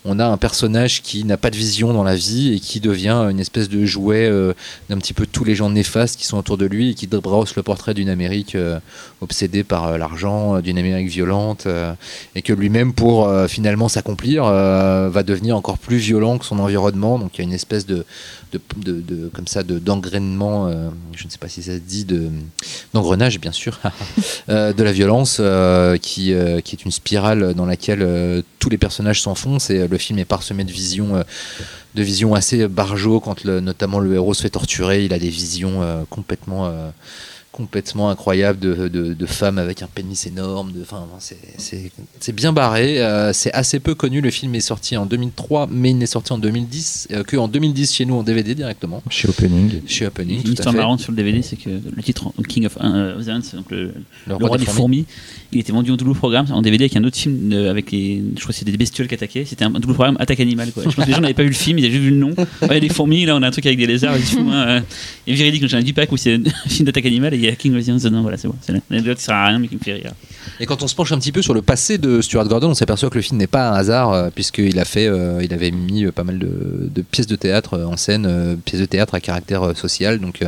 [0.04, 3.18] on a un personnage qui n'a pas de vision dans la vie et qui devient
[3.30, 4.30] une espèce de jouet
[4.88, 7.56] d'un petit peu tous les gens néfastes qui sont autour de lui et qui brosse
[7.56, 8.56] le portrait d'une Amérique
[9.20, 11.66] obsédée par l'argent, d'une Amérique violente,
[12.34, 17.18] et que lui-même, pour finalement s'accomplir, va devenir encore plus violent que son environnement.
[17.18, 17.91] Donc il y a une espèce de,
[18.52, 22.28] de, comme ça, de d'engrainement, euh, je ne sais pas si ça se dit, de
[22.92, 23.78] d'engrenage bien sûr,
[24.48, 26.34] euh, de la violence, euh, qui,
[26.64, 29.70] qui est une spirale dans laquelle tous les personnages s'enfoncent.
[29.70, 31.24] Et le film est parsemé de visions.
[31.94, 36.06] de visions assez barjo quand notamment le héros se fait torturer il a des visions
[36.08, 36.72] complètement
[37.52, 42.32] complètement incroyables de, de, de femmes avec un pénis énorme de enfin c'est- c'est c'est
[42.34, 45.98] bien barré euh, c'est assez peu connu le film est sorti en 2003 mais il
[45.98, 49.82] n'est sorti en 2010 euh, que en 2010 chez nous en DVD directement Chez Opening.
[49.86, 52.78] chez Happening Une histoire fait marrante sur le DVD, c'est que le titre King of
[52.82, 53.92] euh, the Ants, donc le, le
[54.28, 55.04] le roi, roi des des fourmis.
[55.04, 55.06] fourmis,
[55.52, 58.40] il était vendu en double programme en DVD avec un autre film avec les, je
[58.40, 59.44] crois que c'était des bestioles qui attaquaient.
[59.44, 60.84] C'était un double programme attaque animale quoi.
[60.84, 62.16] Je pense que les gens n'avaient pas vu le film, ils avaient juste vu le
[62.16, 62.30] nom.
[62.30, 64.16] Ouais, il y a des fourmis, là on a un truc avec des lézards.
[64.16, 64.80] Et, tout, hein, euh,
[65.26, 67.76] et véridique, j'ai un 10 pack où c'est un film d'attaque animale et y King
[67.76, 68.22] of the dedans.
[68.22, 68.54] Voilà, c'est bon.
[68.60, 70.12] C'est l'anecdote qui sert à rien mais qui me fait rire.
[70.60, 72.74] Et quand on se penche un petit peu sur le passé de Stuart Gordon, on
[72.74, 75.70] s'aperçoit que le film n'est pas un hasard, euh, puisqu'il a fait, euh, il avait
[75.70, 79.20] mis euh, pas mal de, pièces de théâtre euh, en scène, pièces de théâtre à
[79.20, 80.18] caractère social.
[80.18, 80.40] Donc,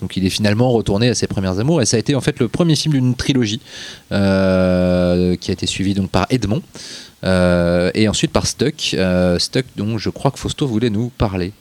[0.00, 1.82] donc il est finalement retourné à ses premières amours.
[1.82, 3.60] Et ça a été en fait le premier film d'une trilogie
[4.10, 6.62] qui a été suivi donc par Edmond.
[7.24, 8.96] et ensuite par Stuck,
[9.38, 11.52] Stuck dont je crois que Fausto voulait nous parler.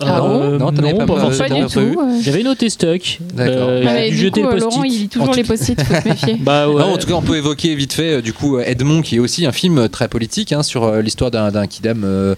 [0.00, 1.78] Ah Euh, bon Non, t'en avais pas pas pas- du tout.
[1.80, 2.20] euh.
[2.22, 3.18] J'avais noté stock.
[3.34, 3.68] D'accord.
[3.68, 6.36] Euh, Ah, j'ai le Laurent, il lit toujours les post-it, faut se méfier.
[6.40, 6.80] Bah ouais.
[6.82, 9.18] Non, en tout cas, on peut évoquer vite fait euh, du coup Edmond, qui est
[9.18, 12.34] aussi un film très politique hein, sur l'histoire d'un d'un kidam euh,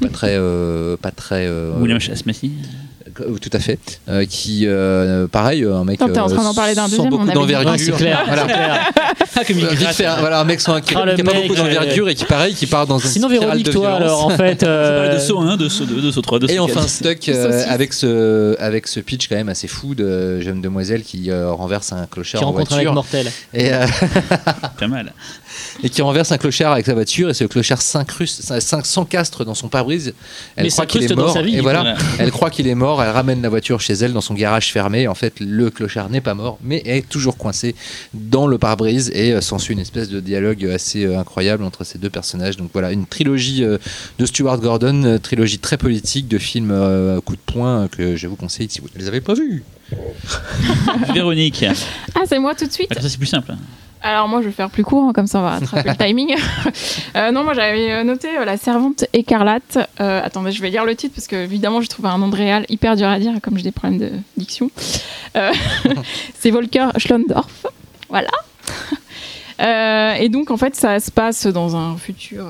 [0.00, 1.46] pas très, euh, pas très.
[1.46, 2.50] euh, William Chasmassy.
[3.20, 3.78] Euh, tout à fait.
[4.08, 5.98] euh, qui, euh, pareil, un mec.
[5.98, 7.70] T'es en train d'en parler d'un sans beaucoup d'envergure.
[7.74, 8.42] Ah, c'est clair, Voilà.
[8.46, 8.90] c'est clair.
[9.36, 11.54] Ah, Euh, vite fait, hein, voilà, un mec sans qui Ah, a le pas beaucoup
[11.56, 14.02] d'envergure et qui, pareil, qui part dans une Sinon, Véronique, de toi, violence.
[14.02, 14.62] alors, en fait.
[14.74, 16.64] Euh, de saut 1, de saut 2, de saut 3, de saut Et 4.
[16.64, 21.02] enfin Stuck euh, avec ce avec ce pitch quand même assez fou de jeune demoiselle
[21.02, 23.30] qui euh, renverse un clochard qui en rencontre un mec voiture mortel.
[23.52, 23.86] et, euh,
[24.78, 25.12] Pas mal.
[25.82, 29.54] Et qui renverse un clochard avec sa voiture et ce clochard s'incruste s'in- s'encastre dans
[29.54, 30.14] son pare-brise.
[30.56, 31.96] Elle Mais croit qu'il est mort vie, et voilà, voilà.
[32.18, 33.02] elle croit qu'il est mort.
[33.02, 35.08] Elle ramène la voiture chez elle dans son garage fermé.
[35.08, 37.74] En fait, le clochard n'est pas mort, mais est toujours coincé
[38.14, 41.98] dans le pare-brise et euh, s'ensuit une espèce de dialogue assez euh, incroyable entre ces
[41.98, 42.56] deux personnages.
[42.56, 43.78] Donc voilà, une trilogie euh,
[44.18, 48.16] de Stuart Gordon, euh, trilogie très politique de films euh, à coup de poing que
[48.16, 49.62] je vous conseille si vous ne les avez pas vus.
[51.14, 51.64] Véronique.
[52.14, 53.52] Ah, c'est moi tout de suite Ah, ça c'est plus simple.
[54.06, 56.36] Alors moi je vais faire plus court, hein, comme ça on va rattraper le timing.
[57.16, 59.78] Euh, non, moi j'avais euh, noté euh, La Servante écarlate.
[60.00, 62.34] Euh, attendez, je vais lire le titre parce que évidemment j'ai trouvé un nom de
[62.34, 64.68] réal hyper dur à dire comme j'ai des problèmes de diction.
[66.34, 67.66] C'est Volker Schlondorf.
[68.08, 68.30] Voilà.
[70.18, 72.46] Et donc en fait ça se passe dans un futur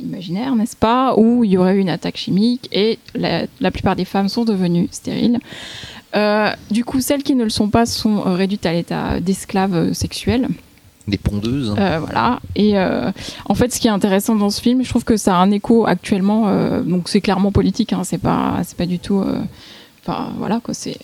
[0.00, 3.96] imaginaire, n'est-ce pas, où il y aurait eu une attaque chimique et la, la plupart
[3.96, 5.38] des femmes sont devenues stériles.
[6.70, 10.48] Du coup, celles qui ne le sont pas sont réduites à l'état d'esclaves sexuels.
[11.08, 11.74] Des pondeuses.
[11.78, 12.40] Euh, voilà.
[12.56, 13.12] Et euh,
[13.44, 15.50] en fait, ce qui est intéressant dans ce film, je trouve que ça a un
[15.52, 16.48] écho actuellement.
[16.48, 17.92] euh, donc c'est clairement politique.
[17.92, 19.20] Hein, c'est pas, c'est pas du tout.
[19.20, 19.40] euh,
[20.04, 20.74] Enfin voilà quoi.
[20.74, 20.96] C'est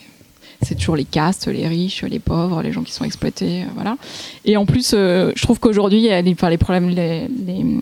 [0.63, 3.97] c'est toujours les castes, les riches, les pauvres, les gens qui sont exploités, euh, voilà.
[4.45, 6.95] Et en plus, euh, je trouve qu'aujourd'hui, les, enfin, les problèmes,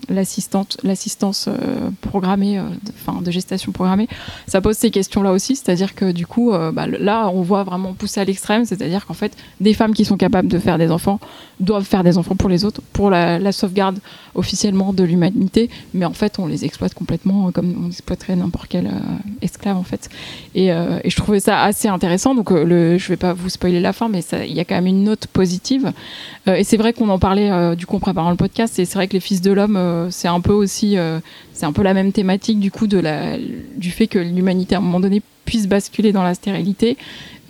[0.09, 4.09] l'assistante, l'assistance euh, programmée, de, enfin, de gestation programmée,
[4.47, 5.57] ça pose ces questions-là aussi.
[5.57, 8.65] C'est-à-dire que du coup, bah, là, on voit vraiment pousser à l'extrême.
[8.65, 11.21] C'est-à-dire qu'en fait, des femmes qui sont capables de faire des enfants
[11.61, 13.99] doivent faire des enfants pour les autres, pour la, sauvegarde
[14.35, 15.71] officiellement de l'humanité.
[15.95, 18.91] Mais en fait, on les exploite complètement comme on exploiterait n'importe quel
[19.43, 20.09] esclave, en fait.
[20.55, 22.35] Et, je trouvais ça assez intéressant.
[22.35, 24.87] Donc, le, je vais pas vous spoiler la fin, mais il y a quand même
[24.87, 25.93] une note positive.
[26.49, 28.79] Euh, et c'est vrai qu'on en parlait euh, du coup en préparant le podcast.
[28.79, 30.97] Et c'est vrai que les Fils de l'homme, euh, c'est un peu aussi,
[31.53, 33.37] c'est un peu la même thématique du coup de la,
[33.77, 36.97] du fait que l'humanité à un moment donné puisse basculer dans la stérilité.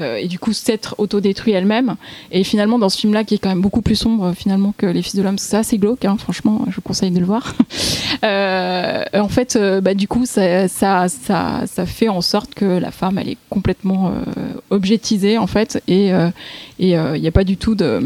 [0.01, 1.91] euh, et du coup s'être autodétruit elle-même
[2.33, 4.73] et finalement dans ce film là qui est quand même beaucoup plus sombre euh, finalement
[4.81, 7.27] que les fils de l'homme c'est assez glauque hein, franchement je vous conseille de le
[7.27, 7.45] voir
[8.25, 12.65] euh, en fait euh, bah, du coup ça, ça, ça, ça fait en sorte que
[12.65, 14.13] la femme elle est complètement euh,
[14.71, 16.29] objetisée en fait et euh,
[16.79, 18.01] et il n'y a pas du tout de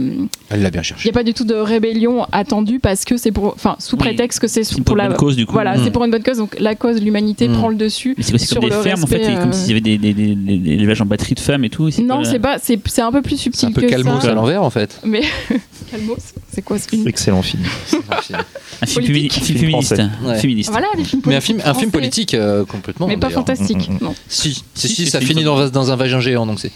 [0.51, 3.31] Elle l'a bien il n'y a pas du tout de rébellion attendue parce que c'est
[3.31, 4.01] pour enfin sous Oui.
[4.01, 5.53] prétexte que c'est pour pour la une bonne cause, du coup.
[5.53, 5.81] voilà Mm.
[5.85, 7.53] c'est pour une bonne cause donc la cause de l'humanité Mm.
[7.53, 9.69] prend le dessus Mais c'est aussi sur comme des le fermes en fait, comme s'il
[9.69, 11.89] y avait des, des, des, des- des élevages en batterie de femmes et tout.
[12.03, 14.21] non pas- c'est pas c'est c'est un peu plus C'est subtil un peu que calmos
[14.23, 15.01] ça à l'envers en fait.
[15.05, 15.23] mais
[15.91, 16.19] calmos
[16.53, 17.07] c'est quoi ce film?
[17.07, 17.63] Excellent film.
[18.11, 18.39] un film,
[18.83, 19.95] un film Film féministe.
[19.95, 20.11] français.
[20.25, 20.39] Ouais.
[20.41, 20.71] féministe.
[20.71, 23.07] voilà des films Mais un politiques film, un film politique euh, complètement.
[23.07, 24.05] mais pas fantastique Mm, mm, mm.
[24.05, 26.73] non Si, si, Si, si, si, ça finit dans, dans un vagin géant donc c'est.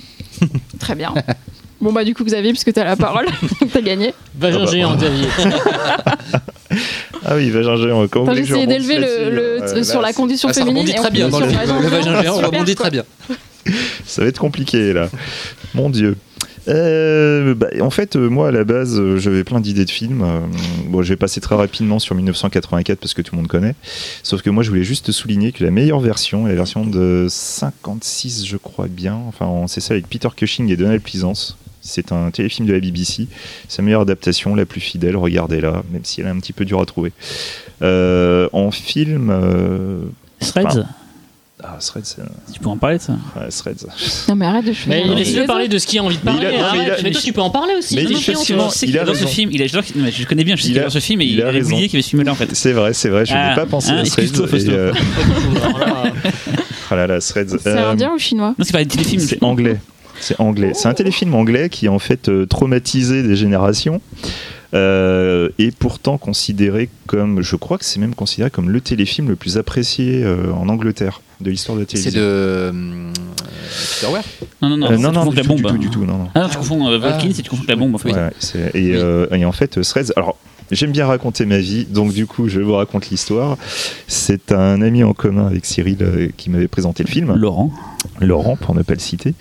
[0.79, 1.13] très bien
[1.81, 3.27] bon bah du coup Xavier puisque t'as la parole
[3.73, 4.97] t'as gagné Vagin Ah bah, géant.
[4.97, 5.27] Xavier.
[7.25, 8.07] Ah oui, vagin géant.
[8.09, 10.93] Comment Enfin, j'essayais d'élever le, le- Euh, sur là, la condition Ah, ça féminine rebondit
[10.93, 11.47] et on très bien dans le,
[11.83, 12.85] le vagin géant, Super, rebondit quoi.
[12.85, 13.05] très bien.
[14.07, 15.09] Ça va être compliqué là.
[15.75, 16.17] Mon Dieu.
[16.69, 20.23] Euh, bah, en fait, euh, moi à la base, euh, j'avais plein d'idées de films.
[20.23, 20.41] Euh,
[20.87, 23.75] bon, je vais passer très rapidement sur 1984 parce que tout le monde connaît.
[24.23, 27.27] Sauf que moi, je voulais juste souligner que la meilleure version est la version de
[27.29, 29.19] 56, je crois bien.
[29.29, 31.57] Enfin, c'est ça avec Peter Cushing et Donald Pleasance.
[31.89, 33.27] C'est un téléfilm de la BBC.
[33.69, 36.81] Sa meilleure adaptation, la plus fidèle, regardez-la, même si elle est un petit peu dure
[36.81, 37.13] à trouver.
[37.83, 39.31] Euh, en film.
[39.31, 40.01] euh,
[40.41, 40.85] Threads,
[41.61, 42.23] Ah, Threads, c'est-
[42.53, 43.87] tu peux en parler de ça ouais, Threads.
[44.29, 46.31] non mais arrête de choisir Mais laisse-le parler de ce qu'il a envie de Mais
[46.33, 46.57] il parler.
[46.57, 46.97] a- non, mais il a-.
[47.03, 47.97] Mais toi, tu peux en parler aussi.
[47.97, 48.69] mais chiant, effectivement.
[48.69, 50.69] Je sais il qu'il a ce film, il a- mais je connais bien, je sais
[50.69, 52.31] Il qu'il a- adore ce film et il a oublié qu'il avait ce film là
[52.31, 52.55] en fait.
[52.55, 54.29] C'est vrai, c'est vrai, je Ah, n'ai pas pensé ah, à Threads.
[54.47, 54.57] Fausto.
[54.57, 54.93] et, euh,
[55.55, 56.13] là,
[56.91, 57.59] ah là là, Threads.
[57.61, 59.21] c'est Euh, indien ou chinois Non, c'est pas des téléfilms.
[59.21, 59.79] C'est anglais.
[60.21, 60.73] C'est anglais.
[60.75, 64.01] C'est un téléfilm anglais qui a en fait euh, traumatisé des générations
[64.75, 69.37] euh, et pourtant considéré comme, je crois que c'est même considéré comme le téléfilm le
[69.37, 72.21] plus apprécié euh, en Angleterre de l'histoire de la C'est télévision.
[72.21, 72.27] de.
[72.27, 73.13] euh,
[74.01, 74.13] Peter
[74.61, 75.73] Non, non, non, Euh, tu non, non, confonds du la tout, du bombe.
[75.73, 76.29] tout, du tout, non, non.
[76.35, 77.39] Ah non, tu confonds euh, Volkins Ah.
[77.39, 78.13] et tu confonds la bombe en fait.
[78.13, 79.39] Ouais, c'est- et, Oui.
[79.41, 80.37] et en fait, Threads, alors
[80.71, 83.57] j'aime bien raconter ma vie, donc du coup, je vous raconte l'histoire.
[84.07, 87.33] C'est un ami en commun avec Cyril euh, qui m'avait présenté le film.
[87.35, 87.71] Laurent.
[88.21, 89.35] Laurent, pour ne pas le citer,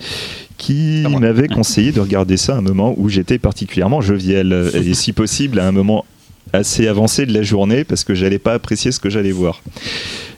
[0.58, 5.12] qui m'avait conseillé de regarder ça à un moment où j'étais particulièrement jovial, et si
[5.12, 6.04] possible à un moment
[6.52, 9.62] assez avancé de la journée, parce que j'allais pas apprécier ce que j'allais voir.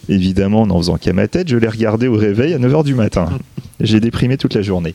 [0.08, 3.28] Évidemment, en faisant qu'à ma tête, je l'ai regardé au réveil à 9h du matin.
[3.80, 4.94] J'ai déprimé toute la journée.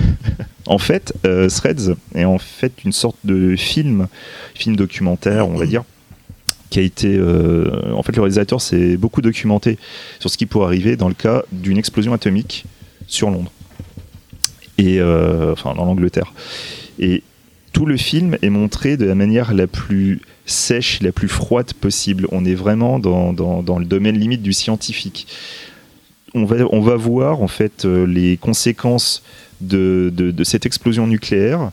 [0.66, 4.06] en fait, euh, Threads est en fait une sorte de film,
[4.54, 5.82] film documentaire, on va dire,
[6.70, 7.16] qui a été.
[7.16, 9.78] euh, en fait, le réalisateur s'est beaucoup documenté
[10.20, 12.64] sur ce qui pourrait arriver dans le cas d'une explosion atomique
[13.08, 13.50] sur Londres.
[14.82, 16.32] Euh, enfin, dans l'Angleterre.
[16.98, 17.22] Et
[17.72, 22.26] tout le film est montré de la manière la plus sèche, la plus froide possible.
[22.30, 23.32] On est vraiment dans,
[23.78, 25.26] le domaine limite du scientifique.
[26.34, 29.22] On va, voir en fait euh, les conséquences
[29.60, 31.72] de, cette explosion nucléaire,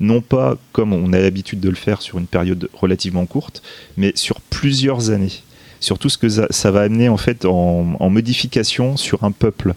[0.00, 3.62] non pas comme on a l'habitude de le faire sur une période relativement courte,
[3.96, 5.42] mais sur plusieurs années.
[5.78, 9.74] Sur tout ce que ça, va amener en fait en, en modification sur un peuple.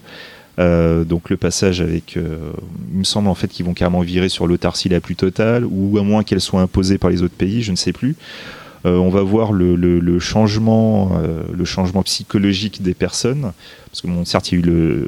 [0.58, 2.52] Euh, donc le passage avec, euh,
[2.92, 5.98] il me semble en fait qu'ils vont carrément virer sur l'autarcie la plus totale, ou
[5.98, 8.16] à moins qu'elle soit imposée par les autres pays, je ne sais plus.
[8.86, 11.18] Euh, on va voir le, changement,
[11.52, 13.52] le changement psychologique des personnes,
[13.86, 15.06] parce que certes il y a eu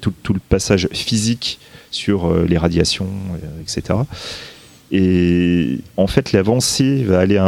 [0.00, 1.60] tout, le passage physique
[1.90, 3.08] sur les radiations,
[3.60, 3.98] etc.
[4.92, 7.40] Et en fait, l'avancée va aller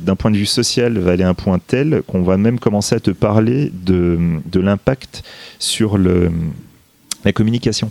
[0.00, 2.96] d'un point de vue social va aller à un point tel qu'on va même commencer
[2.96, 5.22] à te parler de l'impact
[5.58, 6.30] sur le,
[7.24, 7.90] la communication,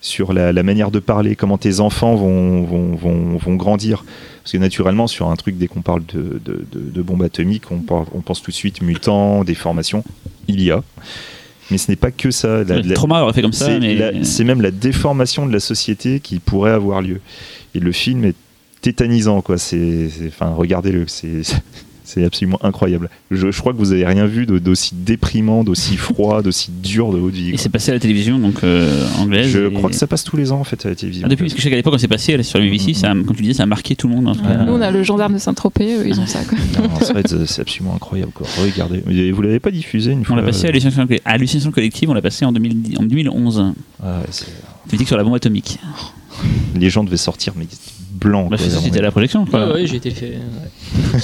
[0.00, 4.04] sur la, la manière de parler, comment tes enfants vont, vont, vont, vont grandir.
[4.42, 7.70] Parce que naturellement, sur un truc, dès qu'on parle de, de, de, de bombes atomiques,
[7.72, 7.82] on,
[8.14, 10.04] on pense tout de suite mutants, déformations.
[10.48, 10.82] Il y a.
[11.70, 12.62] Mais ce n'est pas que ça.
[12.62, 14.22] La- Le la- trauma aurait fait comme ça, c'est mais.
[14.22, 17.20] c'est même la déformation de la société qui pourrait avoir lieu.
[17.74, 18.36] Et le film est
[18.82, 19.58] tétanisant, quoi.
[19.58, 21.06] C'est- enfin, regardez-le.
[21.08, 21.42] C'est,
[22.08, 23.10] C'est absolument incroyable.
[23.32, 27.10] Je, je crois que vous avez rien vu de- d'aussi déprimant, d'aussi froid, d'aussi dur
[27.12, 27.48] de votre vie.
[27.48, 27.58] Et quoi.
[27.60, 29.48] c'est passé à la télévision donc euh, anglaise.
[29.50, 31.26] Je et- crois que ça passe tous les ans en fait à la télévision.
[31.26, 33.10] Ah, depuis, parce que je sais qu'à l'époque, quand c'est passé sur le BBC, ça,
[33.10, 34.28] a- comme tu disais, ça a marqué tout le monde.
[34.28, 34.34] en.
[34.34, 36.40] Nous, on a le gendarme de Saint-Tropez, ils ont ça.
[36.44, 36.56] Quoi.
[37.46, 38.32] C'est absolument incroyable.
[38.32, 38.46] Quoi.
[38.62, 39.02] Regardez.
[39.10, 42.08] Et Vous l'avez pas diffusé une On fois l'a passé à hallucination, à hallucination collective,
[42.08, 43.72] on l'a passé en, 2010 en 2011.
[44.02, 44.46] Ah ouais, c'est-
[44.88, 45.78] Politique sur la bombe atomique.
[46.76, 47.66] Les gens devaient sortir mais
[48.12, 48.48] blancs.
[48.50, 49.66] Bah, quoi, c'était à la projection, je crois.
[49.66, 50.38] Ouais, ouais, j'ai été fait.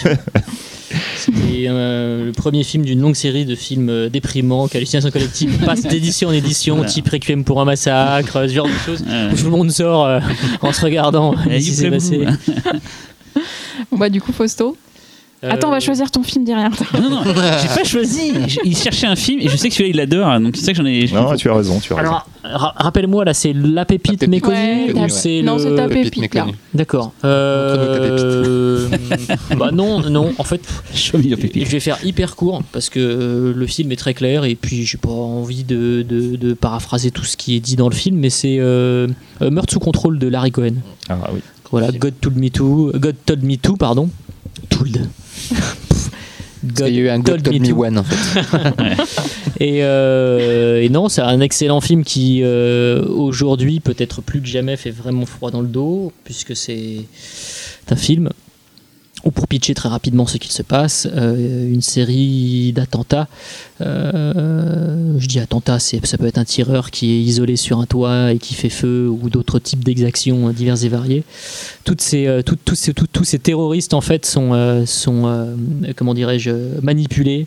[0.04, 0.16] ouais.
[1.16, 5.82] C'était euh, le premier film d'une longue série de films euh, déprimants qu'Hallucination Collective passe
[5.82, 6.90] d'édition en édition, Voilà.
[6.90, 9.02] type Requiem pour un massacre, ce genre de choses.
[9.32, 10.20] Où tout le monde sort euh,
[10.60, 11.34] en se regardant.
[11.60, 12.26] s'est play passé.
[13.90, 14.76] Bon, bah, du coup, Fausto.
[15.44, 16.70] Attends, on va choisir ton film derrière.
[17.02, 18.32] Non, non, j'ai pas choisi.
[18.64, 20.78] Il cherchait un film et je sais que celui-là il l'adore, donc c'est ça que
[20.78, 21.10] j'en ai.
[21.12, 22.10] Non, tu as raison, tu as raison.
[22.10, 25.62] Alors, ra- rappelle-moi, là, c'est la pépite méconnue Ouais, ou la- c'est non, le...
[25.64, 26.32] c'est ta Pépite.
[26.74, 27.12] D'accord.
[27.24, 28.51] Euh,
[29.58, 30.60] bah non, non, en fait,
[30.94, 34.84] je vais faire hyper court parce que euh, le film est très clair et puis
[34.84, 38.16] j'ai pas envie de, de- de paraphraser tout ce qui est dit dans le film,
[38.16, 39.06] mais c'est euh,
[39.40, 40.74] euh, Meurtre sous contrôle de Larry Cohen.
[41.08, 41.40] Ah oui.
[41.70, 44.10] Voilà, God told me to, God told me to, pardon.
[44.68, 45.06] Told.
[45.48, 46.10] Parce
[46.88, 47.72] qu'il y a eu un God Told Me.
[47.72, 48.40] One en fait.
[49.60, 54.76] Et, euh, et non, c'est un excellent film qui euh, aujourd'hui peut-être plus que jamais
[54.76, 57.04] fait vraiment froid dans le dos puisque c'est
[57.90, 58.30] un film
[59.24, 63.28] ou pour pitcher très rapidement ce qu'il se passe, euh, une série d'attentats.
[63.80, 68.32] euh, je dis attentats, ça peut être un tireur qui est isolé sur un toit
[68.32, 71.24] et qui fait feu, ou d'autres types d'exactions euh, diverses et variées.
[71.84, 75.56] Tous ces, terroristes en fait sont, sont
[75.96, 76.50] comment dirais-je,
[76.82, 77.46] manipulés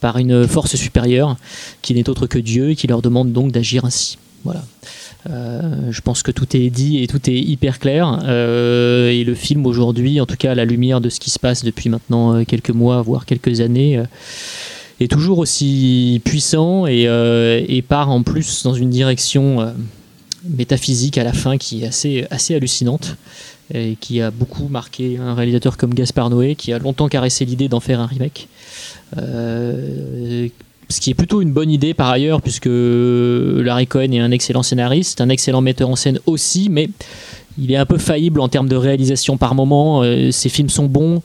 [0.00, 1.36] par une force supérieure
[1.82, 4.18] qui n'est autre que Dieu et qui leur demande donc d'agir ainsi.
[4.44, 4.64] Voilà.
[5.30, 8.20] Euh, je pense que tout est dit et tout est hyper clair.
[8.24, 11.38] Euh, et le film aujourd'hui, en tout cas à la lumière de ce qui se
[11.38, 14.02] passe depuis maintenant euh, quelques mois, voire quelques années,
[15.00, 19.72] est toujours aussi puissant et, part en plus dans une direction
[20.44, 23.16] métaphysique à la fin qui est assez, hallucinante
[23.74, 27.68] et qui a beaucoup marqué un réalisateur comme Gaspard Noé qui a longtemps caressé l'idée
[27.68, 28.48] d'en faire un remake.
[30.92, 34.62] Ce qui est plutôt une bonne idée par ailleurs, puisque Larry Cohen est un excellent
[34.62, 36.88] scénariste, un excellent metteur en scène aussi, mais
[37.58, 40.02] il est un peu faillible en termes de réalisation par moment.
[40.02, 41.22] Euh, ses films sont bons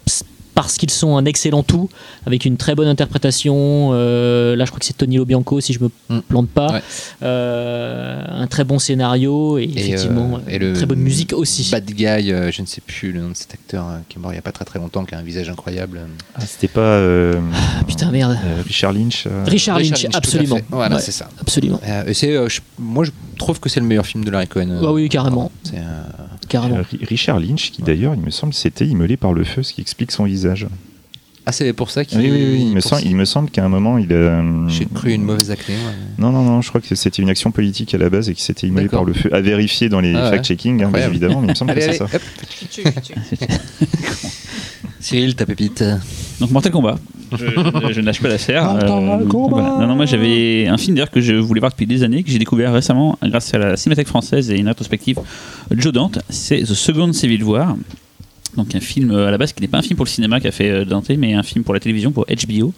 [0.57, 1.87] parce qu'ils sont un excellent tout,
[2.25, 3.91] avec une très bonne interprétation.
[3.93, 6.19] Euh, là, je crois que c'est Tony Lobianco, si je me Mm.
[6.21, 6.71] plante pas.
[6.71, 6.81] Ouais.
[7.21, 11.33] Euh, un très bon scénario et, Et, effectivement euh, et une le très bonne musique
[11.33, 11.69] aussi.
[11.71, 14.21] Bad Guy, euh, je ne sais plus le nom de cet acteur euh, qui est
[14.21, 15.99] mort il n'y a pas très très longtemps, qui a un visage incroyable.
[16.33, 18.35] Ah, c'était pas euh, Ah, putain, merde.
[18.43, 19.25] euh, Richard Lynch.
[19.27, 20.59] euh, Richard Lynch, absolument.
[20.71, 21.29] Voilà, Ouais, c'est ça.
[21.39, 21.79] absolument.
[21.87, 24.47] Euh, et c'est, euh, je- moi, je trouve que c'est le meilleur film de Larry
[24.47, 24.69] Cohen.
[24.71, 25.51] euh, Ah oui, carrément.
[25.63, 25.81] C'est, euh,
[26.49, 26.77] Carrément.
[26.77, 29.81] Ri- Richard Lynch, qui d'ailleurs, il me semble, s'était immolé par le feu, ce qui
[29.81, 30.46] explique son visage.
[31.49, 32.17] Ah, c'est pour ça qu'il.
[32.19, 34.43] Oui, oui, oui, il me semble, il me semble qu'à un moment, il a.
[34.67, 35.75] J'ai cru une mauvaise acné.
[35.75, 35.79] ouais.
[36.17, 38.43] Non, non, non, je crois que c'était une action politique à la base et qu'il
[38.43, 39.33] s'était immolé par le feu.
[39.33, 40.29] À vérifier dans les Ah ouais.
[40.37, 43.43] fact-checking, hein, évidemment, mais il me semble Allez, que allez, c'est ça.
[43.45, 43.47] hop.
[44.99, 45.83] Cyril, ta pépite.
[46.39, 46.97] Donc Mortal Kombat.
[47.31, 47.45] Je,
[47.93, 48.63] je- lâche pas l'affaire.
[49.29, 49.49] Kombat.
[49.61, 49.77] voilà.
[49.79, 52.31] Non, non, moi j'avais un film d'ailleurs que je voulais voir depuis des années, que
[52.31, 55.19] j'ai découvert récemment grâce à la Cinémathèque française et une rétrospective
[55.71, 56.19] Joe Dante.
[56.29, 57.75] C'est The Second Civil War.
[58.57, 60.39] Donc un film euh, à la base qui n'est pas un film pour le cinéma
[60.39, 62.73] qu'a fait euh, Dante, mais un film pour la télévision, pour HBO,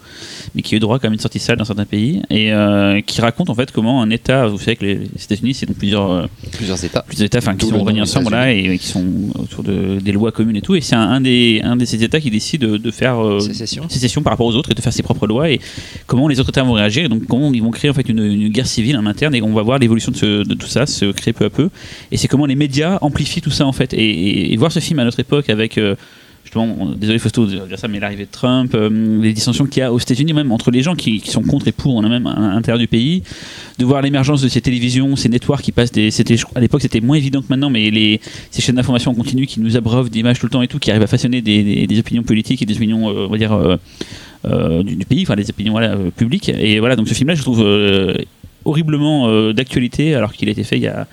[0.56, 3.02] mais qui a eu droit quand même une sortie salle dans certains pays, et euh,
[3.02, 5.78] qui raconte en fait comment un État, vous savez que les, les États-Unis c'est donc
[5.78, 7.02] plusieurs euh, Plusieurs états.
[7.04, 9.06] plusieurs États enfin, qui sont réunis ensemble voilà, et, qui sont
[9.38, 10.76] autour de, des lois communes et tout.
[10.76, 13.40] Et c'est un, un des, un de ces États qui décide de, de faire euh,
[13.40, 13.88] Sécession.
[13.90, 15.60] sécession par rapport aux autres et de faire ses propres lois et
[16.08, 17.06] comment les autres États vont réagir.
[17.06, 19.42] Et donc comment ils vont créer en fait une, une guerre civile en interne et
[19.42, 21.70] on va voir l'évolution de, tout ça se créer peu à peu.
[22.12, 23.94] Et c'est comment les médias amplifient tout ça en fait.
[23.94, 25.96] Et, et- et voir ce film à notre époque avec euh,
[26.44, 29.84] justement, désolé Fausto de dire ça, mais l'arrivée de Trump, euh, les dissensions qu'il y
[29.84, 32.26] a aux États-Unis, même entre les gens qui, sont contre et pour, on a même
[32.26, 33.22] à l'intérieur du pays,
[33.78, 36.10] de voir l'émergence de ces télévisions, ces networks qui passent des.
[36.56, 38.20] À l'époque, c'était moins évident que maintenant, mais les,
[38.50, 40.90] ces chaînes d'information en continu qui nous abreuvent d'images tout le temps et tout, qui
[40.90, 44.84] arrivent à façonner des, des- opinions politiques et des opinions, euh, on va dire, euh,
[44.84, 45.76] du, pays, enfin, des opinions
[46.16, 46.50] publiques.
[46.50, 47.64] Et voilà, donc ce film-là, je trouve
[48.66, 51.08] horriblement d'actualité, alors qu'il a été fait il y a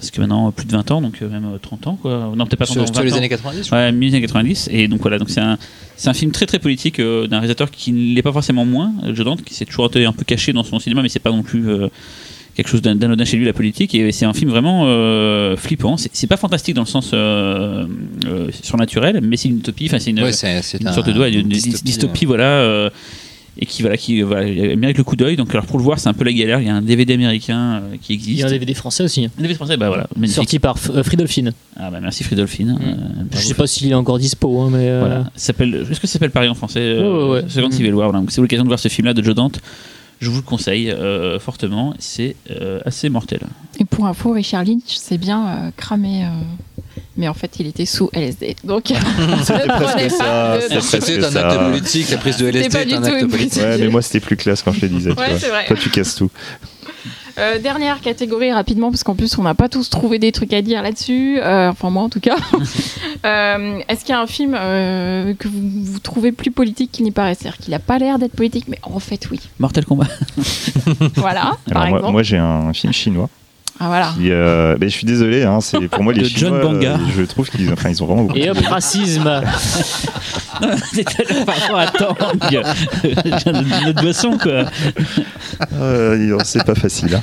[0.00, 2.32] presque maintenant plus de 20 ans, donc euh, même euh, 30 ans, quoi.
[2.36, 3.16] Non, peut-être pas 30 Sur, ans, sur 20 les ans.
[3.16, 3.78] années 90, je crois.
[3.78, 4.68] Ouais, 1990.
[4.72, 5.58] Et donc voilà, donc c'est un,
[5.96, 8.92] c'est un film très très politique euh, d'un réalisateur qui ne l'est pas forcément moins,
[9.04, 11.18] euh, Joe Dante, qui s'est toujours été un peu caché dans son cinéma, mais c'est
[11.18, 11.88] pas non plus euh,
[12.56, 13.94] quelque chose d'an- d'anodin chez lui la politique.
[13.94, 15.96] Et c'est un film vraiment euh, flippant.
[15.96, 17.86] C'est c'est pas fantastique dans le sens euh,
[18.26, 19.86] euh, surnaturel, mais c'est une utopie.
[19.86, 22.90] Enfin, c'est une, Ouais, c'est, c'est une un- sorte de, ouais, une dystopie, voilà.
[23.62, 24.44] Et qui voilà qui voilà
[24.76, 25.36] mérite le coup d'œil.
[25.36, 26.60] Donc alors pour le voir, c'est un peu la galère.
[26.60, 28.38] Il y a un DVD américain euh, qui Il existe.
[28.40, 29.30] y a un DVD français aussi, hein.
[29.38, 30.34] Un DVD français, bah voilà, magnifique.
[30.36, 31.50] sorti par F- euh, Fridolfin.
[31.76, 32.72] Ah bah merci Fridolfine.
[32.72, 32.78] Mm.
[32.82, 35.30] Euh, Je sais pas s'il est encore dispo, hein, mais euh, Voilà.
[35.36, 35.86] S'appelle.
[35.90, 37.48] Est-ce que ça s'appelle Paris en français euh, Ouais, ouais, ouais.
[37.50, 37.72] Second Mm.
[37.72, 38.08] Civil War.
[38.08, 38.20] Voilà.
[38.20, 39.60] Donc, C'est l'occasion de voir ce film-là de Joe Dante.
[40.20, 41.94] Je vous le conseille euh, fortement.
[41.98, 43.40] C'est euh, assez mortel.
[43.78, 46.24] Et pour info, Richard Lynch s'est bien euh, cramé.
[47.16, 48.56] Mais en fait, il était sous LSD.
[48.64, 48.86] Donc,
[49.42, 49.52] C'était
[51.24, 51.48] un ça.
[51.48, 53.62] acte politique, la prise de LSD pas est du un tout acte une politique.
[53.62, 55.12] Ouais, mais moi c'était plus classe quand je te disais.
[55.14, 55.38] tu Ouais, vois.
[55.38, 55.66] c'est vrai.
[55.66, 56.30] Toi tu casses tout.
[57.38, 60.60] Euh, dernière catégorie rapidement, parce qu'en plus, on n'a pas tous trouvé des trucs à
[60.60, 61.38] dire là-dessus.
[61.40, 62.36] Euh, enfin, moi en tout cas.
[63.26, 67.04] Euh, Est-ce qu'il y a un film euh, que vous, vous trouvez plus politique qu'il
[67.04, 67.34] n'y paraît?
[67.34, 69.38] C'est-à-dire qu'il n'a pas l'air d'être politique, mais en fait, oui.
[69.58, 70.06] Mortel Kombat.
[71.16, 72.12] Voilà, par Alors moi, exemple.
[72.12, 73.28] moi, j'ai un film chinois.
[73.82, 74.12] Ah, voilà.
[74.14, 76.60] Qui, euh, ben, je suis désolé, hein, c'est pour moi les De John Chinois.
[76.60, 76.92] Banga.
[76.96, 78.38] euh, je trouve qu'ils, enfin, ils ont vraiment beaucoup.
[78.38, 79.40] Et hop, racisme
[80.92, 82.16] C'était par rapport à Tang.
[83.86, 84.66] Notre boisson, quoi.
[85.74, 87.14] Euh, c'est pas facile.
[87.14, 87.22] hein.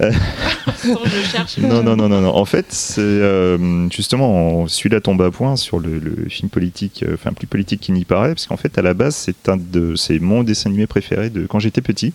[0.00, 1.00] Attends,
[1.46, 1.60] je.
[1.66, 2.34] Non, non, non, non, non.
[2.34, 7.14] En fait, c'est euh, justement celui-là tombe à point sur le, le film politique, euh,
[7.14, 9.94] enfin plus politique qu'il n'y paraît, parce qu'en fait, à la base, c'est un de,
[9.94, 12.12] c'est mon dessin animé préféré de quand j'étais petit.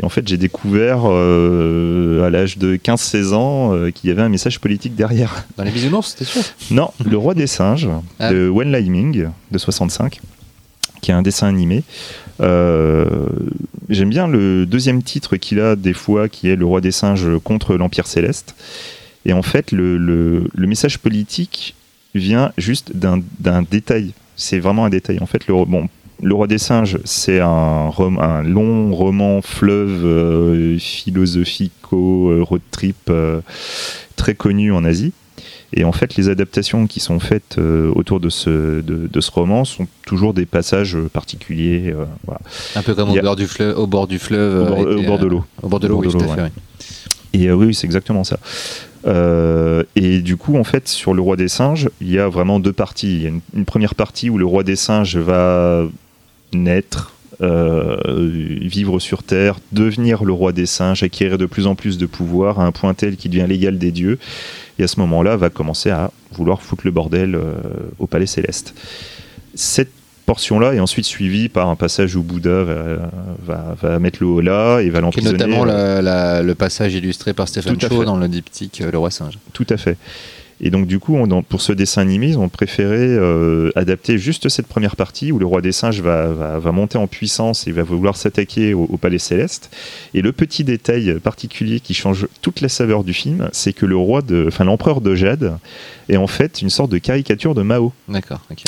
[0.00, 4.22] Et en fait, j'ai découvert euh, à l'âge de 15-16 ans euh, qu'il y avait
[4.22, 5.44] un message politique derrière.
[5.56, 6.42] Dans les bisounours, c'était sûr?
[6.70, 7.88] Non, Le Roi des Singes
[8.20, 8.32] Ah.
[8.32, 10.20] de Wen Lai-ming de 65,
[11.00, 11.82] qui est un dessin animé.
[12.40, 13.06] Euh,
[13.88, 17.26] J'aime bien le deuxième titre qu'il a des fois, qui est Le Roi des Singes
[17.42, 18.54] contre l'Empire Céleste.
[19.24, 21.74] Et en fait, le, le- le message politique
[22.14, 24.12] vient juste d'un d'un détail.
[24.36, 25.18] C'est vraiment un détail.
[25.20, 25.88] En fait, le, bon,
[26.22, 27.90] le Roi des Singes, c'est un,
[28.44, 33.40] long roman fleuve euh, philosophico, euh, road trip euh,
[34.16, 35.12] très connu en Asie.
[35.74, 39.30] Et en fait, les adaptations qui sont faites euh, autour de ce, de, de ce
[39.30, 41.92] roman sont toujours des passages particuliers.
[41.94, 42.40] euh, voilà.
[42.74, 44.96] Un peu comme au a- bord du fleuve, au bord du fleuve, Au bord- euh,
[44.96, 45.44] au et, bord de l'eau.
[45.62, 46.52] Au bord de l'eau, Au oui, tout à fait.
[47.34, 48.38] Et oui, c'est exactement ça.
[49.94, 52.72] Et du coup, en fait, sur le roi des singes, il y a vraiment deux
[52.72, 53.14] parties.
[53.16, 55.84] Il y a une, une première partie où le roi des singes va
[56.52, 57.96] naître, euh,
[58.60, 62.58] vivre sur Terre, devenir le roi des singes, acquérir de plus en plus de pouvoir
[62.60, 64.18] à un point tel qu'il devient l'égal des dieux.
[64.78, 67.54] Et à ce moment-là, va commencer à vouloir foutre le bordel euh,
[67.98, 68.74] au palais céleste.
[69.54, 69.90] Cette
[70.26, 73.10] portion-là est ensuite suivie par un passage où Bouddha va,
[73.46, 75.32] va, va mettre le holà et va l'emprisonner.
[75.38, 78.98] notamment euh, la- la- le passage illustré par Stephen Chow dans le diptyque euh, Le
[78.98, 79.38] Roi Singe.
[79.54, 79.96] Tout à fait.
[80.60, 84.48] Et donc du coup, on- pour ce dessin animé, ils ont préféré euh, adapter juste
[84.48, 87.72] cette première partie où le roi des singes va, va- va monter en puissance et
[87.72, 89.70] va vouloir s'attaquer au, au palais céleste.
[90.14, 93.96] Et le petit détail particulier qui change toute la saveur du film, c'est que le
[93.96, 95.56] roi de, enfin l'empereur de Jade
[96.08, 97.92] est en fait une sorte de caricature de Mao.
[98.08, 98.62] D'accord, ok.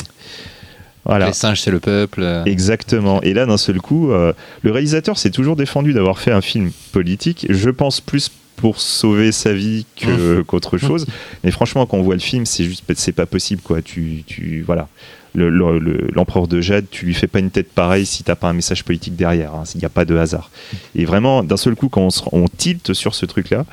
[1.03, 1.25] Voilà.
[1.27, 2.21] Les singes, c'est le peuple.
[2.21, 3.21] euh, Exactement.
[3.23, 6.71] Et là, d'un seul coup, euh, le réalisateur s'est toujours défendu d'avoir fait un film
[6.91, 7.47] politique.
[7.49, 8.31] Je pense plus
[8.61, 11.05] pour sauver sa vie que qu'autre chose.
[11.43, 13.81] Mais franchement, quand on voit le film, c'est juste, c'est pas possible, quoi.
[13.81, 14.87] Tu, tu, voilà.
[15.33, 18.35] Le- le- le- L'empereur de Jade, tu lui fais pas une tête pareille si t'as
[18.35, 19.53] pas un message politique derrière.
[19.55, 19.63] hein.
[19.75, 20.51] Il n'y a pas de hasard.
[20.95, 23.65] Et vraiment, d'un seul coup, quand on, se, on tilte sur ce truc-là,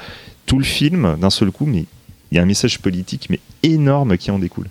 [0.46, 1.84] tout le film, d'un seul coup, mais
[2.30, 4.68] il y a un message politique mais énorme qui en découle.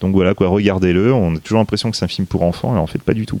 [0.00, 1.12] Donc voilà, quoi, regardez-le.
[1.12, 3.26] On a toujours l'impression que c'est un film pour enfants, et en fait, pas du
[3.26, 3.40] tout.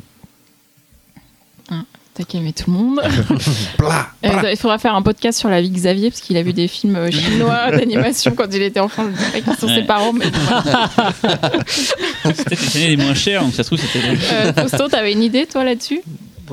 [2.14, 3.00] T'as calmé tout le monde.
[4.22, 6.52] Euh, il faudra faire un podcast sur la vie de Xavier, parce qu'il a vu
[6.52, 9.04] des films euh, chinois d'animation quand il était enfant.
[9.10, 9.76] Je dirais qu'ils sont Ouais.
[9.76, 10.26] ses parents, mais.
[12.34, 14.06] C'était les moins chères, donc ça se trouve, c'était.
[14.32, 16.02] Euh, Fausto, t'avais une idée, toi, là-dessus?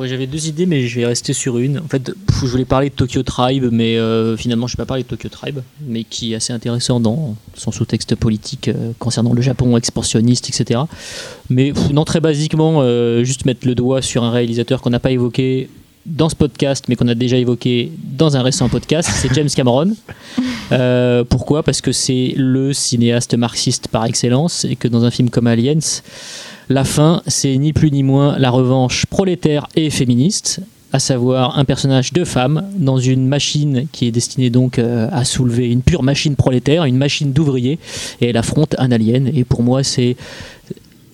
[0.06, 1.80] J'avais deux idées, mais je vais rester sur une.
[1.80, 2.11] En fait,
[2.41, 5.07] je voulais parler de Tokyo Tribe, mais euh, finalement, je ne vais pas parler de
[5.07, 9.76] Tokyo Tribe, mais qui est assez intéressant dans son sous-texte politique euh, concernant le Japon
[9.78, 10.82] expansionniste, etc.
[11.49, 14.99] Mais pff, non, très basiquement, euh, juste mettre le doigt sur un réalisateur qu'on n'a
[14.99, 15.69] pas évoqué
[16.07, 19.95] dans ce podcast, mais qu'on a déjà évoqué dans un récent podcast, c'est James Cameron.
[20.74, 21.64] Euh, pourquoi?
[21.64, 25.80] Parce que c'est le cinéaste marxiste par excellence, et que dans un film comme Aliens,
[26.69, 30.61] la fin, c'est ni plus ni moins la revanche prolétaire et féministe,
[30.94, 35.26] à savoir un personnage de femme dans une machine qui est destinée donc euh, à
[35.26, 37.80] soulever une pure machine prolétaire, une machine d'ouvrier,
[38.22, 39.30] et elle affronte un alien.
[39.34, 40.15] Et pour moi, c'est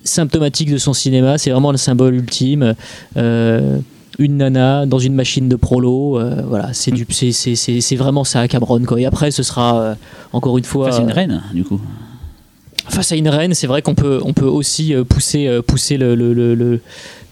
[0.03, 2.75] symptomatique de son cinéma, c'est vraiment le symbole ultime.
[3.17, 3.79] Euh,
[4.19, 7.95] une nana dans une machine de prolo, euh, voilà, c'est du, c'est, c'est, c'est, c'est
[7.95, 8.99] vraiment ça à Cameron quoi.
[8.99, 9.95] Et après, ce sera euh,
[10.33, 11.79] encore une fois Enfin, c'est une reine, du coup.
[12.89, 15.61] Face à une reine, c'est vrai qu'on peut, on peut aussi pousser,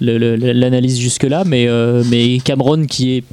[0.02, 3.24] l'analyse jusque-là, mais, euh, mais Cameron qui est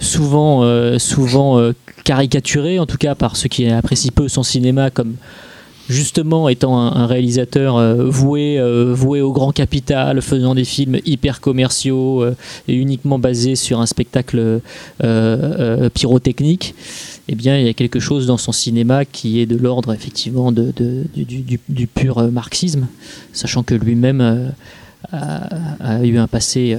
[0.00, 1.72] souvent, euh, euh,
[2.04, 5.14] caricaturé, en tout cas par ceux qui apprécient peu son cinéma comme,
[5.88, 11.40] justement étant un, réalisateur euh, voué, euh, voué au grand capital, faisant des films hyper
[11.40, 12.34] commerciaux euh,
[12.68, 14.60] et uniquement basés sur un spectacle
[15.94, 16.74] pyrotechnique,
[17.28, 20.52] eh bien, il y a quelque chose dans son cinéma qui est de l'ordre effectivement
[20.52, 22.86] du, pur marxisme,
[23.32, 24.52] sachant que lui-même
[25.12, 25.48] a,
[25.80, 26.76] a eu un passé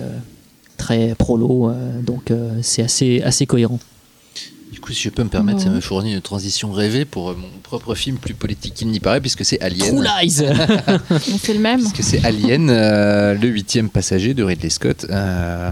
[0.77, 1.71] très prolo,
[2.05, 3.79] donc c'est assez, assez cohérent.
[4.85, 7.47] Coup, si je peux me permettre, ça me fournit une transition rêvée pour euh, mon
[7.63, 9.95] propre film plus politique qu'il n'y paraît, puisque c'est Alien.
[9.95, 10.29] True Lies
[11.41, 11.81] c'est le même.
[11.81, 15.71] Parce que c'est Alien, euh, le huitième passager de Ridley Scott, euh,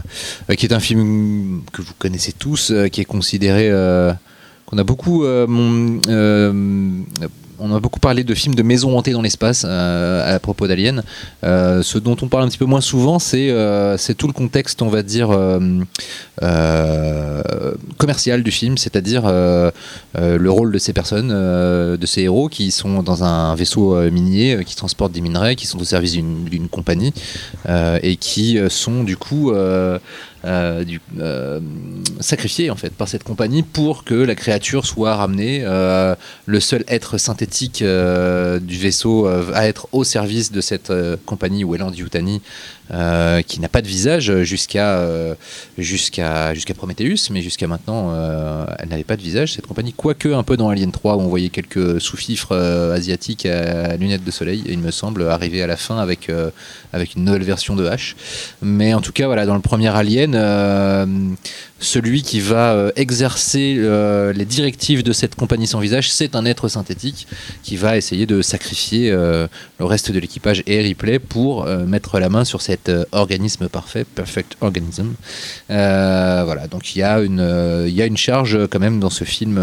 [0.49, 4.13] euh, qui est un film que vous connaissez tous, euh, qui est considéré, euh,
[4.65, 7.01] qu'on a beaucoup, euh, mon- euh,
[7.63, 11.01] on a beaucoup parlé de films de maisons hantées dans l'espace euh, à propos d'Alien.
[11.45, 14.81] Euh, ce dont on parle un petit peu moins souvent, c'est euh, tout le contexte,
[14.81, 15.29] on va dire,
[17.97, 23.23] commercial du film, c'est-à-dire le rôle de ces personnes, de ces héros qui sont dans
[23.23, 27.13] un vaisseau minier, qui transportent des minerais, qui sont au service d'une compagnie
[27.69, 29.53] et qui sont du coup
[30.45, 31.59] du- euh,
[32.19, 35.61] sacrifiés en fait par cette compagnie pour que la créature soit ramenée.
[35.63, 36.15] Euh,
[36.45, 41.15] le seul être synthétique euh, du vaisseau euh, va être au service de cette euh,
[41.25, 42.41] compagnie Welland Yutani
[42.93, 45.33] euh, qui n'a pas de visage jusqu'à euh,
[45.79, 49.93] jusqu'à Prometheus, mais jusqu'à maintenant, euh, elle n'avait pas de visage cette compagnie.
[49.93, 54.31] Quoique un peu dans Alien 3 où on voyait quelques sous-fifres asiatiques à lunettes de
[54.31, 56.31] soleil, il me semble, arriver à la fin avec
[56.91, 58.15] avec une nouvelle version de H.
[58.61, 60.35] Mais en tout cas, voilà, dans le premier Alien,
[61.83, 66.45] celui qui va euh, exercer euh, les directives de cette compagnie sans visage, c'est un
[66.45, 67.27] être synthétique
[67.61, 69.47] qui va essayer de sacrifier euh,
[69.79, 74.55] le reste de l'équipage et Ripley pour mettre la main sur cet organisme parfait, perfect
[74.61, 75.13] organism.
[75.67, 77.19] Voilà, donc il y a
[78.05, 79.61] une charge quand même dans ce film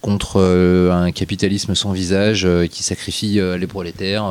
[0.00, 0.40] contre
[0.92, 4.30] un capitalisme sans visage qui sacrifie les prolétaires,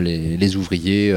[0.00, 1.14] les ouvriers.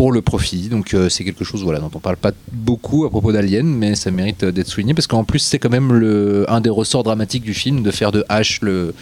[0.00, 3.10] Pour le profit, donc euh, c'est quelque chose voilà dont on parle pas beaucoup à
[3.10, 6.46] propos d'Alien, mais ça mérite euh, d'être souligné parce qu'en plus c'est quand même le
[6.48, 8.94] un des ressorts dramatiques du film de faire de H le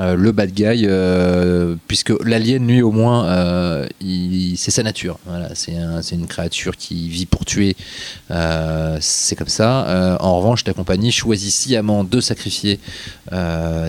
[0.00, 0.88] euh, le bad guy,
[1.86, 5.18] puisque l'alien, lui, au moins, c'est sa nature.
[5.26, 7.76] Voilà, c'est un- une créature qui vit pour tuer.
[9.00, 10.16] C'est comme ça.
[10.20, 12.80] En revanche, ta compagnie choisit sciemment de sacrifier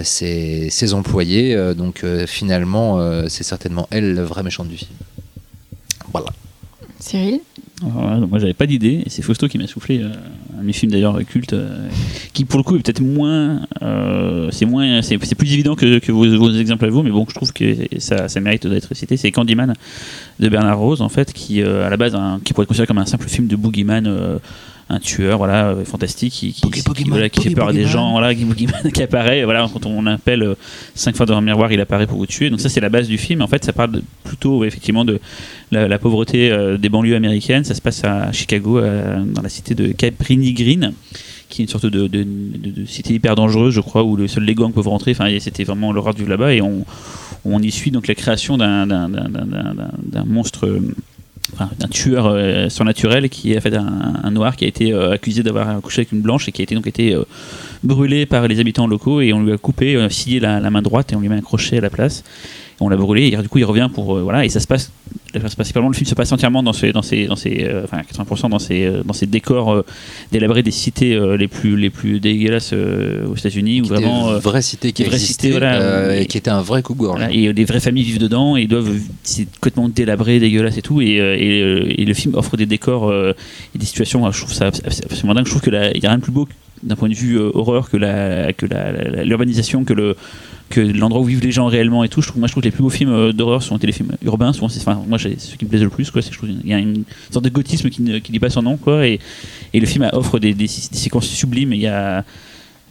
[0.04, 1.56] ses, employés.
[1.76, 4.98] Donc, finalement, c'est certainement elle, la vraie méchante du film.
[6.12, 6.28] Voilà.
[7.02, 7.40] Cyril
[7.82, 10.10] donc moi j'avais pas d'idée c'est Fausto qui m'a soufflé euh,
[10.58, 11.90] un de mes films d'ailleurs culte euh,
[12.32, 16.52] qui pour le coup est peut-être moins euh, c'est moins c'est plus évident que, vos,
[16.54, 19.18] exemples à vous mais bon je trouve que ça, mérite d'être cité.
[19.18, 19.74] C'est Candyman
[20.40, 23.06] de Bernard Rose en fait qui à la base qui pourrait être considéré comme un
[23.06, 24.40] simple film de boogeyman
[24.94, 27.74] un tueur voilà euh, fantastique qui, qui, Boogie, qui- Boogeyman, voilà, qui fait peur à
[27.74, 28.46] des gens voilà qui,
[29.04, 30.56] apparaît voilà quand on l'appelle euh,
[30.96, 33.08] cinq fois dans un miroir il apparaît pour vous tuer donc ça c'est la base
[33.08, 35.20] du film en fait ça parle plutôt effectivement de
[35.72, 37.64] la, la pauvreté euh, des banlieues américaines.
[37.64, 40.94] Ça se passe à Chicago, euh, dans la cité de Cabrini Green,
[41.50, 44.28] qui est une sorte de, de- de- de cité hyper dangereuse, je crois, où le
[44.28, 45.12] seul les gangs peuvent rentrer.
[45.12, 46.54] Enfin, c'était vraiment l'horreur du là-bas.
[46.54, 46.86] Et on,
[47.46, 49.08] on y suit donc la création d'un
[50.26, 50.68] monstre.
[51.54, 55.44] Enfin, tueur euh, surnaturel qui est en fait un, noir qui a été euh, accusé
[55.44, 57.24] d'avoir couché avec une blanche et qui a été euh,
[57.84, 61.12] brûlé par les habitants locaux et on lui a coupé, scié la, la main droite
[61.12, 62.24] et on lui met un crochet à la place.
[62.84, 64.92] On l'a brûlé et du coup il revient pour euh, voilà et ça se passe
[65.56, 68.50] principalement le film se passe entièrement dans ces dans ces dans ces euh, enfin 80%
[68.50, 69.86] dans ces euh, dans ces décors euh,
[70.32, 75.04] délabrés des cités les plus les plus dégueulasses aux États-Unis où vraiment vraie cité qui
[75.04, 77.20] existait cité, voilà, et- et qui était un vrai coup-gorge.
[77.20, 78.92] voilà, et des vraies familles vivent dedans et ils doivent
[79.24, 83.78] c'est complètement délabré dégueulasse et tout et, et, et le film offre des décors et
[83.78, 86.10] des situations je trouve ça abs- abs- absolument dingue je trouve que il y a
[86.10, 86.48] rien de plus beau
[86.84, 88.66] d'un point de vue euh, horreur que la que
[89.24, 90.16] l'urbanisation que le
[90.70, 92.68] que l'endroit où vivent les gens réellement et tout je trouve moi je trouve que
[92.68, 95.38] les plus beaux films euh, d'horreur sont des téléfilms urbains souvent c'est enfin moi j'ai
[95.38, 97.46] ce qui me plaise le plus quoi c'est je trouve qu'il y a une sorte
[97.46, 99.20] de gothisme qui ne qui dit pas son nom quoi et,
[99.74, 102.24] et le film offre des, des, des séquences sublimes il y a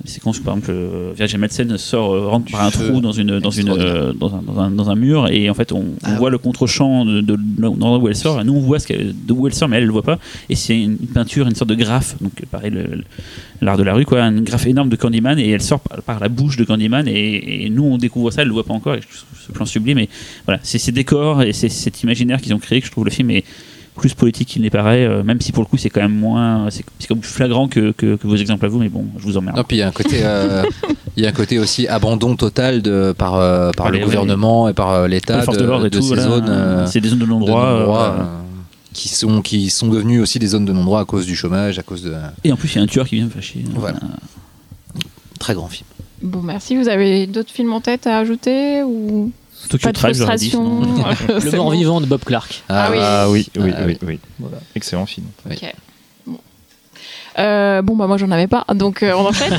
[0.05, 2.89] des séquences où par exemple euh, Virgin Madsen sort euh, rentre par un feu.
[2.89, 5.55] trou dans une dans une euh, dans un, dans un, dans un mur et en
[5.55, 6.15] fait on, on Ah.
[6.17, 7.37] voit le contre-champ de, de,
[7.67, 8.79] où elle sort et nous on voit
[9.27, 10.19] d'où elle sort mais elle le voit pas
[10.49, 12.17] et c'est une, une peinture une sorte de graphe.
[12.21, 12.73] Donc pareil
[13.61, 16.21] l'art de la rue quoi un graphe énorme de Candyman et elle sort par, par
[16.21, 18.95] la bouche de Candyman et, et nous on découvre ça elle le voit pas encore
[18.95, 19.01] et
[19.47, 20.09] ce plan sublime et
[20.47, 23.11] voilà c'est ces décors et c'est cet imaginaire qu'ils ont créé que je trouve le
[23.11, 23.45] film est
[24.01, 26.69] plus politique qu'il n'est paraît euh, même si pour le coup c'est quand même moins
[26.71, 29.37] c'est comme plus flagrant que, que, que vos exemples à vous mais bon je vous
[29.37, 30.63] emmerde Non, puis il y a un côté, euh,
[31.17, 34.05] il y a un côté aussi abandon total de par euh, par Par le les-
[34.05, 36.23] gouvernement et par euh, l'État de, de ces voilà.
[36.23, 36.47] zones.
[36.49, 38.17] euh, c'est des zones de non-droit
[38.93, 41.83] qui sont qui sont devenues aussi des zones de non-droit à cause du chômage, à
[41.83, 42.13] cause de
[42.43, 44.01] et en plus il y a un tueur qui vient me fâcher Voilà.
[45.39, 45.87] très grand film.
[46.23, 46.77] Bon, merci.
[46.77, 49.31] Vous avez d'autres films en tête à ajouter ou
[49.69, 50.83] Tokyo pas de dit, frustration.
[51.27, 51.57] C'est Le bon.
[51.59, 52.63] mort-vivant de Bob Clark.
[52.69, 52.99] Ah oui.
[53.01, 54.19] Ah oui, oui, Ah oui, oui.
[54.39, 54.59] Voilà.
[54.75, 55.27] Excellent film.
[55.51, 55.73] Ok.
[57.39, 59.53] Euh, bon, bah moi j'en avais pas, donc euh, on enchaîne.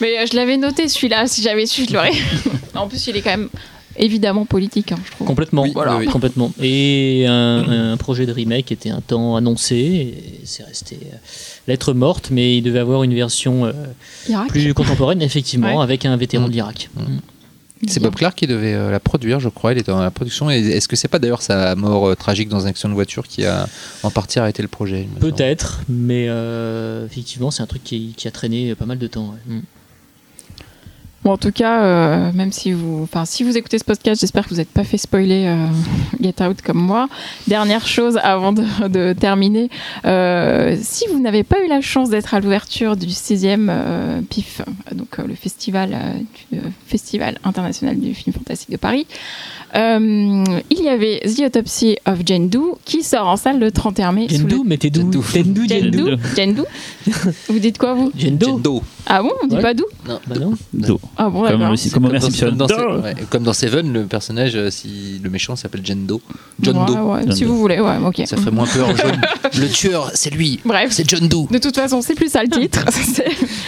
[0.00, 2.12] Mais euh, je l'avais noté celui-là, si j'avais su, je l'aurais.
[2.76, 3.48] en plus, il est quand même
[3.96, 5.26] évidemment politique, hein, je trouve.
[5.26, 5.62] Complètement.
[5.62, 6.12] Oui, voilà, oui, oui.
[6.12, 6.52] complètement.
[6.62, 10.14] Et un, un projet de remake était un temps annoncé.
[10.44, 11.16] C'est resté euh,
[11.66, 13.72] lettre morte, mais il devait avoir une version euh,
[14.48, 15.82] plus contemporaine, effectivement, Ouais.
[15.82, 16.48] avec un vétéran Mm.
[16.48, 16.88] de l'Irak.
[16.96, 17.00] Mm.
[17.86, 19.72] C'est Bob Clark qui devait euh, la produire, je crois.
[19.72, 20.50] Il était dans la production.
[20.50, 23.26] Et est-ce que c'est pas d'ailleurs sa mort euh, tragique dans un accident de voiture
[23.28, 23.68] qui a
[24.02, 28.30] en partie arrêté le projet Peut-être, mais euh, effectivement, c'est un truc qui, qui a
[28.30, 29.34] traîné pas mal de temps.
[29.48, 29.60] ouais.
[31.28, 34.44] Bon, en tout cas, euh, même si vous, enfin, si vous écoutez ce podcast, j'espère
[34.44, 35.66] que vous n'êtes pas fait spoiler euh,
[36.22, 37.06] Get Out comme moi.
[37.46, 39.68] Dernière chose avant de, de terminer,
[40.06, 44.62] euh, si vous n'avez pas eu la chance d'être à l'ouverture du 6e euh, PIF,
[44.94, 46.18] donc euh, le festival, euh,
[46.50, 49.06] du, euh, festival international du film fantastique de Paris,
[49.76, 54.12] euh, il y avait The Autopsy of Jane Doe qui sort en salle le 31
[54.12, 54.26] mai.
[54.30, 55.22] le- d'où Jendo.
[55.30, 56.64] T'es d'où, Jane Doe Jane Doe
[57.50, 58.82] Vous dites quoi vous Jendo Jendo.
[59.06, 59.62] Ah bon On dit Ouais.
[59.62, 60.20] pas d'où Non.
[60.26, 60.52] Bah non.
[60.72, 60.98] Do.
[61.20, 62.46] Ah bon, Comme, comme dans, Simpson.
[62.46, 63.00] comme dans, Do.
[63.02, 66.20] ouais, comme dans Seven, le personnage, euh, si le méchant s'appelle Jendo.
[66.62, 66.92] John Ouais, Doe.
[66.94, 67.48] ouais, John si Doe.
[67.48, 68.22] vous voulez, ouais, ok.
[68.24, 68.88] Ça ferait moins peur.
[68.96, 69.20] John-
[69.60, 70.60] le tueur, c'est lui.
[70.64, 70.92] Bref.
[70.92, 71.48] C'est John Doe.
[71.50, 72.84] De toute façon, c'est plus ça le titre.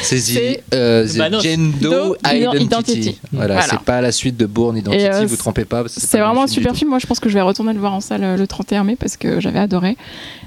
[0.03, 2.65] C'est- The, euh, the Bah Jendo Do Identity.
[2.65, 3.19] Identity.
[3.33, 3.69] Voilà, Voilà.
[3.69, 5.85] c'est pas la suite de Bourne Identity, euh, vous trompez pas.
[5.89, 6.91] C'est vraiment un super film.
[6.91, 8.97] Moi, je pense que je vais retourner le voir en salle euh, le 31 mai
[8.97, 9.97] parce que j'avais adoré.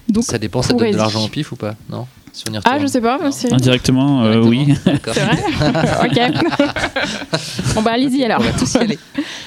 [0.10, 2.08] Donc, Ça dépend, ça donne de l'argent au pif ou pas Non?
[2.34, 3.32] Si on y ah, je sais pas, Non.
[3.32, 3.54] Cyril.
[3.54, 4.74] Indirectement, euh, oui.
[4.86, 5.14] D'accord.
[5.14, 5.38] C'est vrai
[6.04, 7.76] Ok.
[7.76, 8.40] bon, bah, allez-y alors.
[8.42, 9.00] On va tous y aller.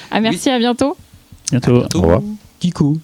[0.09, 0.95] Ah, merci, à bientôt.
[1.51, 1.79] Bientôt.
[1.79, 1.97] Bientôt.
[1.97, 2.21] Au revoir.
[2.59, 2.97] Kikou.